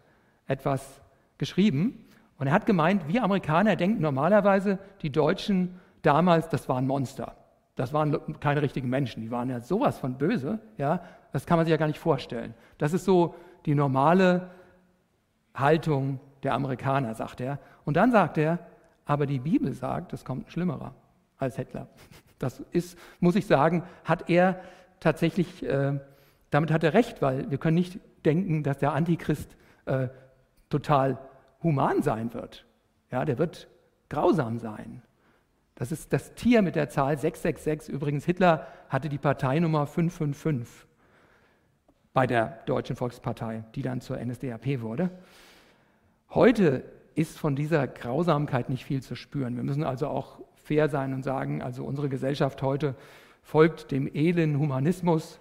etwas 0.48 1.02
geschrieben. 1.38 2.06
Und 2.38 2.48
er 2.48 2.54
hat 2.54 2.66
gemeint, 2.66 3.08
wir 3.08 3.24
Amerikaner 3.24 3.76
denken 3.76 4.02
normalerweise, 4.02 4.80
die 5.02 5.12
Deutschen 5.12 5.80
damals, 6.02 6.50
das 6.50 6.70
waren 6.70 6.86
Monster. 6.86 7.36
Das 7.76 7.94
waren 7.94 8.40
keine 8.40 8.62
richtigen 8.62 8.90
Menschen. 8.90 9.22
Die 9.22 9.32
waren 9.32 9.50
ja 9.50 9.60
sowas 9.60 10.00
von 10.00 10.18
böse. 10.18 10.60
Ja, 10.78 11.02
das 11.32 11.46
kann 11.46 11.58
man 11.58 11.66
sich 11.66 11.72
ja 11.72 11.78
gar 11.78 11.88
nicht 11.88 12.00
vorstellen. 12.00 12.54
Das 12.78 12.94
ist 12.94 13.06
so 13.06 13.36
die 13.66 13.76
normale 13.76 14.50
Haltung 15.54 16.20
der 16.44 16.54
Amerikaner, 16.54 17.14
sagt 17.14 17.42
er. 17.42 17.60
Und 17.86 17.98
dann 17.98 18.12
sagt 18.12 18.38
er, 18.38 18.60
aber 19.06 19.26
die 19.26 19.40
Bibel 19.40 19.74
sagt, 19.74 20.14
es 20.14 20.26
kommt 20.26 20.48
ein 20.48 20.52
Schlimmerer 20.52 20.94
als 21.38 21.56
Hitler. 21.56 21.88
Das 22.40 22.60
ist, 22.70 23.00
muss 23.20 23.36
ich 23.36 23.48
sagen, 23.48 23.82
hat 24.04 24.30
er 24.30 24.62
tatsächlich, 25.00 25.66
äh, 25.66 26.00
damit 26.52 26.70
hat 26.70 26.84
er 26.84 26.94
recht, 26.94 27.20
weil 27.20 27.50
wir 27.50 27.58
können 27.58 27.74
nicht 27.74 28.00
denken, 28.26 28.62
dass 28.62 28.78
der 28.78 28.94
Antichrist 28.94 29.58
äh, 29.86 30.10
total 30.70 31.18
human 31.64 32.02
sein 32.02 32.34
wird. 32.34 32.66
Ja, 33.12 33.26
der 33.26 33.38
wird 33.38 33.68
grausam 34.10 34.60
sein. 34.60 35.02
Das 35.76 35.92
ist 35.92 36.12
das 36.12 36.34
Tier 36.34 36.62
mit 36.62 36.76
der 36.76 36.90
Zahl 36.90 37.18
666. 37.18 37.94
Übrigens, 37.94 38.26
Hitler 38.26 38.68
hatte 38.90 39.10
die 39.10 39.20
Parteinummer 39.20 39.86
555 39.86 40.88
bei 42.14 42.26
der 42.26 42.60
Deutschen 42.66 42.96
Volkspartei, 42.96 43.64
die 43.76 43.84
dann 43.84 44.02
zur 44.02 44.18
NSDAP 44.18 44.82
wurde. 44.82 45.12
Heute 46.32 46.84
ist 47.14 47.38
von 47.38 47.56
dieser 47.56 47.88
Grausamkeit 47.88 48.70
nicht 48.70 48.86
viel 48.86 49.04
zu 49.04 49.16
spüren. 49.16 49.56
Wir 49.56 49.64
müssen 49.64 49.84
also 49.84 50.08
auch 50.08 50.42
fair 50.56 50.90
sein 50.90 51.14
und 51.14 51.24
sagen, 51.24 51.62
also 51.62 51.86
unsere 51.86 52.10
Gesellschaft 52.10 52.62
heute 52.64 52.96
folgt 53.44 53.92
dem 53.92 54.08
edlen 54.12 54.58
Humanismus 54.58 55.40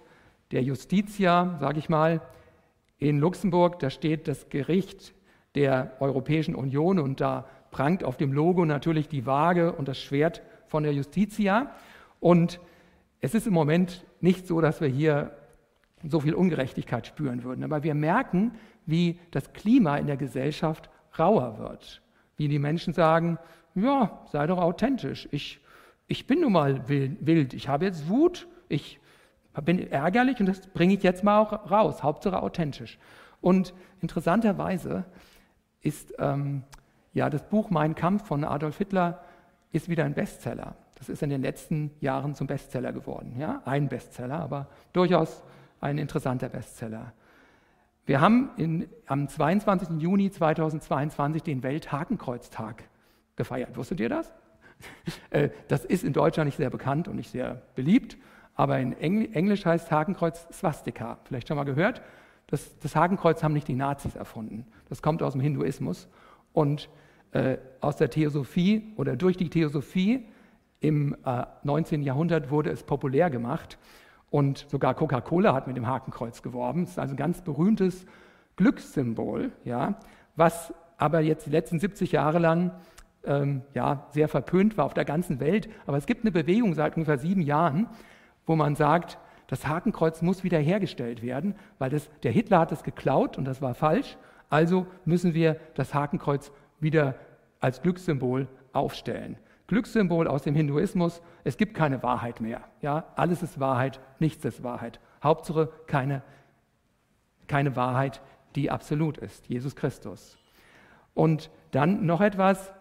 der 0.51 0.61
Justitia, 0.61 1.57
sage 1.59 1.79
ich 1.79 1.89
mal. 1.89 2.21
In 2.99 3.19
Luxemburg, 3.19 3.79
da 3.79 3.89
steht 3.89 4.27
das 4.27 4.49
Gericht 4.49 5.13
der 5.57 5.91
Europäischen 5.99 6.53
Union 6.55 6.99
und 6.99 7.19
da 7.19 7.45
prangt 7.71 8.03
auf 8.03 8.15
dem 8.15 8.31
Logo 8.31 8.63
natürlich 8.63 9.09
die 9.09 9.25
Waage 9.25 9.73
und 9.73 9.87
das 9.87 9.99
Schwert 9.99 10.43
von 10.67 10.83
der 10.83 10.93
Justitia. 10.93 11.71
Und 12.19 12.59
es 13.21 13.33
ist 13.33 13.47
im 13.47 13.53
Moment 13.53 14.05
nicht 14.21 14.45
so, 14.45 14.61
dass 14.61 14.81
wir 14.81 14.87
hier 14.87 15.31
so 16.07 16.19
viel 16.19 16.35
Ungerechtigkeit 16.35 17.07
spüren 17.07 17.43
würden, 17.43 17.63
aber 17.63 17.81
wir 17.81 17.95
merken, 17.95 18.51
wie 18.85 19.19
das 19.31 19.51
Klima 19.53 19.97
in 19.97 20.05
der 20.05 20.15
Gesellschaft 20.15 20.91
rauer 21.17 21.57
wird. 21.57 22.03
Wie 22.35 22.47
die 22.47 22.59
Menschen 22.59 22.93
sagen, 22.93 23.39
ja, 23.73 24.21
sei 24.31 24.45
doch 24.45 24.59
authentisch. 24.59 25.27
Ich, 25.31 25.59
ich 26.07 26.27
bin 26.27 26.41
nun 26.41 26.53
mal 26.53 26.87
wild, 26.87 27.55
ich 27.55 27.67
habe 27.67 27.85
jetzt 27.85 28.07
Wut, 28.07 28.47
ich 28.69 28.99
bin 29.65 29.91
ärgerlich 29.91 30.39
und 30.39 30.45
das 30.45 30.67
bringe 30.67 30.93
ich 30.93 31.01
jetzt 31.01 31.23
mal 31.23 31.39
auch 31.39 31.71
raus, 31.71 32.03
Hauptsache 32.03 32.41
authentisch. 32.43 32.99
Und 33.41 33.73
interessanterweise 34.01 35.05
ist 35.81 36.13
ähm, 36.19 36.63
ja 37.13 37.29
das 37.29 37.43
Buch 37.43 37.69
Mein 37.69 37.95
Kampf 37.95 38.27
von 38.27 38.43
Adolf 38.43 38.77
Hitler 38.77 39.23
ist 39.71 39.89
wieder 39.89 40.05
ein 40.05 40.13
Bestseller. 40.13 40.75
Das 40.95 41.09
ist 41.09 41.21
in 41.21 41.29
den 41.29 41.41
letzten 41.41 41.91
Jahren 41.99 42.33
zum 42.33 42.47
Bestseller 42.47 42.91
geworden. 42.91 43.35
Ja? 43.37 43.61
Ein 43.65 43.87
Bestseller, 43.87 44.39
aber 44.39 44.67
durchaus 44.93 45.43
ein 45.79 45.97
interessanter 45.97 46.49
Bestseller. 46.49 47.13
Wir 48.05 48.21
haben 48.21 48.49
in, 48.57 48.87
am 49.05 49.27
22. 49.27 50.01
Juni 50.01 50.31
2022 50.31 51.43
den 51.43 51.61
Welthakenkreuztag 51.61 52.85
gefeiert. 53.35 53.77
Wusstet 53.77 53.99
ihr 53.99 54.09
das? 54.09 54.31
Äh, 55.31 55.49
das 55.67 55.83
ist 55.83 56.03
in 56.03 56.13
Deutschland 56.13 56.45
nicht 56.45 56.57
sehr 56.57 56.69
bekannt 56.69 57.07
und 57.07 57.15
nicht 57.15 57.31
sehr 57.31 57.63
beliebt, 57.75 58.15
aber 58.53 58.79
in 58.79 58.93
Englisch 58.93 59.65
heißt 59.65 59.89
Hakenkreuz 59.91 60.47
Swastika. 60.51 61.17
Vielleicht 61.23 61.47
schon 61.47 61.57
mal 61.57 61.63
gehört? 61.63 62.01
Das, 62.47 62.77
das 62.79 62.95
Hakenkreuz 62.95 63.43
haben 63.43 63.53
nicht 63.53 63.67
die 63.67 63.75
Nazis 63.75 64.15
erfunden. 64.15 64.65
Das 64.89 65.01
kommt 65.01 65.21
aus 65.21 65.33
dem 65.33 65.41
Hinduismus 65.41 66.07
und 66.53 66.89
äh, 67.31 67.57
aus 67.81 67.97
der 67.97 68.09
Theosophie 68.09 68.93
oder 68.95 69.15
durch 69.15 69.37
die 69.37 69.49
Theosophie 69.49 70.25
im 70.79 71.15
äh, 71.25 71.43
19. 71.63 72.03
Jahrhundert 72.03 72.49
wurde 72.49 72.69
es 72.69 72.83
populär 72.83 73.29
gemacht 73.29 73.77
und 74.29 74.65
sogar 74.69 74.93
Coca-Cola 74.93 75.53
hat 75.53 75.67
mit 75.67 75.77
dem 75.77 75.87
Hakenkreuz 75.87 76.41
geworben. 76.41 76.83
Es 76.83 76.91
ist 76.91 76.99
also 76.99 77.13
ein 77.13 77.17
ganz 77.17 77.41
berühmtes 77.41 78.05
Glückssymbol, 78.55 79.51
ja, 79.63 79.99
was 80.35 80.73
aber 80.97 81.19
jetzt 81.19 81.45
die 81.45 81.51
letzten 81.51 81.79
70 81.79 82.11
Jahre 82.11 82.39
lang 82.39 82.71
ähm, 83.23 83.61
ja, 83.73 84.07
sehr 84.11 84.27
verpönt 84.27 84.77
war 84.77 84.85
auf 84.85 84.93
der 84.93 85.05
ganzen 85.05 85.39
Welt. 85.39 85.69
Aber 85.85 85.97
es 85.97 86.05
gibt 86.05 86.23
eine 86.23 86.31
Bewegung 86.31 86.73
seit 86.73 86.95
ungefähr 86.95 87.17
sieben 87.17 87.41
Jahren, 87.41 87.87
wo 88.45 88.55
man 88.55 88.75
sagt, 88.75 89.17
das 89.47 89.65
Hakenkreuz 89.65 90.21
muss 90.21 90.43
wiederhergestellt 90.43 91.21
werden, 91.21 91.55
weil 91.79 91.89
das, 91.89 92.09
der 92.23 92.31
Hitler 92.31 92.59
hat 92.59 92.71
es 92.71 92.83
geklaut 92.83 93.37
und 93.37 93.45
das 93.45 93.61
war 93.61 93.73
falsch. 93.73 94.17
Also 94.49 94.85
müssen 95.05 95.33
wir 95.33 95.57
das 95.75 95.93
Hakenkreuz 95.93 96.51
wieder 96.79 97.15
als 97.59 97.81
Glückssymbol 97.81 98.47
aufstellen. 98.73 99.37
Glückssymbol 99.67 100.27
aus 100.27 100.43
dem 100.43 100.55
Hinduismus, 100.55 101.21
es 101.43 101.57
gibt 101.57 101.73
keine 101.73 102.01
Wahrheit 102.03 102.39
mehr. 102.39 102.61
Ja, 102.81 103.05
alles 103.15 103.43
ist 103.43 103.59
Wahrheit, 103.59 103.99
nichts 104.19 104.45
ist 104.45 104.63
Wahrheit. 104.63 104.99
Hauptsache 105.23 105.69
keine, 105.87 106.21
keine 107.47 107.75
Wahrheit, 107.75 108.21
die 108.55 108.71
absolut 108.71 109.17
ist, 109.17 109.47
Jesus 109.47 109.75
Christus. 109.75 110.37
Und 111.13 111.49
dann 111.71 112.05
noch 112.05 112.21
etwas, 112.21 112.71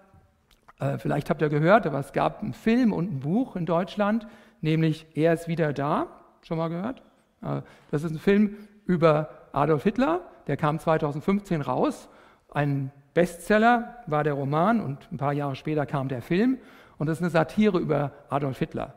äh, 0.78 0.98
vielleicht 0.98 1.30
habt 1.30 1.42
ihr 1.42 1.48
gehört, 1.48 1.86
aber 1.86 1.98
es 1.98 2.12
gab 2.12 2.42
einen 2.42 2.52
Film 2.52 2.92
und 2.92 3.12
ein 3.12 3.20
Buch 3.20 3.56
in 3.56 3.66
Deutschland, 3.66 4.26
nämlich 4.60 5.06
Er 5.14 5.32
ist 5.32 5.48
wieder 5.48 5.72
da. 5.72 6.06
Schon 6.46 6.58
mal 6.58 6.68
gehört? 6.68 7.02
Das 7.90 8.04
ist 8.04 8.12
ein 8.12 8.20
Film 8.20 8.54
über 8.84 9.30
Adolf 9.50 9.82
Hitler, 9.82 10.20
der 10.46 10.56
kam 10.56 10.78
2015 10.78 11.60
raus. 11.60 12.08
Ein 12.50 12.92
Bestseller 13.14 13.96
war 14.06 14.22
der 14.22 14.34
Roman 14.34 14.80
und 14.80 15.10
ein 15.10 15.16
paar 15.16 15.32
Jahre 15.32 15.56
später 15.56 15.86
kam 15.86 16.06
der 16.06 16.22
Film. 16.22 16.58
Und 16.98 17.08
das 17.08 17.18
ist 17.18 17.22
eine 17.22 17.30
Satire 17.30 17.80
über 17.80 18.12
Adolf 18.28 18.60
Hitler 18.60 18.94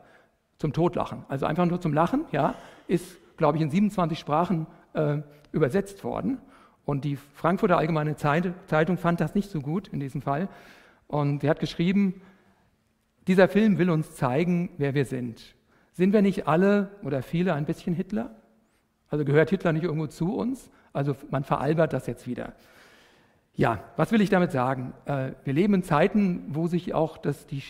zum 0.58 0.72
Totlachen. 0.72 1.24
Also 1.26 1.44
einfach 1.44 1.66
nur 1.66 1.80
zum 1.80 1.92
Lachen, 1.92 2.24
ja, 2.30 2.54
ist, 2.86 3.18
glaube 3.36 3.58
ich, 3.58 3.64
in 3.64 3.70
27 3.70 4.16
Sprachen 4.16 4.68
äh, 4.92 5.16
übersetzt 5.50 6.04
worden. 6.04 6.38
Und 6.84 7.04
die 7.04 7.16
Frankfurter 7.16 7.78
Allgemeine 7.78 8.14
Zeitung 8.14 8.96
fand 8.96 9.20
das 9.20 9.34
nicht 9.34 9.50
so 9.50 9.60
gut 9.60 9.88
in 9.88 9.98
diesem 9.98 10.22
Fall. 10.22 10.48
Und 11.08 11.40
sie 11.40 11.50
hat 11.50 11.58
geschrieben, 11.58 12.22
dieser 13.26 13.48
Film 13.48 13.76
will 13.78 13.90
uns 13.90 14.14
zeigen, 14.14 14.70
wer 14.78 14.94
wir 14.94 15.04
sind. 15.04 15.56
Sind 16.00 16.14
wir 16.14 16.22
nicht 16.22 16.48
alle 16.48 16.88
oder 17.02 17.22
viele 17.22 17.52
ein 17.52 17.66
bisschen 17.66 17.94
Hitler? 17.94 18.34
Also 19.10 19.22
gehört 19.26 19.50
Hitler 19.50 19.74
nicht 19.74 19.82
irgendwo 19.82 20.06
zu 20.06 20.34
uns? 20.34 20.70
Also 20.94 21.14
man 21.30 21.44
veralbert 21.44 21.92
das 21.92 22.06
jetzt 22.06 22.26
wieder. 22.26 22.54
Ja, 23.54 23.84
was 23.98 24.10
will 24.10 24.22
ich 24.22 24.30
damit 24.30 24.50
sagen? 24.50 24.94
Äh, 25.04 25.32
wir 25.44 25.52
leben 25.52 25.74
in 25.74 25.82
Zeiten, 25.82 26.46
wo 26.54 26.68
sich 26.68 26.94
auch 26.94 27.18
das, 27.18 27.46
die, 27.46 27.62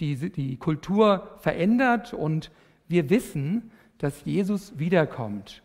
die, 0.00 0.32
die 0.32 0.56
Kultur 0.56 1.36
verändert 1.38 2.14
und 2.14 2.50
wir 2.88 3.10
wissen, 3.10 3.70
dass 3.98 4.24
Jesus 4.24 4.80
wiederkommt. 4.80 5.62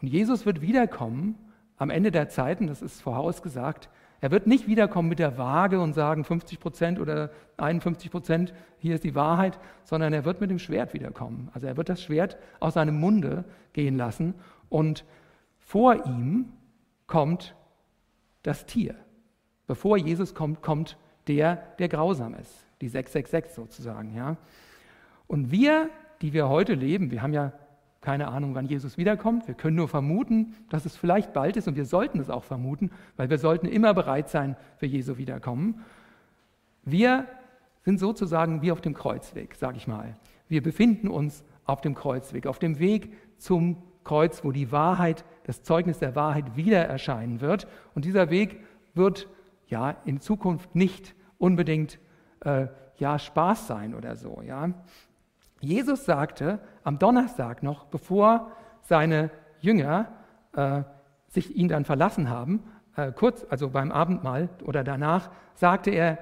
Und 0.00 0.06
Jesus 0.06 0.46
wird 0.46 0.60
wiederkommen 0.60 1.34
am 1.76 1.90
Ende 1.90 2.12
der 2.12 2.28
Zeiten, 2.28 2.68
das 2.68 2.82
ist 2.82 3.02
vorausgesagt. 3.02 3.88
Er 4.22 4.30
wird 4.30 4.46
nicht 4.46 4.68
wiederkommen 4.68 5.08
mit 5.08 5.18
der 5.18 5.36
Waage 5.36 5.80
und 5.80 5.94
sagen 5.94 6.22
50 6.22 6.60
Prozent 6.60 7.00
oder 7.00 7.32
51 7.56 8.08
Prozent, 8.08 8.54
hier 8.78 8.94
ist 8.94 9.02
die 9.02 9.16
Wahrheit, 9.16 9.58
sondern 9.82 10.12
er 10.12 10.24
wird 10.24 10.40
mit 10.40 10.48
dem 10.48 10.60
Schwert 10.60 10.94
wiederkommen. 10.94 11.50
Also 11.54 11.66
er 11.66 11.76
wird 11.76 11.88
das 11.88 12.00
Schwert 12.00 12.36
aus 12.60 12.74
seinem 12.74 13.00
Munde 13.00 13.44
gehen 13.72 13.96
lassen 13.96 14.34
und 14.68 15.04
vor 15.58 16.06
ihm 16.06 16.52
kommt 17.08 17.56
das 18.44 18.64
Tier. 18.64 18.94
Bevor 19.66 19.96
Jesus 19.96 20.36
kommt, 20.36 20.62
kommt 20.62 20.96
der, 21.26 21.56
der 21.80 21.88
grausam 21.88 22.34
ist, 22.34 22.64
die 22.80 22.88
666 22.88 23.56
sozusagen. 23.56 24.14
Ja? 24.14 24.36
Und 25.26 25.50
wir, 25.50 25.90
die 26.20 26.32
wir 26.32 26.48
heute 26.48 26.74
leben, 26.74 27.10
wir 27.10 27.22
haben 27.22 27.32
ja 27.32 27.52
keine 28.02 28.28
Ahnung, 28.28 28.54
wann 28.54 28.66
Jesus 28.66 28.98
wiederkommt. 28.98 29.46
Wir 29.46 29.54
können 29.54 29.76
nur 29.76 29.88
vermuten, 29.88 30.54
dass 30.68 30.84
es 30.84 30.96
vielleicht 30.96 31.32
bald 31.32 31.56
ist 31.56 31.68
und 31.68 31.76
wir 31.76 31.86
sollten 31.86 32.18
es 32.20 32.28
auch 32.28 32.44
vermuten, 32.44 32.90
weil 33.16 33.30
wir 33.30 33.38
sollten 33.38 33.66
immer 33.66 33.94
bereit 33.94 34.28
sein 34.28 34.56
für 34.76 34.86
Jesu 34.86 35.16
Wiederkommen. 35.16 35.82
Wir 36.84 37.26
sind 37.84 38.00
sozusagen 38.00 38.60
wie 38.60 38.72
auf 38.72 38.80
dem 38.80 38.92
Kreuzweg, 38.92 39.54
sage 39.54 39.76
ich 39.76 39.86
mal. 39.86 40.16
Wir 40.48 40.62
befinden 40.62 41.08
uns 41.08 41.44
auf 41.64 41.80
dem 41.80 41.94
Kreuzweg, 41.94 42.46
auf 42.46 42.58
dem 42.58 42.80
Weg 42.80 43.12
zum 43.38 43.76
Kreuz, 44.02 44.44
wo 44.44 44.50
die 44.50 44.72
Wahrheit, 44.72 45.24
das 45.44 45.62
Zeugnis 45.62 46.00
der 46.00 46.16
Wahrheit 46.16 46.56
wieder 46.56 46.84
erscheinen 46.84 47.40
wird. 47.40 47.68
Und 47.94 48.04
dieser 48.04 48.30
Weg 48.30 48.60
wird 48.94 49.28
ja 49.68 49.96
in 50.04 50.20
Zukunft 50.20 50.74
nicht 50.74 51.14
unbedingt 51.38 52.00
äh, 52.40 52.66
ja 52.96 53.18
Spaß 53.18 53.68
sein 53.68 53.94
oder 53.94 54.16
so. 54.16 54.42
Ja, 54.44 54.70
Jesus 55.62 56.04
sagte 56.04 56.58
am 56.82 56.98
Donnerstag 56.98 57.62
noch, 57.62 57.86
bevor 57.86 58.50
seine 58.82 59.30
Jünger 59.60 60.08
äh, 60.54 60.82
sich 61.28 61.54
ihn 61.56 61.68
dann 61.68 61.84
verlassen 61.84 62.28
haben, 62.28 62.64
äh, 62.96 63.12
kurz, 63.12 63.46
also 63.48 63.70
beim 63.70 63.92
Abendmahl 63.92 64.50
oder 64.64 64.84
danach, 64.84 65.30
sagte 65.54 65.90
er: 65.90 66.18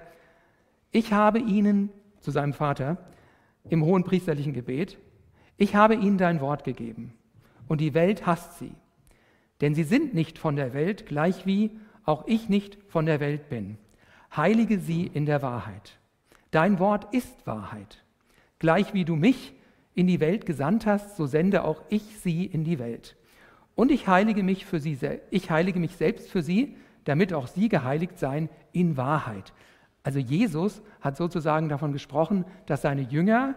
Ich 0.93 1.12
habe 1.12 1.38
ihnen 1.38 1.91
zu 2.20 2.30
seinem 2.30 2.53
Vater 2.53 2.99
im 3.68 3.84
hohen 3.84 4.05
priesterlichen 4.05 4.53
Gebet, 4.53 4.99
ich 5.57 5.74
habe 5.74 5.95
ihnen 5.95 6.18
dein 6.18 6.41
Wort 6.41 6.64
gegeben 6.64 7.14
und 7.66 7.80
die 7.80 7.95
Welt 7.95 8.26
hasst 8.26 8.59
sie. 8.59 8.74
Denn 9.62 9.74
sie 9.74 9.84
sind 9.84 10.14
nicht 10.14 10.38
von 10.38 10.57
der 10.57 10.74
Welt, 10.74 11.07
gleich 11.07 11.47
wie 11.47 11.78
auch 12.05 12.26
ich 12.26 12.49
nicht 12.49 12.78
von 12.88 13.07
der 13.07 13.20
Welt 13.20 13.49
bin. 13.49 13.78
Heilige 14.36 14.78
sie 14.78 15.07
in 15.07 15.26
der 15.26 15.43
Wahrheit. 15.43 15.99
Dein 16.51 16.78
Wort 16.78 17.12
ist 17.14 17.47
Wahrheit. 17.47 18.03
Gleich 18.61 18.94
wie 18.94 19.04
du 19.04 19.16
mich 19.16 19.54
in 19.94 20.06
die 20.06 20.20
Welt 20.20 20.46
gesandt 20.46 20.86
hast, 20.86 21.16
so 21.16 21.26
sende 21.26 21.64
auch 21.64 21.82
ich 21.88 22.18
sie 22.18 22.46
in 22.46 22.62
die 22.62 22.78
Welt. 22.78 23.16
Und 23.74 23.90
ich 23.90 24.06
heilige 24.06 24.42
mich 24.42 24.66
für 24.66 24.78
sie, 24.78 24.96
ich 25.30 25.50
heilige 25.50 25.80
mich 25.80 25.96
selbst 25.96 26.30
für 26.30 26.42
sie, 26.42 26.76
damit 27.04 27.32
auch 27.32 27.48
sie 27.48 27.68
geheiligt 27.68 28.18
seien 28.18 28.48
in 28.72 28.96
Wahrheit. 28.96 29.52
Also 30.02 30.18
Jesus 30.18 30.82
hat 31.00 31.16
sozusagen 31.16 31.68
davon 31.68 31.92
gesprochen, 31.92 32.44
dass 32.66 32.82
seine 32.82 33.02
Jünger 33.02 33.54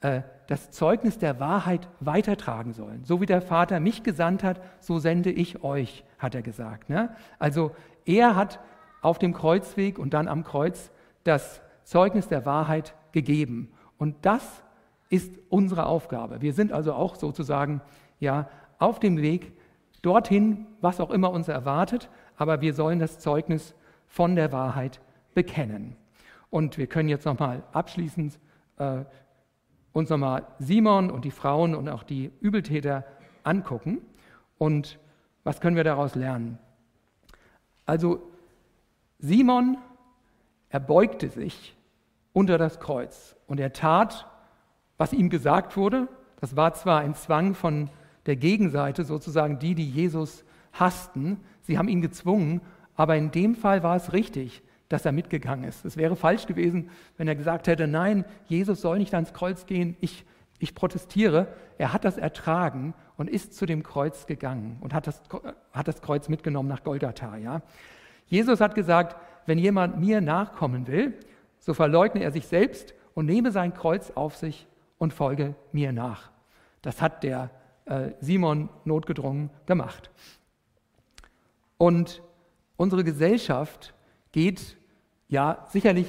äh, 0.00 0.22
das 0.48 0.70
Zeugnis 0.70 1.18
der 1.18 1.40
Wahrheit 1.40 1.88
weitertragen 2.00 2.72
sollen. 2.72 3.04
So 3.04 3.20
wie 3.20 3.26
der 3.26 3.42
Vater 3.42 3.80
mich 3.80 4.02
gesandt 4.02 4.44
hat, 4.44 4.60
so 4.80 4.98
sende 4.98 5.30
ich 5.30 5.64
euch, 5.64 6.04
hat 6.18 6.34
er 6.34 6.42
gesagt. 6.42 6.88
Ne? 6.88 7.14
Also 7.38 7.74
er 8.04 8.36
hat 8.36 8.60
auf 9.02 9.18
dem 9.18 9.32
Kreuzweg 9.32 9.98
und 9.98 10.14
dann 10.14 10.28
am 10.28 10.44
Kreuz 10.44 10.90
das 11.24 11.60
Zeugnis 11.84 12.28
der 12.28 12.46
Wahrheit 12.46 12.94
gegeben. 13.12 13.70
Und 13.98 14.16
das 14.22 14.62
ist 15.08 15.38
unsere 15.48 15.86
Aufgabe. 15.86 16.40
Wir 16.40 16.52
sind 16.52 16.72
also 16.72 16.92
auch 16.92 17.14
sozusagen 17.16 17.80
ja 18.18 18.48
auf 18.78 18.98
dem 19.00 19.18
Weg 19.18 19.52
dorthin, 20.02 20.66
was 20.80 21.00
auch 21.00 21.10
immer 21.10 21.30
uns 21.30 21.48
erwartet, 21.48 22.10
aber 22.36 22.60
wir 22.60 22.74
sollen 22.74 22.98
das 22.98 23.18
Zeugnis 23.18 23.74
von 24.06 24.36
der 24.36 24.52
Wahrheit 24.52 25.00
bekennen. 25.34 25.96
Und 26.50 26.78
wir 26.78 26.86
können 26.86 27.08
jetzt 27.08 27.24
nochmal 27.24 27.62
abschließend 27.72 28.38
äh, 28.78 29.04
uns 29.92 30.10
nochmal 30.10 30.46
Simon 30.58 31.10
und 31.10 31.24
die 31.24 31.30
Frauen 31.30 31.74
und 31.74 31.88
auch 31.88 32.02
die 32.02 32.30
Übeltäter 32.40 33.04
angucken. 33.42 34.00
Und 34.58 34.98
was 35.44 35.60
können 35.60 35.76
wir 35.76 35.84
daraus 35.84 36.14
lernen? 36.14 36.58
Also 37.86 38.20
Simon, 39.18 39.78
er 40.68 40.80
beugte 40.80 41.28
sich 41.28 41.76
unter 42.32 42.58
das 42.58 42.80
Kreuz 42.80 43.35
und 43.46 43.60
er 43.60 43.72
tat, 43.72 44.26
was 44.96 45.12
ihm 45.12 45.30
gesagt 45.30 45.76
wurde. 45.76 46.08
Das 46.40 46.56
war 46.56 46.74
zwar 46.74 47.00
ein 47.00 47.14
Zwang 47.14 47.54
von 47.54 47.90
der 48.26 48.36
Gegenseite, 48.36 49.04
sozusagen 49.04 49.58
die, 49.58 49.74
die 49.74 49.88
Jesus 49.88 50.44
hassten. 50.72 51.40
Sie 51.62 51.78
haben 51.78 51.88
ihn 51.88 52.02
gezwungen, 52.02 52.60
aber 52.94 53.16
in 53.16 53.30
dem 53.30 53.54
Fall 53.54 53.82
war 53.82 53.96
es 53.96 54.12
richtig 54.12 54.62
dass 54.88 55.04
er 55.04 55.12
mitgegangen 55.12 55.64
ist. 55.64 55.84
Es 55.84 55.96
wäre 55.96 56.16
falsch 56.16 56.46
gewesen, 56.46 56.90
wenn 57.16 57.28
er 57.28 57.34
gesagt 57.34 57.66
hätte, 57.66 57.86
nein, 57.86 58.24
Jesus 58.46 58.80
soll 58.80 58.98
nicht 58.98 59.14
ans 59.14 59.32
Kreuz 59.32 59.66
gehen, 59.66 59.96
ich, 60.00 60.24
ich 60.58 60.74
protestiere. 60.74 61.48
Er 61.78 61.92
hat 61.92 62.04
das 62.04 62.18
ertragen 62.18 62.94
und 63.16 63.28
ist 63.28 63.54
zu 63.54 63.66
dem 63.66 63.82
Kreuz 63.82 64.26
gegangen 64.26 64.78
und 64.80 64.94
hat 64.94 65.06
das, 65.06 65.22
hat 65.72 65.88
das 65.88 66.02
Kreuz 66.02 66.28
mitgenommen 66.28 66.68
nach 66.68 66.84
Golgatha. 66.84 67.36
Ja? 67.36 67.62
Jesus 68.26 68.60
hat 68.60 68.74
gesagt, 68.74 69.16
wenn 69.46 69.58
jemand 69.58 69.98
mir 69.98 70.20
nachkommen 70.20 70.86
will, 70.86 71.14
so 71.58 71.74
verleugne 71.74 72.22
er 72.22 72.30
sich 72.30 72.46
selbst 72.46 72.94
und 73.16 73.24
nehme 73.24 73.50
sein 73.50 73.72
Kreuz 73.72 74.10
auf 74.10 74.36
sich 74.36 74.68
und 74.98 75.12
folge 75.14 75.54
mir 75.72 75.90
nach. 75.90 76.30
Das 76.82 77.00
hat 77.00 77.22
der 77.22 77.50
äh, 77.86 78.10
Simon 78.20 78.68
notgedrungen 78.84 79.48
gemacht. 79.64 80.10
Und 81.78 82.22
unsere 82.76 83.04
Gesellschaft 83.04 83.94
geht 84.32 84.76
ja 85.28 85.64
sicherlich 85.70 86.06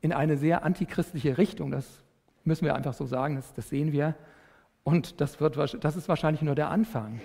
in 0.00 0.12
eine 0.12 0.36
sehr 0.36 0.64
antichristliche 0.64 1.38
Richtung. 1.38 1.70
Das 1.70 2.02
müssen 2.42 2.64
wir 2.64 2.74
einfach 2.74 2.94
so 2.94 3.06
sagen, 3.06 3.36
das, 3.36 3.54
das 3.54 3.68
sehen 3.68 3.92
wir. 3.92 4.16
Und 4.82 5.20
das, 5.20 5.40
wird, 5.40 5.56
das 5.56 5.96
ist 5.96 6.08
wahrscheinlich 6.08 6.42
nur 6.42 6.56
der 6.56 6.70
Anfang. 6.70 7.20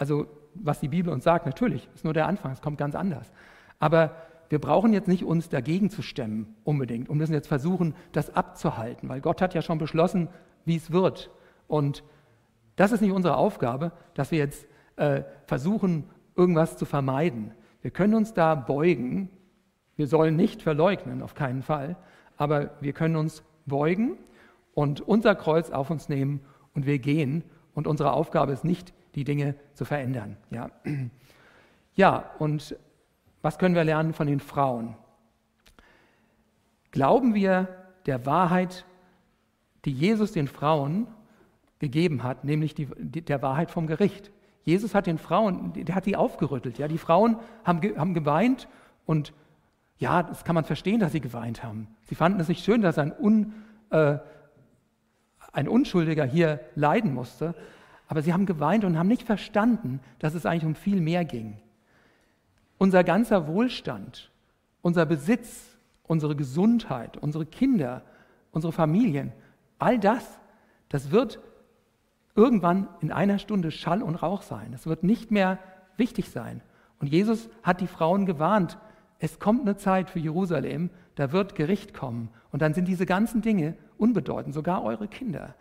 Also 0.00 0.26
was 0.54 0.80
die 0.80 0.88
Bibel 0.88 1.12
uns 1.12 1.22
sagt, 1.22 1.46
natürlich, 1.46 1.88
ist 1.94 2.02
nur 2.02 2.12
der 2.12 2.26
Anfang, 2.26 2.50
es 2.50 2.60
kommt 2.60 2.76
ganz 2.76 2.96
anders. 2.96 3.30
Aber 3.78 4.16
wir 4.48 4.58
brauchen 4.60 4.92
jetzt 4.92 5.08
nicht 5.08 5.24
uns 5.24 5.48
dagegen 5.48 5.90
zu 5.90 6.02
stemmen 6.02 6.56
unbedingt 6.64 7.08
und 7.08 7.18
müssen 7.18 7.34
jetzt 7.34 7.48
versuchen, 7.48 7.94
das 8.12 8.34
abzuhalten, 8.34 9.08
weil 9.08 9.20
Gott 9.20 9.42
hat 9.42 9.54
ja 9.54 9.62
schon 9.62 9.78
beschlossen, 9.78 10.28
wie 10.64 10.76
es 10.76 10.90
wird. 10.90 11.30
Und 11.66 12.02
das 12.76 12.92
ist 12.92 13.00
nicht 13.00 13.12
unsere 13.12 13.36
Aufgabe, 13.36 13.92
dass 14.14 14.30
wir 14.30 14.38
jetzt 14.38 14.66
äh, 14.96 15.22
versuchen, 15.46 16.04
irgendwas 16.36 16.76
zu 16.76 16.86
vermeiden. 16.86 17.52
Wir 17.82 17.90
können 17.90 18.14
uns 18.14 18.32
da 18.32 18.54
beugen. 18.54 19.30
Wir 19.96 20.06
sollen 20.06 20.36
nicht 20.36 20.62
verleugnen, 20.62 21.22
auf 21.22 21.34
keinen 21.34 21.62
Fall. 21.62 21.96
Aber 22.36 22.70
wir 22.80 22.92
können 22.92 23.16
uns 23.16 23.42
beugen 23.66 24.16
und 24.74 25.00
unser 25.00 25.34
Kreuz 25.34 25.70
auf 25.70 25.90
uns 25.90 26.08
nehmen 26.08 26.40
und 26.74 26.86
wir 26.86 26.98
gehen. 26.98 27.44
Und 27.74 27.86
unsere 27.86 28.12
Aufgabe 28.12 28.52
ist 28.52 28.64
nicht, 28.64 28.94
die 29.14 29.24
Dinge 29.24 29.56
zu 29.74 29.84
verändern. 29.84 30.36
Ja, 30.50 30.70
ja 31.94 32.30
und 32.38 32.76
was 33.42 33.58
können 33.58 33.74
wir 33.74 33.84
lernen 33.84 34.12
von 34.12 34.26
den 34.26 34.40
Frauen? 34.40 34.96
Glauben 36.90 37.34
wir 37.34 37.68
der 38.06 38.26
Wahrheit, 38.26 38.84
die 39.84 39.92
Jesus 39.92 40.32
den 40.32 40.48
Frauen 40.48 41.06
gegeben 41.78 42.22
hat, 42.22 42.44
nämlich 42.44 42.74
die, 42.74 42.88
die, 42.98 43.22
der 43.22 43.42
Wahrheit 43.42 43.70
vom 43.70 43.86
Gericht? 43.86 44.30
Jesus 44.64 44.94
hat 44.94 45.06
den 45.06 45.18
Frauen, 45.18 45.72
der 45.72 45.94
hat 45.94 46.04
sie 46.04 46.16
aufgerüttelt. 46.16 46.78
Ja? 46.78 46.88
Die 46.88 46.98
Frauen 46.98 47.38
haben, 47.64 47.80
haben 47.96 48.14
geweint 48.14 48.68
und 49.06 49.32
ja, 49.98 50.22
das 50.22 50.44
kann 50.44 50.54
man 50.54 50.64
verstehen, 50.64 51.00
dass 51.00 51.12
sie 51.12 51.20
geweint 51.20 51.62
haben. 51.62 51.88
Sie 52.02 52.14
fanden 52.14 52.40
es 52.40 52.48
nicht 52.48 52.64
schön, 52.64 52.82
dass 52.82 52.98
ein, 52.98 53.12
Un, 53.18 53.54
äh, 53.90 54.18
ein 55.52 55.68
Unschuldiger 55.68 56.24
hier 56.24 56.60
leiden 56.74 57.14
musste, 57.14 57.54
aber 58.06 58.22
sie 58.22 58.32
haben 58.32 58.46
geweint 58.46 58.84
und 58.84 58.98
haben 58.98 59.08
nicht 59.08 59.22
verstanden, 59.22 60.00
dass 60.18 60.34
es 60.34 60.46
eigentlich 60.46 60.64
um 60.64 60.74
viel 60.74 61.00
mehr 61.00 61.24
ging. 61.24 61.58
Unser 62.78 63.04
ganzer 63.04 63.46
Wohlstand, 63.46 64.30
unser 64.82 65.04
Besitz, 65.04 65.76
unsere 66.04 66.36
Gesundheit, 66.36 67.16
unsere 67.16 67.44
Kinder, 67.44 68.02
unsere 68.52 68.72
Familien, 68.72 69.32
all 69.78 69.98
das, 69.98 70.40
das 70.88 71.10
wird 71.10 71.40
irgendwann 72.34 72.88
in 73.00 73.12
einer 73.12 73.38
Stunde 73.38 73.70
Schall 73.70 74.02
und 74.02 74.14
Rauch 74.14 74.42
sein. 74.42 74.72
Es 74.72 74.86
wird 74.86 75.02
nicht 75.02 75.30
mehr 75.30 75.58
wichtig 75.96 76.30
sein. 76.30 76.62
Und 77.00 77.08
Jesus 77.08 77.48
hat 77.62 77.80
die 77.80 77.86
Frauen 77.86 78.26
gewarnt, 78.26 78.78
es 79.18 79.40
kommt 79.40 79.62
eine 79.62 79.76
Zeit 79.76 80.10
für 80.10 80.20
Jerusalem, 80.20 80.90
da 81.16 81.32
wird 81.32 81.56
Gericht 81.56 81.92
kommen. 81.92 82.30
Und 82.52 82.62
dann 82.62 82.74
sind 82.74 82.86
diese 82.86 83.06
ganzen 83.06 83.42
Dinge 83.42 83.74
unbedeutend, 83.98 84.54
sogar 84.54 84.84
eure 84.84 85.08
Kinder. 85.08 85.54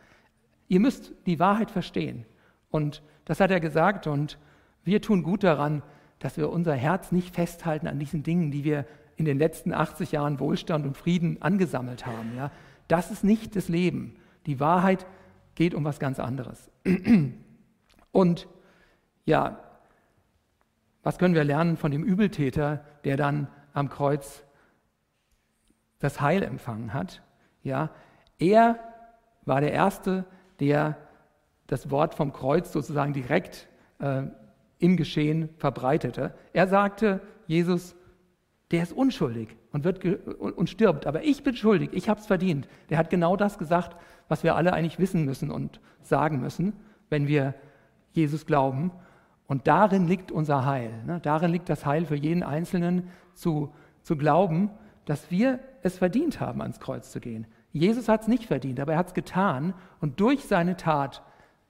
Ihr 0.67 0.79
müsst 0.79 1.13
die 1.25 1.39
Wahrheit 1.39 1.71
verstehen. 1.71 2.25
Und 2.69 3.01
das 3.25 3.39
hat 3.39 3.51
er 3.51 3.59
gesagt. 3.59 4.05
Und 4.05 4.37
wir 4.83 5.01
tun 5.01 5.23
gut 5.23 5.43
daran, 5.43 5.81
dass 6.19 6.37
wir 6.37 6.49
unser 6.49 6.73
Herz 6.73 7.11
nicht 7.11 7.35
festhalten 7.35 7.87
an 7.87 7.99
diesen 7.99 8.23
Dingen, 8.23 8.51
die 8.51 8.63
wir 8.63 8.85
in 9.15 9.25
den 9.25 9.37
letzten 9.37 9.73
80 9.73 10.11
Jahren 10.11 10.39
Wohlstand 10.39 10.85
und 10.85 10.95
Frieden 10.95 11.41
angesammelt 11.41 12.05
haben. 12.05 12.35
Ja? 12.35 12.51
Das 12.87 13.11
ist 13.11 13.23
nicht 13.23 13.55
das 13.55 13.67
Leben. 13.67 14.15
Die 14.45 14.59
Wahrheit 14.59 15.05
geht 15.55 15.73
um 15.73 15.83
was 15.83 15.99
ganz 15.99 16.19
anderes. 16.19 16.71
Und 18.11 18.47
ja, 19.25 19.59
was 21.03 21.17
können 21.17 21.35
wir 21.35 21.43
lernen 21.43 21.77
von 21.77 21.91
dem 21.91 22.03
Übeltäter, 22.03 22.83
der 23.03 23.17
dann 23.17 23.47
am 23.73 23.89
Kreuz 23.89 24.43
das 25.99 26.21
Heil 26.21 26.43
empfangen 26.43 26.93
hat? 26.93 27.21
Ja, 27.63 27.89
er 28.39 28.79
war 29.45 29.61
der 29.61 29.73
Erste, 29.73 30.25
der 30.59 30.97
das 31.67 31.89
Wort 31.91 32.15
vom 32.15 32.33
Kreuz 32.33 32.71
sozusagen 32.71 33.13
direkt 33.13 33.67
äh, 33.99 34.23
im 34.79 34.97
Geschehen 34.97 35.49
verbreitete. 35.57 36.33
Er 36.53 36.67
sagte, 36.67 37.21
Jesus, 37.47 37.95
der 38.71 38.83
ist 38.83 38.93
unschuldig 38.93 39.55
und, 39.71 39.83
wird 39.83 40.03
und 40.39 40.69
stirbt, 40.69 41.07
aber 41.07 41.23
ich 41.23 41.43
bin 41.43 41.55
schuldig, 41.55 41.89
ich 41.93 42.09
habe 42.09 42.19
es 42.19 42.27
verdient. 42.27 42.67
Der 42.89 42.97
hat 42.97 43.09
genau 43.09 43.35
das 43.35 43.57
gesagt, 43.57 43.95
was 44.27 44.43
wir 44.43 44.55
alle 44.55 44.73
eigentlich 44.73 44.99
wissen 44.99 45.25
müssen 45.25 45.51
und 45.51 45.79
sagen 46.01 46.41
müssen, 46.41 46.73
wenn 47.09 47.27
wir 47.27 47.53
Jesus 48.11 48.45
glauben. 48.45 48.91
Und 49.47 49.67
darin 49.67 50.07
liegt 50.07 50.31
unser 50.31 50.65
Heil. 50.65 50.91
Ne? 51.05 51.19
Darin 51.21 51.51
liegt 51.51 51.69
das 51.69 51.85
Heil 51.85 52.05
für 52.05 52.15
jeden 52.15 52.43
Einzelnen 52.43 53.09
zu, 53.33 53.73
zu 54.01 54.17
glauben, 54.17 54.71
dass 55.05 55.31
wir 55.31 55.59
es 55.83 55.97
verdient 55.97 56.41
haben, 56.41 56.61
ans 56.61 56.81
Kreuz 56.81 57.11
zu 57.11 57.21
gehen. 57.21 57.47
Jesus 57.71 58.09
hat 58.09 58.23
es 58.23 58.27
nicht 58.27 58.45
verdient, 58.45 58.79
aber 58.79 58.93
er 58.93 58.97
hat 58.97 59.07
es 59.07 59.13
getan. 59.13 59.73
Und 60.01 60.19
durch 60.19 60.43
seine 60.43 60.75
Tat 60.75 61.23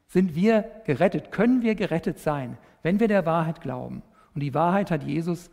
sind 0.08 0.36
wir 0.36 0.66
gerettet, 0.86 1.32
können 1.32 1.62
wir 1.62 1.76
gerettet 1.76 2.20
sein 2.20 2.58
wenn 2.88 3.02
wir 3.02 3.10
der 3.10 3.26
Wahrheit 3.26 3.60
glauben. 3.60 4.02
Und 4.34 4.40
die 4.40 4.54
Wahrheit 4.54 4.92
hat 4.92 5.04
Jesus 5.04 5.50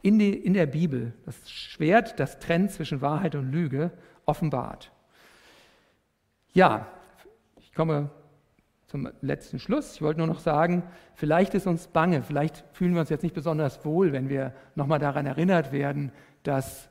in, 0.00 0.20
die, 0.20 0.32
in 0.32 0.54
der 0.54 0.66
Bibel, 0.66 1.12
das 1.26 1.50
Schwert, 1.50 2.20
das 2.20 2.38
trennt 2.38 2.70
zwischen 2.70 3.00
Wahrheit 3.00 3.34
und 3.34 3.50
Lüge, 3.50 3.90
offenbart. 4.26 4.92
Ja, 6.52 6.86
ich 7.58 7.74
komme 7.74 8.10
zum 8.86 9.08
letzten 9.22 9.58
Schluss. 9.58 9.96
Ich 9.96 10.02
wollte 10.02 10.18
nur 10.18 10.28
noch 10.28 10.38
sagen, 10.38 10.84
vielleicht 11.14 11.54
ist 11.54 11.66
uns 11.66 11.88
bange, 11.88 12.22
vielleicht 12.22 12.64
fühlen 12.72 12.94
wir 12.94 13.00
uns 13.00 13.10
jetzt 13.10 13.22
nicht 13.22 13.34
besonders 13.34 13.84
wohl, 13.84 14.12
wenn 14.12 14.28
wir 14.28 14.54
nochmal 14.76 15.00
daran 15.00 15.26
erinnert 15.26 15.72
werden, 15.72 16.12
dass 16.44 16.88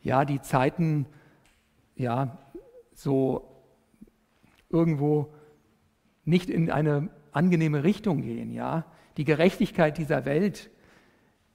ja 0.00 0.24
die 0.24 0.40
Zeiten 0.40 1.06
ja 1.94 2.38
so 2.92 3.48
irgendwo 4.68 5.32
nicht 6.24 6.50
in 6.50 6.70
eine 6.70 7.08
angenehme 7.32 7.84
Richtung 7.84 8.22
gehen, 8.22 8.52
ja 8.52 8.84
die 9.16 9.24
Gerechtigkeit 9.24 9.98
dieser 9.98 10.24
Welt, 10.24 10.70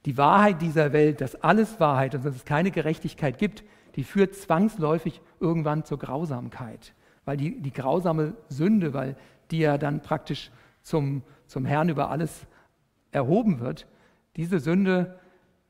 die 0.04 0.16
Wahrheit 0.16 0.62
dieser 0.62 0.92
Welt, 0.92 1.20
dass 1.20 1.34
alles 1.42 1.80
Wahrheit 1.80 2.14
und 2.14 2.24
dass 2.24 2.36
es 2.36 2.44
keine 2.44 2.70
Gerechtigkeit 2.70 3.38
gibt, 3.38 3.64
die 3.96 4.04
führt 4.04 4.34
zwangsläufig 4.34 5.20
irgendwann 5.40 5.84
zur 5.84 5.98
Grausamkeit. 5.98 6.94
Weil 7.24 7.36
die, 7.36 7.60
die 7.60 7.72
grausame 7.72 8.34
Sünde, 8.48 8.94
weil 8.94 9.16
die 9.50 9.58
ja 9.58 9.76
dann 9.76 10.02
praktisch 10.02 10.50
zum, 10.82 11.22
zum 11.46 11.64
Herrn 11.64 11.88
über 11.88 12.10
alles 12.10 12.46
erhoben 13.10 13.60
wird, 13.60 13.86
diese 14.36 14.60
Sünde 14.60 15.18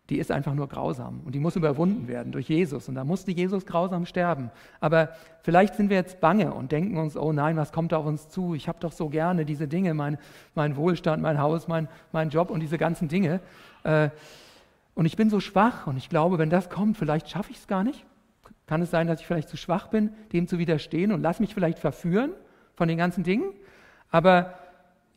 die 0.09 0.18
ist 0.18 0.30
einfach 0.30 0.54
nur 0.54 0.68
grausam 0.68 1.20
und 1.24 1.34
die 1.34 1.38
muss 1.38 1.56
überwunden 1.56 2.09
werden 2.09 2.32
durch 2.32 2.48
Jesus. 2.48 2.88
Und 2.88 2.94
da 2.94 3.04
musste 3.04 3.30
Jesus 3.30 3.66
grausam 3.66 4.06
sterben. 4.06 4.50
Aber 4.80 5.11
vielleicht 5.42 5.74
sind 5.74 5.90
wir 5.90 5.98
jetzt 5.98 6.20
bange 6.20 6.54
und 6.54 6.72
denken 6.72 6.96
uns, 6.96 7.16
oh 7.16 7.32
nein, 7.32 7.56
was 7.56 7.72
kommt 7.72 7.92
auf 7.92 8.06
uns 8.06 8.28
zu? 8.28 8.54
Ich 8.54 8.68
habe 8.68 8.78
doch 8.80 8.92
so 8.92 9.11
gerne 9.11 9.44
diese 9.44 9.68
Dinge, 9.68 9.92
mein, 9.92 10.16
mein 10.54 10.76
Wohlstand, 10.76 11.22
mein 11.22 11.38
Haus, 11.38 11.68
mein, 11.68 11.88
mein 12.12 12.30
Job 12.30 12.50
und 12.50 12.61
diese 12.61 12.78
ganzen 12.78 13.09
Dinge. 13.09 13.40
Äh, 13.84 14.09
und 14.94 15.04
ich 15.04 15.16
bin 15.16 15.28
so 15.28 15.40
schwach 15.40 15.86
und 15.86 15.98
ich 15.98 16.09
glaube, 16.09 16.38
wenn 16.38 16.50
das 16.50 16.70
kommt, 16.70 16.96
vielleicht 16.96 17.28
schaffe 17.28 17.50
ich 17.50 17.59
es 17.59 17.66
gar 17.66 17.84
nicht. 17.84 18.04
Kann 18.66 18.82
es 18.82 18.90
sein, 18.90 19.06
dass 19.06 19.20
ich 19.20 19.26
vielleicht 19.26 19.48
zu 19.48 19.56
schwach 19.56 19.88
bin, 19.88 20.11
dem 20.32 20.48
zu 20.48 20.59
widerstehen 20.59 21.12
und 21.12 21.22
lass 21.22 21.38
mich 21.38 21.54
vielleicht 21.54 21.78
verführen 21.78 22.32
von 22.74 22.88
den 22.88 22.98
ganzen 22.98 23.24
Dingen? 23.24 23.50
Aber 24.11 24.54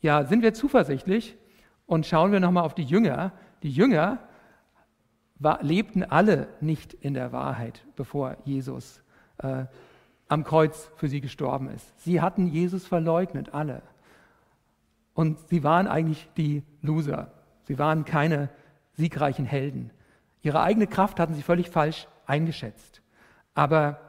ja, 0.01 0.25
sind 0.25 0.43
wir 0.43 0.53
zuversichtlich 0.53 1.37
und 1.85 2.05
schauen 2.05 2.31
wir 2.31 2.39
nochmal 2.39 2.63
auf 2.63 2.75
die 2.75 2.83
Jünger. 2.83 3.31
Die 3.63 3.71
Jünger, 3.71 4.19
lebten 5.61 6.03
alle 6.03 6.47
nicht 6.61 6.93
in 6.93 7.13
der 7.13 7.31
Wahrheit, 7.31 7.85
bevor 7.95 8.37
Jesus 8.45 9.01
äh, 9.39 9.65
am 10.27 10.43
Kreuz 10.43 10.91
für 10.95 11.07
sie 11.07 11.21
gestorben 11.21 11.69
ist. 11.69 11.99
Sie 11.99 12.21
hatten 12.21 12.47
Jesus 12.47 12.85
verleugnet, 12.85 13.53
alle. 13.53 13.81
Und 15.13 15.39
sie 15.49 15.63
waren 15.63 15.87
eigentlich 15.87 16.29
die 16.37 16.63
Loser. 16.81 17.31
Sie 17.63 17.77
waren 17.77 18.05
keine 18.05 18.49
siegreichen 18.93 19.45
Helden. 19.45 19.91
Ihre 20.41 20.61
eigene 20.61 20.87
Kraft 20.87 21.19
hatten 21.19 21.33
sie 21.33 21.41
völlig 21.41 21.69
falsch 21.69 22.07
eingeschätzt. 22.25 23.01
Aber 23.53 23.99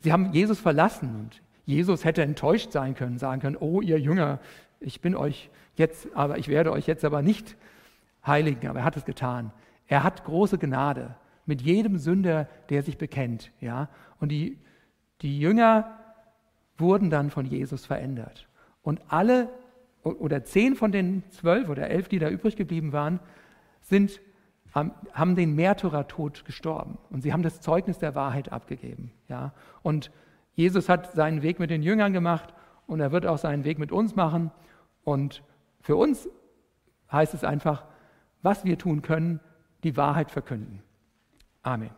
sie 0.00 0.12
haben 0.12 0.32
Jesus 0.32 0.60
verlassen 0.60 1.14
und 1.16 1.42
Jesus 1.64 2.04
hätte 2.04 2.22
enttäuscht 2.22 2.70
sein 2.70 2.94
können, 2.94 3.18
sagen 3.18 3.40
können, 3.40 3.56
oh 3.58 3.80
ihr 3.80 3.98
Jünger, 3.98 4.38
ich 4.78 5.00
bin 5.00 5.16
euch 5.16 5.50
jetzt, 5.74 6.08
aber 6.14 6.38
ich 6.38 6.48
werde 6.48 6.70
euch 6.70 6.86
jetzt 6.86 7.04
aber 7.04 7.22
nicht 7.22 7.56
heiligen, 8.24 8.68
aber 8.68 8.80
er 8.80 8.84
hat 8.84 8.96
es 8.96 9.04
getan. 9.04 9.52
Er 9.88 10.02
hat 10.02 10.24
große 10.24 10.58
Gnade 10.58 11.14
mit 11.46 11.62
jedem 11.62 11.98
Sünder, 11.98 12.48
der 12.68 12.82
sich 12.82 12.98
bekennt. 12.98 13.52
Ja? 13.60 13.88
Und 14.20 14.30
die, 14.30 14.58
die 15.22 15.38
Jünger 15.38 15.98
wurden 16.76 17.10
dann 17.10 17.30
von 17.30 17.46
Jesus 17.46 17.86
verändert. 17.86 18.48
Und 18.82 19.00
alle 19.08 19.48
oder 20.02 20.44
zehn 20.44 20.76
von 20.76 20.92
den 20.92 21.24
zwölf 21.30 21.68
oder 21.68 21.88
elf, 21.88 22.08
die 22.08 22.18
da 22.18 22.28
übrig 22.28 22.56
geblieben 22.56 22.92
waren, 22.92 23.18
sind, 23.80 24.20
haben 24.74 25.36
den 25.36 25.54
Märtyrertod 25.54 26.44
gestorben. 26.44 26.98
Und 27.10 27.22
sie 27.22 27.32
haben 27.32 27.42
das 27.42 27.60
Zeugnis 27.60 27.98
der 27.98 28.14
Wahrheit 28.14 28.52
abgegeben. 28.52 29.10
Ja? 29.28 29.52
Und 29.82 30.10
Jesus 30.54 30.88
hat 30.88 31.12
seinen 31.12 31.42
Weg 31.42 31.58
mit 31.58 31.70
den 31.70 31.82
Jüngern 31.82 32.12
gemacht 32.12 32.52
und 32.86 33.00
er 33.00 33.10
wird 33.12 33.26
auch 33.26 33.38
seinen 33.38 33.64
Weg 33.64 33.78
mit 33.78 33.90
uns 33.90 34.16
machen. 34.16 34.50
Und 35.02 35.42
für 35.80 35.96
uns 35.96 36.28
heißt 37.10 37.34
es 37.34 37.44
einfach, 37.44 37.84
was 38.42 38.64
wir 38.64 38.78
tun 38.78 39.02
können, 39.02 39.40
die 39.86 39.96
Wahrheit 39.96 40.32
verkünden. 40.32 40.82
Amen. 41.62 41.90